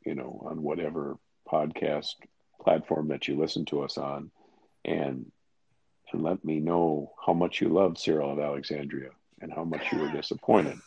you 0.04 0.14
know, 0.14 0.46
on 0.48 0.62
whatever 0.62 1.16
podcast 1.50 2.14
platform 2.62 3.08
that 3.08 3.26
you 3.26 3.36
listen 3.36 3.64
to 3.66 3.82
us 3.82 3.98
on, 3.98 4.30
and 4.84 5.30
and 6.12 6.22
let 6.22 6.44
me 6.44 6.60
know 6.60 7.12
how 7.24 7.32
much 7.32 7.60
you 7.60 7.68
love 7.68 7.98
Cyril 7.98 8.32
of 8.32 8.38
Alexandria 8.38 9.10
and 9.40 9.52
how 9.52 9.64
much 9.64 9.92
you 9.92 9.98
were 9.98 10.10
disappointed 10.10 10.78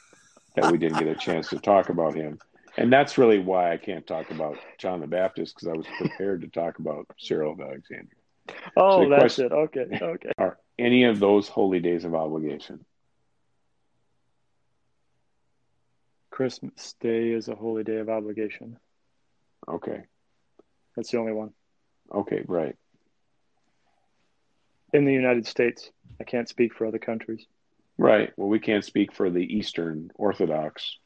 that 0.56 0.72
we 0.72 0.78
didn't 0.78 1.00
get 1.00 1.08
a 1.08 1.16
chance 1.16 1.50
to 1.50 1.60
talk 1.60 1.90
about 1.90 2.16
him 2.16 2.40
and 2.78 2.92
that's 2.92 3.18
really 3.18 3.40
why 3.40 3.72
I 3.72 3.78
can't 3.78 4.06
talk 4.06 4.32
about 4.32 4.58
John 4.80 5.00
the 5.00 5.08
Baptist 5.08 5.56
because 5.56 5.68
I 5.68 5.74
was 5.74 5.86
prepared 5.98 6.42
to 6.42 6.48
talk 6.48 6.80
about 6.80 7.08
Cyril 7.20 7.54
of 7.54 7.62
Alexandria. 7.62 8.10
Oh, 8.76 9.04
so 9.04 9.10
that's 9.10 9.20
question, 9.20 9.46
it. 9.46 9.52
Okay, 9.52 10.00
okay. 10.02 10.32
Are 10.38 10.58
any 10.80 11.04
of 11.04 11.20
those 11.20 11.48
holy 11.48 11.80
days 11.80 12.04
of 12.04 12.16
obligation? 12.16 12.84
Christmas 16.32 16.96
Day 17.00 17.30
is 17.30 17.48
a 17.48 17.56
holy 17.56 17.84
day 17.84 17.98
of 17.98 18.10
obligation. 18.10 18.80
Okay. 19.68 20.02
That's 20.96 21.12
the 21.12 21.20
only 21.20 21.32
one. 21.32 21.52
Okay, 22.12 22.44
right. 22.48 22.76
In 24.94 25.06
the 25.06 25.14
United 25.14 25.48
States. 25.48 25.92
I 26.22 26.24
can't 26.24 26.48
speak 26.48 26.74
for 26.74 26.86
other 26.86 27.00
countries. 27.00 27.46
Right. 27.98 28.32
Well, 28.38 28.48
we 28.48 28.60
can't 28.60 28.86
speak 28.86 29.14
for 29.14 29.30
the 29.30 29.42
Eastern 29.42 30.12
Orthodox 30.16 30.98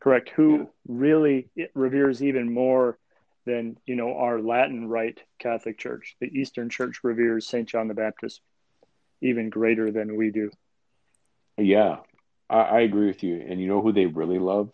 correct 0.00 0.30
who 0.30 0.58
yeah. 0.58 0.64
really 0.88 1.48
reveres 1.74 2.22
even 2.22 2.52
more 2.52 2.98
than 3.46 3.76
you 3.86 3.94
know 3.94 4.16
our 4.16 4.40
latin 4.40 4.88
rite 4.88 5.20
catholic 5.38 5.78
church 5.78 6.16
the 6.20 6.26
eastern 6.26 6.68
church 6.68 7.00
reveres 7.02 7.46
saint 7.46 7.68
john 7.68 7.88
the 7.88 7.94
baptist 7.94 8.40
even 9.20 9.50
greater 9.50 9.92
than 9.92 10.16
we 10.16 10.30
do 10.30 10.50
yeah 11.56 11.98
i, 12.48 12.60
I 12.60 12.80
agree 12.80 13.06
with 13.06 13.22
you 13.22 13.44
and 13.48 13.60
you 13.60 13.68
know 13.68 13.80
who 13.80 13.92
they 13.92 14.06
really 14.06 14.38
love 14.38 14.70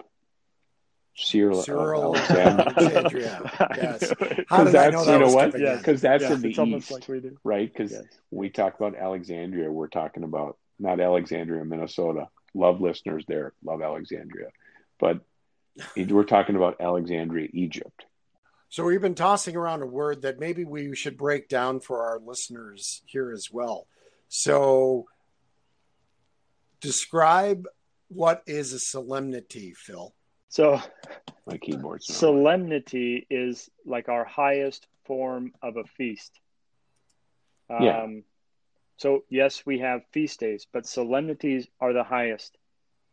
Cyril, 1.17 1.63
Cyril 1.63 2.17
Alexandria. 2.17 3.51
yes. 3.77 4.13
How 4.49 4.65
did 4.65 4.77
I 4.77 4.91
know 4.91 5.05
that? 5.05 5.13
You 5.13 5.27
know 5.27 5.33
what? 5.33 5.53
Because 5.53 6.01
that's 6.03 6.25
in 6.25 6.43
the 6.43 6.49
east, 6.51 6.91
like 6.91 7.09
right? 7.43 7.73
Because 7.73 7.93
yes. 7.93 8.05
we 8.31 8.51
talk 8.51 8.75
about 8.79 8.97
Alexandria, 8.97 9.71
we're 9.71 9.89
talking 9.89 10.25
about 10.25 10.59
not 10.79 11.01
Alexandria, 11.01 11.65
Minnesota. 11.65 12.29
Love 12.55 12.81
listeners 12.81 13.25
there. 13.27 13.53
Love 13.65 13.83
Alexandria 13.83 14.51
but 14.99 15.21
we're 15.97 16.25
talking 16.25 16.57
about 16.57 16.81
Alexandria, 16.81 17.49
Egypt. 17.53 18.07
So 18.69 18.85
we've 18.85 19.01
been 19.01 19.15
tossing 19.15 19.57
around 19.57 19.83
a 19.83 19.87
word 19.87 20.23
that 20.23 20.41
maybe 20.41 20.65
we 20.65 20.95
should 20.97 21.17
break 21.17 21.49
down 21.49 21.81
for 21.81 22.03
our 22.03 22.19
listeners 22.19 23.03
here 23.07 23.31
as 23.31 23.49
well. 23.53 23.87
So 24.29 25.07
describe 26.81 27.67
what 28.09 28.43
is 28.47 28.73
a 28.73 28.79
solemnity, 28.79 29.75
Phil. 29.77 30.15
So 30.49 30.81
my 31.47 31.59
keyboard 31.59 32.03
solemnity 32.03 33.27
is 33.31 33.71
like 33.85 34.09
our 34.09 34.25
highest 34.25 34.87
form 35.05 35.53
of 35.63 35.77
a 35.77 35.85
feast. 35.85 36.39
Um, 37.69 37.85
yeah. 37.85 38.07
So 38.99 39.25
yes, 39.29 39.67
we 39.67 39.81
have 39.81 40.07
feast 40.13 40.41
days, 40.41 40.67
but 40.73 40.87
solemnities 40.87 41.69
are 41.81 41.93
the 41.93 42.05
highest 42.05 42.57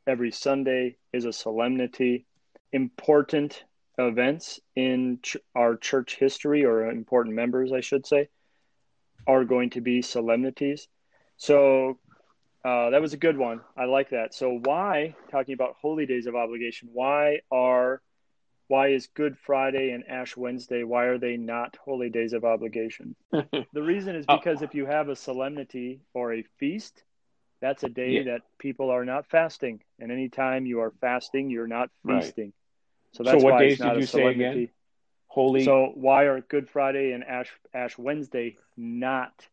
every 0.08 0.32
Sunday 0.32 0.98
is 1.12 1.26
a 1.26 1.34
solemnity. 1.34 2.26
Important 2.72 3.64
events 3.98 4.60
in 4.76 5.20
ch- 5.22 5.38
our 5.56 5.76
church 5.76 6.18
history, 6.18 6.66
or 6.66 6.90
important 6.90 7.36
members, 7.36 7.72
I 7.72 7.82
should 7.82 8.06
say, 8.06 8.30
are 9.28 9.46
going 9.46 9.70
to 9.72 9.82
be 9.82 10.02
solemnities. 10.02 10.88
So 11.38 12.00
uh, 12.64 12.90
that 12.92 13.02
was 13.02 13.14
a 13.14 13.18
good 13.18 13.38
one. 13.38 13.62
I 13.78 13.86
like 13.86 14.10
that. 14.10 14.34
So, 14.34 14.60
why, 14.64 15.16
talking 15.30 15.54
about 15.54 15.76
holy 15.82 16.06
days 16.06 16.28
of 16.28 16.36
obligation, 16.36 16.90
why 16.94 17.40
are 17.52 18.02
why 18.68 18.88
is 18.90 19.08
Good 19.08 19.38
Friday 19.38 19.92
and 19.92 20.04
Ash 20.08 20.36
Wednesday 20.38 20.84
why 20.84 21.06
are 21.06 21.18
they 21.18 21.38
not 21.38 21.76
holy 21.78 22.10
days 22.10 22.34
of 22.34 22.44
obligation? 22.46 23.16
the 23.74 23.82
reason 23.84 24.16
is 24.16 24.28
Oh. 24.28 24.38
because 24.38 24.62
if 24.62 24.74
you 24.74 24.86
have 24.86 25.10
a 25.10 25.16
solemnity 25.16 26.02
or 26.14 26.34
a 26.34 26.44
feast, 26.60 27.04
that's 27.62 27.84
a 27.84 27.90
day 27.90 28.20
Yeah. 28.20 28.24
that 28.24 28.42
people 28.60 28.90
are 28.90 29.06
not 29.06 29.26
fasting, 29.28 29.82
and 30.00 30.12
anytime 30.12 30.66
you 30.66 30.80
are 30.82 30.92
fasting, 31.02 31.50
you're 31.50 31.68
not 31.68 31.90
feasting. 32.06 32.54
So 33.14 33.24
So 33.24 33.24
that's 33.24 33.44
what 33.44 33.56
why 33.56 33.58
days 33.58 33.80
it's 33.80 33.80
not 33.80 33.96
did 33.96 33.98
a 33.98 34.02
you 34.02 34.06
say 34.06 34.28
again? 34.28 34.68
Holy. 35.28 35.64
So 35.66 35.92
why 35.96 36.24
are 36.24 36.42
Good 36.42 36.70
Friday 36.70 37.12
and 37.12 37.24
Ash 37.24 37.52
Ash 37.74 37.98
Wednesday 37.98 38.58
not 38.78 39.48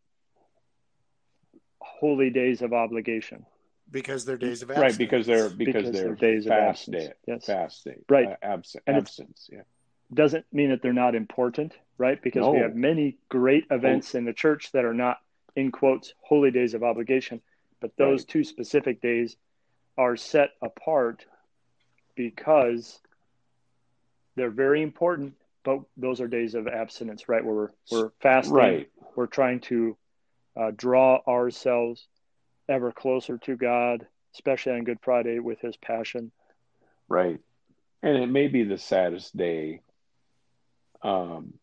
holy 1.80 2.30
days 2.30 2.62
of 2.62 2.72
obligation? 2.72 3.44
because 3.92 4.24
they're 4.24 4.36
days 4.38 4.62
of 4.62 4.68
right, 4.68 4.96
because 4.96 5.26
they're 5.26 5.50
because, 5.50 5.74
Because 5.82 5.90
they're, 5.92 6.04
they're 6.04 6.14
days 6.14 6.46
of 6.46 6.50
fast 6.50 6.88
absence. 6.88 6.96
day, 7.08 7.12
Yes. 7.26 7.46
fast 7.46 7.84
day, 7.84 7.96
Right. 8.08 8.28
uh, 8.28 8.36
abs- 8.40 8.76
And 8.86 8.96
absence. 8.96 9.50
Yeah, 9.52 9.62
Doesn't 10.14 10.46
mean 10.52 10.70
that 10.70 10.80
they're 10.80 10.92
not 10.92 11.16
important, 11.16 11.76
right? 11.98 12.22
Because 12.22 12.46
we 12.48 12.58
have 12.58 12.76
many 12.76 13.18
great 13.28 13.64
events 13.70 14.14
in 14.14 14.24
the 14.24 14.32
church 14.32 14.70
that 14.72 14.84
are 14.84 14.94
not 14.94 15.18
in 15.56 15.72
quotes 15.72 16.14
holy 16.20 16.52
days 16.52 16.74
of 16.74 16.84
obligation, 16.84 17.40
but 17.80 17.96
those 17.96 18.20
Right. 18.20 18.28
two 18.28 18.44
specific 18.44 19.00
days 19.00 19.36
are 19.98 20.16
set 20.16 20.50
apart 20.62 21.26
because 22.14 23.00
they're 24.36 24.50
very 24.50 24.82
important, 24.82 25.34
but 25.64 25.80
those 25.96 26.20
are 26.20 26.28
days 26.28 26.54
of 26.54 26.68
abstinence, 26.68 27.28
right? 27.28 27.44
Where 27.44 27.54
we're, 27.54 27.70
we're 27.90 28.10
fasting, 28.20 28.54
right. 28.54 28.90
we're 29.16 29.26
trying 29.26 29.60
to 29.62 29.96
uh, 30.56 30.70
draw 30.76 31.20
ourselves 31.26 32.06
ever 32.68 32.92
closer 32.92 33.38
to 33.38 33.56
God, 33.56 34.06
especially 34.34 34.72
on 34.72 34.84
Good 34.84 34.98
Friday 35.02 35.38
with 35.38 35.60
His 35.60 35.76
passion. 35.76 36.32
Right. 37.08 37.40
And 38.02 38.16
it 38.16 38.28
may 38.28 38.48
be 38.48 38.64
the 38.64 38.78
saddest 38.78 39.36
day. 39.36 39.82
Um, 41.02 41.54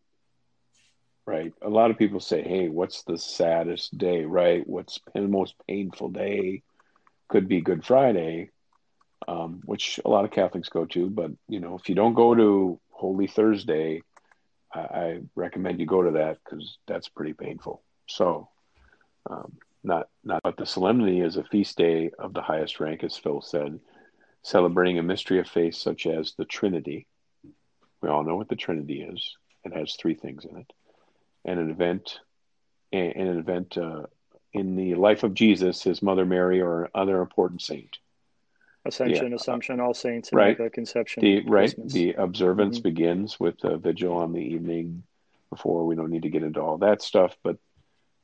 right. 1.26 1.52
A 1.62 1.68
lot 1.68 1.90
of 1.90 1.98
people 1.98 2.20
say, 2.20 2.42
hey, 2.42 2.68
what's 2.68 3.02
the 3.02 3.18
saddest 3.18 3.96
day, 3.96 4.24
right? 4.24 4.66
What's 4.66 5.00
the 5.14 5.22
most 5.22 5.54
painful 5.66 6.10
day? 6.10 6.62
Could 7.28 7.48
be 7.48 7.60
Good 7.60 7.84
Friday, 7.84 8.50
um, 9.26 9.62
which 9.64 10.00
a 10.04 10.08
lot 10.08 10.24
of 10.24 10.30
Catholics 10.30 10.68
go 10.68 10.84
to. 10.86 11.10
But, 11.10 11.32
you 11.48 11.60
know, 11.60 11.76
if 11.76 11.88
you 11.88 11.94
don't 11.94 12.14
go 12.14 12.34
to 12.34 12.80
Holy 12.90 13.26
Thursday, 13.26 14.02
I, 14.72 14.80
I 14.80 15.20
recommend 15.34 15.80
you 15.80 15.86
go 15.86 16.02
to 16.02 16.12
that 16.12 16.38
because 16.44 16.78
that's 16.86 17.08
pretty 17.08 17.32
painful. 17.32 17.82
So, 18.06 18.48
um, 19.28 19.52
not, 19.84 20.08
not, 20.24 20.42
but 20.42 20.56
the 20.56 20.66
solemnity 20.66 21.20
is 21.20 21.36
a 21.36 21.44
feast 21.44 21.76
day 21.78 22.10
of 22.18 22.34
the 22.34 22.42
highest 22.42 22.80
rank, 22.80 23.04
as 23.04 23.16
Phil 23.16 23.40
said 23.40 23.80
celebrating 24.42 24.98
a 24.98 25.02
mystery 25.02 25.38
of 25.40 25.48
faith 25.48 25.74
such 25.74 26.06
as 26.06 26.34
the 26.34 26.44
Trinity. 26.44 27.06
We 28.00 28.08
all 28.08 28.24
know 28.24 28.36
what 28.36 28.48
the 28.48 28.56
Trinity 28.56 29.02
is. 29.02 29.36
It 29.64 29.74
has 29.74 29.94
three 29.94 30.14
things 30.14 30.44
in 30.44 30.56
it, 30.56 30.72
and 31.44 31.58
an 31.60 31.70
event, 31.70 32.20
and 32.92 33.12
an 33.14 33.38
event 33.38 33.76
uh, 33.76 34.04
in 34.52 34.76
the 34.76 34.94
life 34.94 35.22
of 35.22 35.34
Jesus, 35.34 35.82
His 35.82 36.02
Mother 36.02 36.24
Mary, 36.24 36.60
or 36.60 36.88
other 36.94 37.20
important 37.20 37.60
saint. 37.60 37.98
Ascension, 38.84 39.30
Yeah. 39.30 39.36
Assumption, 39.36 39.80
All 39.80 39.92
Saints, 39.92 40.32
Right. 40.32 40.56
the 40.56 40.70
Conception. 40.70 41.20
The 41.20 41.40
right, 41.40 41.68
Christmas. 41.68 41.92
the 41.92 42.14
observance 42.14 42.78
Mhm. 42.78 42.84
begins 42.84 43.40
with 43.40 43.62
a 43.64 43.76
vigil 43.76 44.16
on 44.16 44.32
the 44.32 44.40
evening 44.40 45.02
before. 45.50 45.86
We 45.86 45.96
don't 45.96 46.10
need 46.10 46.22
to 46.22 46.30
get 46.30 46.44
into 46.44 46.62
all 46.62 46.78
that 46.78 47.02
stuff, 47.02 47.36
but 47.42 47.58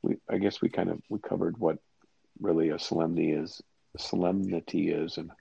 we, 0.05 0.17
I 0.29 0.37
guess 0.37 0.61
we 0.61 0.69
kind 0.69 0.89
of 0.89 1.01
we 1.09 1.19
covered 1.19 1.57
what 1.57 1.79
really 2.39 2.69
a 2.69 2.77
solemnity 2.79 3.31
is, 3.31 3.61
solemnity 3.97 4.91
is, 4.91 5.17
and 5.17 5.31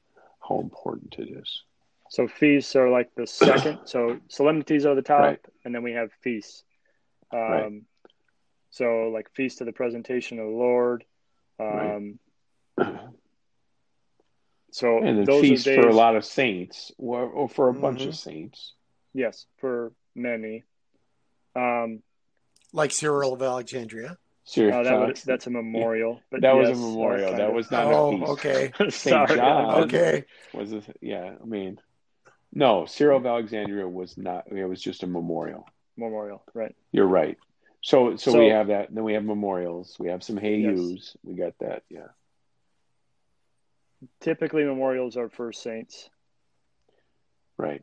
how 0.49 0.61
important 0.61 1.15
it 1.19 1.29
is. 1.29 1.63
So 2.11 2.27
feasts 2.29 2.75
are 2.77 2.89
like 2.89 3.15
the 3.15 3.27
second. 3.27 3.81
so 3.85 4.19
solemnities 4.29 4.87
are 4.87 4.95
the 4.95 5.03
top, 5.03 5.21
Right. 5.21 5.41
and 5.65 5.75
then 5.75 5.83
we 5.83 5.93
have 5.93 6.11
feasts. 6.23 6.65
Um, 7.33 7.41
Right. 7.41 7.73
So 8.71 9.11
like 9.15 9.31
feast 9.35 9.61
of 9.61 9.67
the 9.67 9.73
presentation 9.73 10.39
of 10.41 10.47
the 10.47 10.51
Lord. 10.53 11.05
Um, 11.61 12.19
So 14.73 14.99
and 14.99 15.19
then 15.19 15.25
those 15.25 15.43
feast 15.43 15.69
are 15.69 15.75
for 15.75 15.89
a 15.89 15.95
lot 15.95 16.17
of 16.17 16.25
saints 16.25 16.91
or, 16.99 17.23
or 17.23 17.49
for 17.49 17.69
a 17.69 17.75
bunch 17.75 18.01
Mhm. 18.01 18.09
of 18.09 18.17
saints 18.17 18.75
Yes, 19.13 19.47
for 19.59 19.93
many. 20.17 20.65
Um, 21.55 22.03
like 22.73 22.91
Cyril 22.91 23.33
of 23.35 23.43
Alexandria. 23.43 24.19
Serious 24.47 24.75
uh, 24.75 24.83
that 24.83 24.91
talks. 24.91 25.25
would, 25.25 25.33
that's 25.33 25.47
a 25.47 25.51
memorial. 25.51 26.21
But 26.31 26.43
that 26.43 26.55
was 26.55 26.69
a 26.69 26.75
memorial 26.75 27.33
that 27.33 27.49
of. 27.49 27.55
was 27.55 27.71
not 27.71 27.87
oh, 27.87 28.09
a 28.09 28.13
feast 28.13 28.29
Oh, 28.29 28.33
okay, 28.33 28.73
Saint 28.79 28.93
Sorry, 28.93 29.37
John. 29.37 29.83
okay. 29.85 30.25
was 30.53 30.73
it 30.73 30.85
yeah 31.01 31.33
i 31.43 31.45
mean 31.47 31.81
no 32.53 32.85
cyril 32.87 33.17
of 33.19 33.27
alexandria 33.27 33.89
was 33.89 34.17
not 34.19 34.45
it 34.53 34.65
was 34.67 34.81
just 34.83 35.03
a 35.03 35.07
memorial 35.07 35.67
memorial, 35.97 36.43
right? 36.53 36.75
you're 36.93 37.07
right 37.07 37.39
so 37.81 38.17
so, 38.17 38.33
So- 38.33 38.39
we 38.39 38.49
have 38.49 38.67
that 38.69 38.95
then 38.95 39.03
we 39.05 39.15
have 39.15 39.25
memorials 39.25 39.97
we 39.99 40.09
have 40.09 40.23
some 40.23 40.37
hey 40.37 40.59
yous 40.59 41.17
we 41.23 41.35
got 41.35 41.55
that 41.61 41.83
yeah 41.89 42.09
Typically, 44.21 44.65
memorials 44.65 45.17
are 45.17 45.31
for 45.31 45.51
saints. 45.53 46.11
Right. 47.57 47.83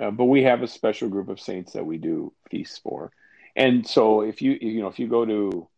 Uh, 0.00 0.10
but 0.10 0.24
we 0.24 0.42
have 0.42 0.62
a 0.62 0.66
special 0.66 1.08
group 1.08 1.28
of 1.28 1.38
saints 1.40 1.74
that 1.74 1.86
we 1.86 1.98
do 1.98 2.32
feasts 2.50 2.78
for. 2.78 3.12
And 3.54 3.86
so 3.86 4.22
if 4.22 4.42
you 4.42 4.58
you 4.60 4.80
know 4.82 4.88
if 4.88 4.98
you 4.98 5.06
go 5.06 5.24
to 5.24 5.68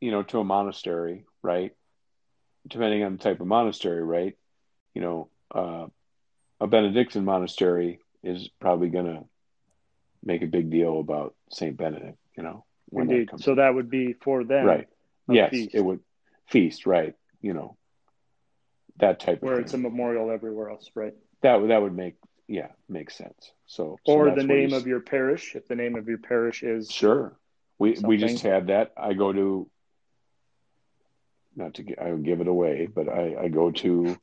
you 0.00 0.10
know 0.10 0.22
to 0.22 0.40
a 0.40 0.44
monastery, 0.44 1.24
right? 1.42 1.72
Depending 2.66 3.04
on 3.04 3.12
the 3.12 3.18
type 3.22 3.40
of 3.40 3.46
monastery, 3.46 4.02
right? 4.02 4.36
You 4.94 5.02
know, 5.02 5.28
uh, 5.54 5.86
a 6.60 6.66
Benedictine 6.66 7.24
monastery 7.24 8.00
is 8.22 8.48
probably 8.60 8.88
going 8.88 9.06
to 9.06 9.24
make 10.22 10.42
a 10.42 10.46
big 10.46 10.70
deal 10.70 11.00
about 11.00 11.34
Saint 11.50 11.76
Benedict, 11.76 12.18
you 12.36 12.42
know. 12.42 12.64
when 12.88 13.06
that 13.08 13.28
comes 13.28 13.44
So 13.44 13.54
that 13.54 13.74
would 13.74 13.88
be 13.88 14.14
for 14.14 14.44
them, 14.44 14.66
right. 14.66 14.88
Yes, 15.28 15.50
feast. 15.50 15.74
it 15.74 15.80
would 15.80 16.00
feast, 16.46 16.86
right, 16.86 17.14
you 17.40 17.54
know. 17.54 17.76
That 18.98 19.20
type 19.20 19.38
of 19.38 19.42
where 19.42 19.60
it's 19.60 19.74
a 19.74 19.78
memorial 19.78 20.30
everywhere 20.30 20.70
else, 20.70 20.90
right? 20.94 21.14
that 21.42 21.60
would 21.60 21.70
that 21.70 21.80
would 21.80 21.94
make 21.94 22.16
yeah, 22.48 22.68
make 22.88 23.10
sense. 23.10 23.52
So 23.66 23.98
so 24.04 24.12
Or 24.12 24.26
that's 24.26 24.40
the 24.40 24.44
name 24.44 24.72
of 24.72 24.86
your 24.86 25.00
parish, 25.00 25.54
if 25.54 25.68
the 25.68 25.76
name 25.76 25.94
of 25.96 26.08
your 26.08 26.18
parish 26.18 26.62
is 26.62 26.90
Sure. 26.90 27.38
We 27.78 27.96
we 28.02 28.16
just 28.16 28.42
had 28.42 28.68
that. 28.68 28.92
I 28.96 29.12
go 29.12 29.32
to 29.32 29.70
not 31.58 31.74
to 31.74 31.94
I 32.00 32.12
would 32.12 32.24
give 32.24 32.40
it 32.40 32.48
away, 32.48 32.88
but 32.92 33.08
I, 33.08 33.36
I 33.42 33.48
go 33.48 33.70
to 33.70 34.16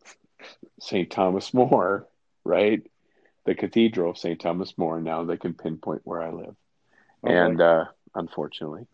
St. 0.79 1.09
Thomas 1.09 1.53
More, 1.53 2.07
right? 2.43 2.81
The 3.45 3.55
Cathedral 3.55 4.11
of 4.11 4.17
St. 4.17 4.39
Thomas 4.39 4.77
More. 4.77 5.01
Now 5.01 5.23
they 5.23 5.37
can 5.37 5.53
pinpoint 5.53 6.01
where 6.03 6.21
I 6.21 6.31
live. 6.31 6.55
Oh, 7.23 7.29
and 7.29 7.61
uh, 7.61 7.85
unfortunately, 8.13 8.87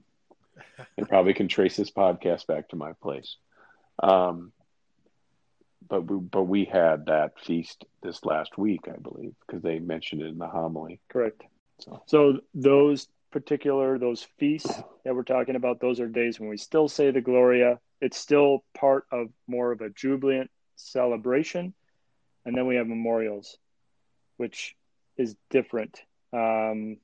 they 0.97 1.03
probably 1.03 1.33
can 1.33 1.47
trace 1.47 1.77
this 1.77 1.91
podcast 1.91 2.47
back 2.47 2.69
to 2.69 2.75
my 2.75 2.93
place. 2.93 3.37
Um, 4.01 4.51
but 5.87 6.09
we, 6.09 6.17
but 6.17 6.43
we 6.43 6.65
had 6.65 7.07
that 7.07 7.39
feast 7.39 7.85
this 8.01 8.23
last 8.23 8.57
week, 8.57 8.81
I 8.87 8.97
believe, 8.97 9.33
because 9.45 9.61
they 9.61 9.79
mentioned 9.79 10.21
it 10.21 10.27
in 10.27 10.37
the 10.37 10.47
homily. 10.47 10.99
correct. 11.09 11.43
So. 11.79 12.03
So 12.05 12.39
those 12.53 13.07
particular 13.31 13.97
those 13.97 14.27
feasts 14.37 14.81
that 15.03 15.15
we're 15.15 15.23
talking 15.23 15.55
about, 15.55 15.79
those 15.79 15.99
are 15.99 16.07
days 16.07 16.39
when 16.39 16.49
we 16.49 16.57
still 16.57 16.87
say 16.87 17.11
the 17.11 17.21
Gloria. 17.21 17.79
It's 18.01 18.17
still 18.17 18.63
part 18.73 19.05
of 19.11 19.27
more 19.47 19.71
of 19.71 19.81
a 19.81 19.89
jubilant 19.89 20.49
celebration, 20.75 21.73
and 22.45 22.55
then 22.55 22.67
we 22.67 22.75
have 22.75 22.87
memorials, 22.87 23.57
which 24.37 24.75
is 25.17 25.35
different. 25.49 26.01
Um, 26.33 26.97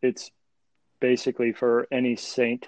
it's 0.00 0.30
basically 1.00 1.52
for 1.52 1.86
any 1.92 2.16
saint 2.16 2.66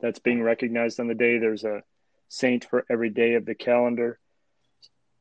that's 0.00 0.18
being 0.18 0.42
recognized 0.42 1.00
on 1.00 1.08
the 1.08 1.14
day. 1.14 1.38
There's 1.38 1.64
a 1.64 1.82
saint 2.28 2.64
for 2.68 2.84
every 2.90 3.10
day 3.10 3.34
of 3.34 3.46
the 3.46 3.54
calendar, 3.54 4.18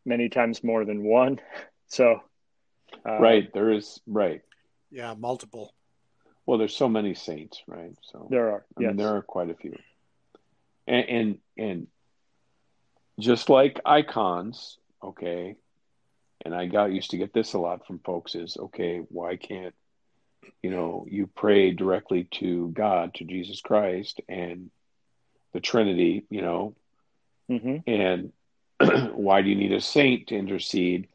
many 0.06 0.30
times 0.30 0.64
more 0.64 0.86
than 0.86 1.04
one. 1.04 1.40
So, 1.88 2.24
uh, 3.06 3.20
right, 3.20 3.52
there 3.54 3.72
is 3.72 4.00
right. 4.08 4.42
Yeah, 4.92 5.14
multiple. 5.18 5.74
Well, 6.46 6.58
there's 6.58 6.76
so 6.76 6.88
many 6.88 7.16
saints, 7.16 7.62
right? 7.68 7.96
So 8.12 8.28
there 8.30 8.50
are. 8.50 8.66
I 8.78 8.82
yes. 8.82 8.88
mean, 8.90 8.98
there 8.98 9.16
are 9.16 9.22
quite 9.22 9.50
a 9.50 9.56
few, 9.56 9.76
and 10.88 11.10
and, 11.10 11.38
and 11.58 11.88
just 13.20 13.50
like 13.50 13.80
icons, 13.86 14.78
okay. 15.04 15.56
And 16.44 16.54
I 16.54 16.68
got 16.68 16.92
used 16.92 17.12
to 17.12 17.18
get 17.18 17.34
this 17.34 17.54
a 17.54 17.60
lot 17.60 17.88
from 17.88 18.00
folks 18.00 18.36
is 18.36 18.58
okay. 18.58 19.00
Why 19.10 19.36
can't 19.36 19.74
you 20.62 20.70
know 20.70 21.06
you 21.10 21.28
pray 21.28 21.72
directly 21.72 22.26
to 22.34 22.70
God, 22.70 23.16
to 23.16 23.24
Jesus 23.24 23.62
Christ, 23.62 24.22
and 24.30 24.70
the 25.54 25.60
Trinity, 25.60 26.26
you 26.30 26.42
know, 26.42 26.76
hmm 27.48 27.78
and 27.88 28.32
why 29.14 29.42
do 29.42 29.50
you 29.50 29.56
need 29.56 29.72
a 29.72 29.82
saint 29.82 30.28
to 30.28 30.36
intercede? 30.36 31.08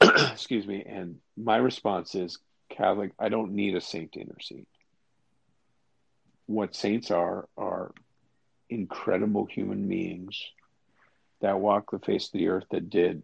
Excuse 0.32 0.66
me. 0.66 0.84
And 0.86 1.16
my 1.36 1.56
response 1.56 2.14
is 2.14 2.38
Catholic, 2.70 3.12
I 3.18 3.28
don't 3.28 3.52
need 3.52 3.74
a 3.76 3.80
saint 3.80 4.12
to 4.12 4.20
intercede. 4.20 4.66
What 6.46 6.74
saints 6.74 7.10
are, 7.10 7.48
are 7.56 7.92
incredible 8.68 9.46
human 9.46 9.88
beings 9.88 10.42
that 11.40 11.60
walk 11.60 11.90
the 11.90 11.98
face 11.98 12.26
of 12.26 12.32
the 12.32 12.48
earth 12.48 12.64
that 12.70 12.90
did 12.90 13.22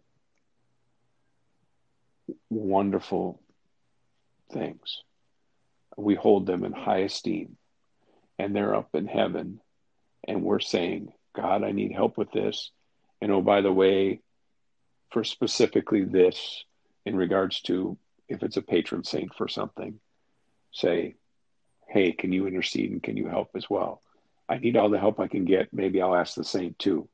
wonderful 2.49 3.41
things. 4.51 5.01
We 5.95 6.15
hold 6.15 6.45
them 6.45 6.63
in 6.63 6.73
high 6.73 6.99
esteem, 6.99 7.57
and 8.37 8.55
they're 8.55 8.75
up 8.75 8.89
in 8.93 9.07
heaven, 9.07 9.61
and 10.27 10.43
we're 10.43 10.59
saying, 10.59 11.11
God, 11.35 11.63
I 11.63 11.71
need 11.71 11.91
help 11.91 12.17
with 12.17 12.31
this. 12.31 12.71
And 13.21 13.31
oh, 13.31 13.41
by 13.41 13.61
the 13.61 13.71
way, 13.71 14.21
for 15.11 15.23
specifically 15.23 16.03
this, 16.03 16.63
in 17.07 17.15
regards 17.15 17.61
to 17.61 17.97
if 18.27 18.43
it's 18.43 18.57
a 18.57 18.61
patron 18.61 19.03
saint 19.03 19.33
for 19.33 19.47
something, 19.47 19.99
say, 20.73 21.15
hey, 21.87 22.11
can 22.11 22.33
you 22.33 22.47
intercede 22.47 22.91
and 22.91 23.01
can 23.01 23.15
you 23.15 23.27
help 23.27 23.51
as 23.55 23.69
well? 23.69 24.01
I 24.49 24.57
need 24.57 24.75
all 24.75 24.89
the 24.89 24.99
help 24.99 25.19
I 25.19 25.27
can 25.27 25.45
get. 25.45 25.71
Maybe 25.71 26.01
I'll 26.01 26.15
ask 26.15 26.35
the 26.35 26.43
saint 26.43 26.77
too, 26.77 27.07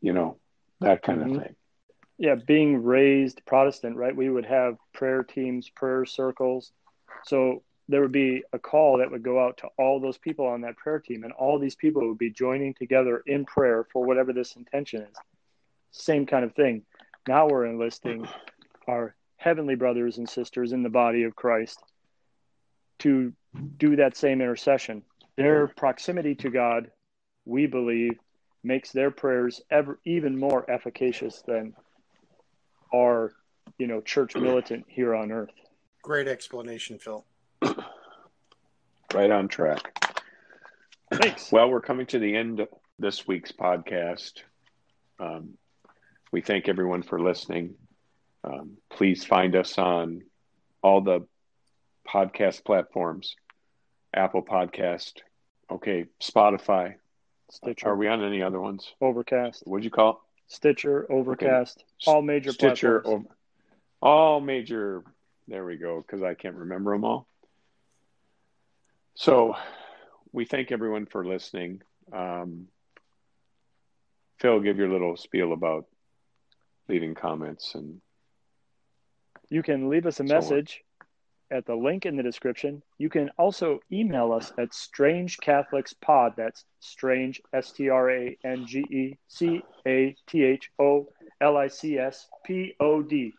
you 0.00 0.12
know, 0.12 0.36
that 0.80 1.02
kind 1.02 1.20
mm-hmm. 1.20 1.34
of 1.34 1.42
thing. 1.42 1.56
Yeah, 2.16 2.36
being 2.36 2.84
raised 2.84 3.44
Protestant, 3.44 3.96
right? 3.96 4.14
We 4.14 4.30
would 4.30 4.46
have 4.46 4.76
prayer 4.92 5.24
teams, 5.24 5.68
prayer 5.68 6.04
circles. 6.04 6.70
So 7.24 7.64
there 7.88 8.00
would 8.00 8.12
be 8.12 8.44
a 8.52 8.58
call 8.58 8.98
that 8.98 9.10
would 9.10 9.24
go 9.24 9.44
out 9.44 9.58
to 9.58 9.68
all 9.78 9.98
those 9.98 10.16
people 10.16 10.46
on 10.46 10.60
that 10.60 10.76
prayer 10.76 11.00
team, 11.00 11.24
and 11.24 11.32
all 11.32 11.58
these 11.58 11.74
people 11.74 12.06
would 12.06 12.18
be 12.18 12.30
joining 12.30 12.72
together 12.74 13.22
in 13.26 13.44
prayer 13.44 13.84
for 13.92 14.06
whatever 14.06 14.32
this 14.32 14.54
intention 14.54 15.02
is. 15.02 15.16
Same 15.90 16.24
kind 16.24 16.44
of 16.44 16.54
thing. 16.54 16.82
Now 17.26 17.48
we're 17.48 17.66
enlisting 17.66 18.28
our 18.86 19.16
heavenly 19.44 19.74
brothers 19.74 20.16
and 20.16 20.26
sisters 20.26 20.72
in 20.72 20.82
the 20.82 20.88
body 20.88 21.24
of 21.24 21.36
Christ 21.36 21.78
to 23.00 23.30
do 23.76 23.96
that 23.96 24.16
same 24.16 24.40
intercession. 24.40 25.02
Their 25.36 25.66
proximity 25.66 26.34
to 26.36 26.48
God, 26.48 26.90
we 27.44 27.66
believe, 27.66 28.18
makes 28.62 28.90
their 28.90 29.10
prayers 29.10 29.60
ever 29.70 30.00
even 30.06 30.38
more 30.38 30.68
efficacious 30.70 31.42
than 31.46 31.74
our, 32.94 33.32
you 33.76 33.86
know, 33.86 34.00
church 34.00 34.34
militant 34.36 34.86
here 34.88 35.14
on 35.14 35.30
earth. 35.30 35.50
Great 36.02 36.26
explanation, 36.26 36.98
Phil. 36.98 37.22
right 39.12 39.30
on 39.30 39.48
track. 39.48 40.24
Thanks. 41.12 41.52
Well, 41.52 41.68
we're 41.68 41.82
coming 41.82 42.06
to 42.06 42.18
the 42.18 42.34
end 42.34 42.60
of 42.60 42.68
this 42.98 43.26
week's 43.26 43.52
podcast. 43.52 44.42
Um, 45.20 45.58
we 46.32 46.40
thank 46.40 46.66
everyone 46.66 47.02
for 47.02 47.20
listening. 47.20 47.74
Um, 48.44 48.76
please 48.90 49.24
find 49.24 49.56
us 49.56 49.78
on 49.78 50.22
all 50.82 51.00
the 51.00 51.26
podcast 52.06 52.64
platforms 52.64 53.34
Apple 54.14 54.42
Podcast, 54.42 55.14
okay, 55.70 56.06
Spotify. 56.22 56.94
Stitcher. 57.50 57.88
Are 57.88 57.96
we 57.96 58.06
on 58.08 58.22
any 58.24 58.42
other 58.42 58.60
ones? 58.60 58.92
Overcast. 59.00 59.62
What'd 59.66 59.84
you 59.84 59.90
call 59.90 60.10
it? 60.10 60.16
Stitcher, 60.46 61.06
Overcast, 61.10 61.78
okay. 61.78 62.10
all 62.10 62.22
major 62.22 62.52
Stitcher, 62.52 63.00
platforms. 63.00 63.28
all 64.00 64.40
major. 64.40 65.02
There 65.48 65.64
we 65.64 65.76
go, 65.76 66.00
because 66.00 66.22
I 66.22 66.34
can't 66.34 66.54
remember 66.56 66.92
them 66.92 67.04
all. 67.04 67.26
So 69.14 69.56
we 70.32 70.44
thank 70.44 70.70
everyone 70.72 71.06
for 71.06 71.24
listening. 71.24 71.82
Um, 72.12 72.68
Phil, 74.38 74.60
give 74.60 74.78
your 74.78 74.88
little 74.90 75.16
spiel 75.16 75.52
about 75.52 75.86
leaving 76.88 77.14
comments 77.14 77.74
and 77.74 78.00
you 79.48 79.62
can 79.62 79.88
leave 79.88 80.06
us 80.06 80.20
a 80.20 80.24
message 80.24 80.82
at 81.50 81.66
the 81.66 81.74
link 81.74 82.06
in 82.06 82.16
the 82.16 82.22
description. 82.22 82.82
You 82.98 83.08
can 83.08 83.30
also 83.38 83.80
email 83.92 84.32
us 84.32 84.52
at 84.58 84.70
strangecatholics.pod. 84.70 86.34
That's 86.36 86.64
strange, 86.80 87.40
S 87.52 87.72
T 87.72 87.88
R 87.88 88.10
A 88.10 88.36
N 88.44 88.66
G 88.66 88.80
E 88.80 89.18
C 89.28 89.62
A 89.86 90.16
T 90.26 90.42
H 90.42 90.70
O 90.78 91.08
L 91.40 91.56
I 91.56 91.68
C 91.68 91.98
S 91.98 92.26
P 92.44 92.74
O 92.80 93.02
D 93.02 93.32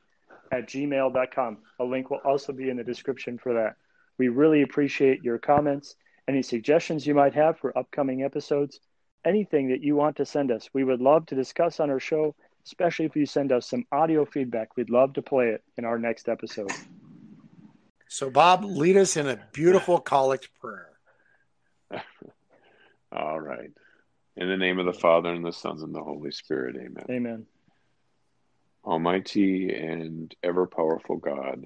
at 0.51 0.67
gmail.com. 0.67 1.57
A 1.79 1.83
link 1.83 2.09
will 2.09 2.21
also 2.23 2.53
be 2.53 2.69
in 2.69 2.77
the 2.77 2.83
description 2.83 3.37
for 3.37 3.53
that. 3.53 3.75
We 4.17 4.29
really 4.29 4.61
appreciate 4.61 5.23
your 5.23 5.37
comments, 5.37 5.95
any 6.27 6.41
suggestions 6.41 7.05
you 7.05 7.15
might 7.15 7.33
have 7.33 7.57
for 7.59 7.77
upcoming 7.77 8.23
episodes, 8.23 8.79
anything 9.25 9.69
that 9.69 9.81
you 9.81 9.95
want 9.95 10.17
to 10.17 10.25
send 10.25 10.51
us. 10.51 10.69
We 10.73 10.83
would 10.83 11.01
love 11.01 11.25
to 11.27 11.35
discuss 11.35 11.79
on 11.79 11.89
our 11.89 11.99
show 11.99 12.35
especially 12.66 13.05
if 13.05 13.16
you 13.16 13.26
send 13.26 13.51
us 13.51 13.70
some 13.70 13.86
audio 13.91 14.26
feedback. 14.26 14.76
We'd 14.76 14.89
love 14.89 15.13
to 15.13 15.22
play 15.22 15.49
it 15.49 15.63
in 15.78 15.86
our 15.86 15.99
next 15.99 16.28
episode. 16.28 16.72
So, 18.07 18.30
Bob, 18.30 18.63
lead 18.63 18.97
us 18.97 19.18
in 19.18 19.28
a 19.28 19.39
beautiful 19.51 19.99
collect 19.99 20.49
prayer. 20.59 20.89
All 23.11 23.39
right. 23.39 23.72
In 24.38 24.47
the 24.49 24.57
name 24.57 24.80
of 24.80 24.86
the 24.86 24.93
Father, 24.93 25.34
and 25.34 25.45
the 25.45 25.53
Son, 25.53 25.78
and 25.82 25.95
the 25.95 26.03
Holy 26.03 26.32
Spirit, 26.32 26.76
amen. 26.76 27.05
Amen. 27.09 27.45
Almighty 28.84 29.74
and 29.74 30.34
ever 30.43 30.68
powerful 30.68 31.18
God, 31.18 31.66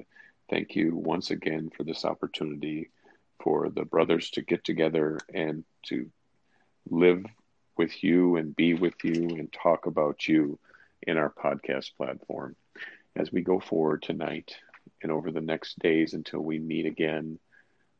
thank 0.50 0.76
you 0.76 0.96
once 0.96 1.32
again 1.32 1.70
for 1.76 1.84
this 1.84 2.06
opportunity 2.06 2.90
for 3.42 3.70
the 3.70 3.86
brothers 3.86 4.30
to 4.32 4.42
get 4.42 4.64
together 4.64 5.20
and 5.34 5.64
to 5.88 6.10
live 6.90 7.26
with 7.78 8.04
you 8.04 8.36
and 8.36 8.56
be 8.56 8.74
with 8.74 8.94
you 9.04 9.30
and 9.38 9.52
talk 9.52 9.86
about 9.86 10.28
you 10.28 10.60
in 11.04 11.18
our 11.18 11.30
podcast 11.32 11.96
platform. 11.96 12.56
As 13.16 13.32
we 13.32 13.42
go 13.42 13.60
forward 13.60 14.02
tonight 14.02 14.56
and 15.02 15.12
over 15.12 15.32
the 15.32 15.42
next 15.42 15.80
days 15.80 16.14
until 16.14 16.40
we 16.40 16.60
meet 16.60 16.86
again, 16.86 17.40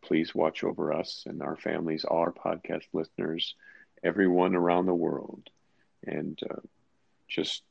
please 0.02 0.34
watch 0.34 0.64
over 0.64 0.94
us 0.94 1.24
and 1.26 1.42
our 1.42 1.56
families, 1.56 2.06
all 2.06 2.20
our 2.20 2.32
podcast 2.32 2.86
listeners, 2.94 3.56
everyone 4.04 4.56
around 4.56 4.86
the 4.86 4.94
world, 4.94 5.50
and 6.06 6.40
uh, 6.50 6.62
just 7.28 7.64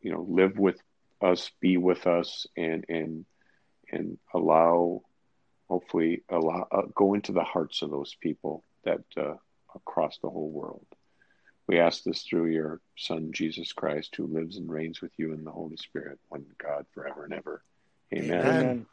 you 0.00 0.12
know 0.12 0.24
live 0.28 0.58
with 0.58 0.80
us, 1.20 1.50
be 1.60 1.76
with 1.76 2.06
us, 2.06 2.46
and 2.56 2.84
and 2.88 3.24
and 3.90 4.18
allow, 4.34 5.02
hopefully, 5.68 6.22
allow 6.28 6.66
uh, 6.70 6.82
go 6.94 7.14
into 7.14 7.32
the 7.32 7.44
hearts 7.44 7.82
of 7.82 7.90
those 7.90 8.16
people 8.20 8.64
that 8.84 9.00
uh, 9.16 9.34
across 9.74 10.18
the 10.18 10.30
whole 10.30 10.50
world. 10.50 10.86
We 11.68 11.78
ask 11.78 12.02
this 12.02 12.22
through 12.22 12.46
your 12.46 12.80
Son, 12.96 13.30
Jesus 13.30 13.72
Christ, 13.72 14.16
who 14.16 14.26
lives 14.26 14.56
and 14.56 14.70
reigns 14.70 15.02
with 15.02 15.12
you 15.18 15.34
in 15.34 15.44
the 15.44 15.50
Holy 15.50 15.76
Spirit, 15.76 16.18
one 16.30 16.46
God 16.56 16.86
forever 16.94 17.24
and 17.24 17.34
ever. 17.34 17.62
Amen. 18.14 18.46
Amen. 18.46 18.86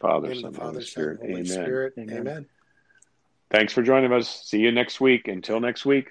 Father, 0.00 0.34
Son, 0.34 0.52
Father, 0.52 0.72
Holy 0.72 0.84
Spirit. 0.84 1.20
Holy 1.20 1.32
Amen. 1.32 1.46
Spirit. 1.46 1.94
Amen. 1.98 2.18
Amen. 2.18 2.46
Thanks 3.52 3.72
for 3.72 3.82
joining 3.82 4.12
us. 4.12 4.28
See 4.28 4.58
you 4.58 4.72
next 4.72 5.00
week. 5.00 5.28
Until 5.28 5.60
next 5.60 5.86
week. 5.86 6.10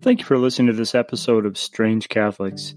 Thank 0.00 0.20
you 0.20 0.24
for 0.24 0.38
listening 0.38 0.68
to 0.68 0.72
this 0.72 0.96
episode 0.96 1.46
of 1.46 1.58
Strange 1.58 2.08
Catholics. 2.08 2.74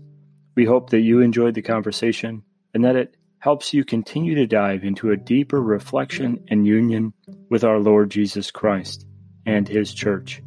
We 0.55 0.65
hope 0.65 0.91
that 0.91 0.99
you 0.99 1.21
enjoyed 1.21 1.55
the 1.55 1.61
conversation 1.63 2.43
and 2.73 2.83
that 2.83 2.95
it 2.95 3.15
helps 3.41 3.73
you 3.73 3.83
continue 3.83 4.35
to 4.35 4.45
dive 4.45 4.83
into 4.83 5.09
a 5.09 5.17
deeper 5.17 5.59
reflection 5.61 6.43
and 6.49 6.65
union 6.65 7.11
with 7.49 7.63
our 7.63 7.79
Lord 7.79 8.11
Jesus 8.11 8.51
Christ 8.51 9.05
and 9.47 9.67
His 9.67 9.93
Church. 9.93 10.43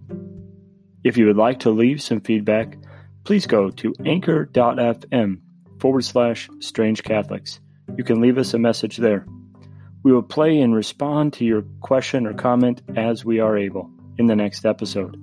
If 1.03 1.17
you 1.17 1.27
would 1.27 1.37
like 1.37 1.61
to 1.61 1.71
leave 1.71 2.01
some 2.01 2.21
feedback, 2.21 2.79
please 3.25 3.47
go 3.49 3.71
to 3.71 3.93
anchor.fm 4.07 5.41
forward 5.81 6.05
slash 6.05 6.49
strange 6.61 7.03
Catholics. 7.03 7.61
You 7.97 8.05
can 8.05 8.21
leave 8.21 8.39
us 8.39 8.55
a 8.55 8.59
message 8.61 8.97
there. 8.99 9.27
We 10.05 10.13
will 10.13 10.23
play 10.23 10.61
and 10.61 10.73
respond 10.73 11.33
to 11.35 11.45
your 11.45 11.63
question 11.81 12.27
or 12.27 12.33
comment 12.33 12.81
as 12.97 13.25
we 13.25 13.41
are 13.41 13.59
able 13.59 13.91
in 14.19 14.27
the 14.27 14.37
next 14.37 14.65
episode. 14.65 15.21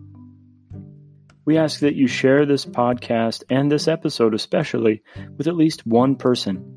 We 1.46 1.58
ask 1.58 1.80
that 1.80 1.96
you 1.96 2.08
share 2.08 2.46
this 2.46 2.66
podcast 2.66 3.44
and 3.50 3.72
this 3.72 3.88
episode 3.88 4.34
especially 4.34 5.04
with 5.38 5.48
at 5.48 5.56
least 5.56 5.88
one 5.88 6.18
person 6.18 6.71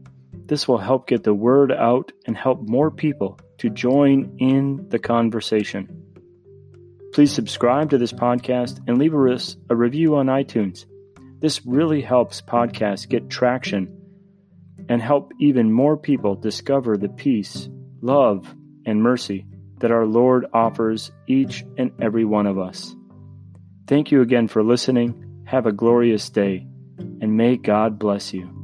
this 0.46 0.68
will 0.68 0.78
help 0.78 1.06
get 1.06 1.24
the 1.24 1.34
word 1.34 1.72
out 1.72 2.12
and 2.26 2.36
help 2.36 2.60
more 2.62 2.90
people 2.90 3.38
to 3.58 3.70
join 3.70 4.36
in 4.38 4.88
the 4.88 4.98
conversation. 4.98 6.04
Please 7.12 7.32
subscribe 7.32 7.90
to 7.90 7.98
this 7.98 8.12
podcast 8.12 8.80
and 8.86 8.98
leave 8.98 9.14
a, 9.14 9.38
a 9.72 9.76
review 9.76 10.16
on 10.16 10.26
iTunes. 10.26 10.84
This 11.40 11.64
really 11.64 12.00
helps 12.00 12.42
podcasts 12.42 13.08
get 13.08 13.30
traction 13.30 14.00
and 14.88 15.00
help 15.00 15.32
even 15.38 15.72
more 15.72 15.96
people 15.96 16.34
discover 16.34 16.96
the 16.96 17.08
peace, 17.08 17.68
love, 18.00 18.54
and 18.84 19.02
mercy 19.02 19.46
that 19.78 19.90
our 19.90 20.06
Lord 20.06 20.46
offers 20.52 21.10
each 21.26 21.64
and 21.78 21.92
every 22.00 22.24
one 22.24 22.46
of 22.46 22.58
us. 22.58 22.94
Thank 23.86 24.10
you 24.10 24.20
again 24.22 24.48
for 24.48 24.62
listening. 24.62 25.42
Have 25.46 25.66
a 25.66 25.72
glorious 25.72 26.30
day, 26.30 26.66
and 26.98 27.36
may 27.36 27.56
God 27.56 27.98
bless 27.98 28.32
you. 28.32 28.63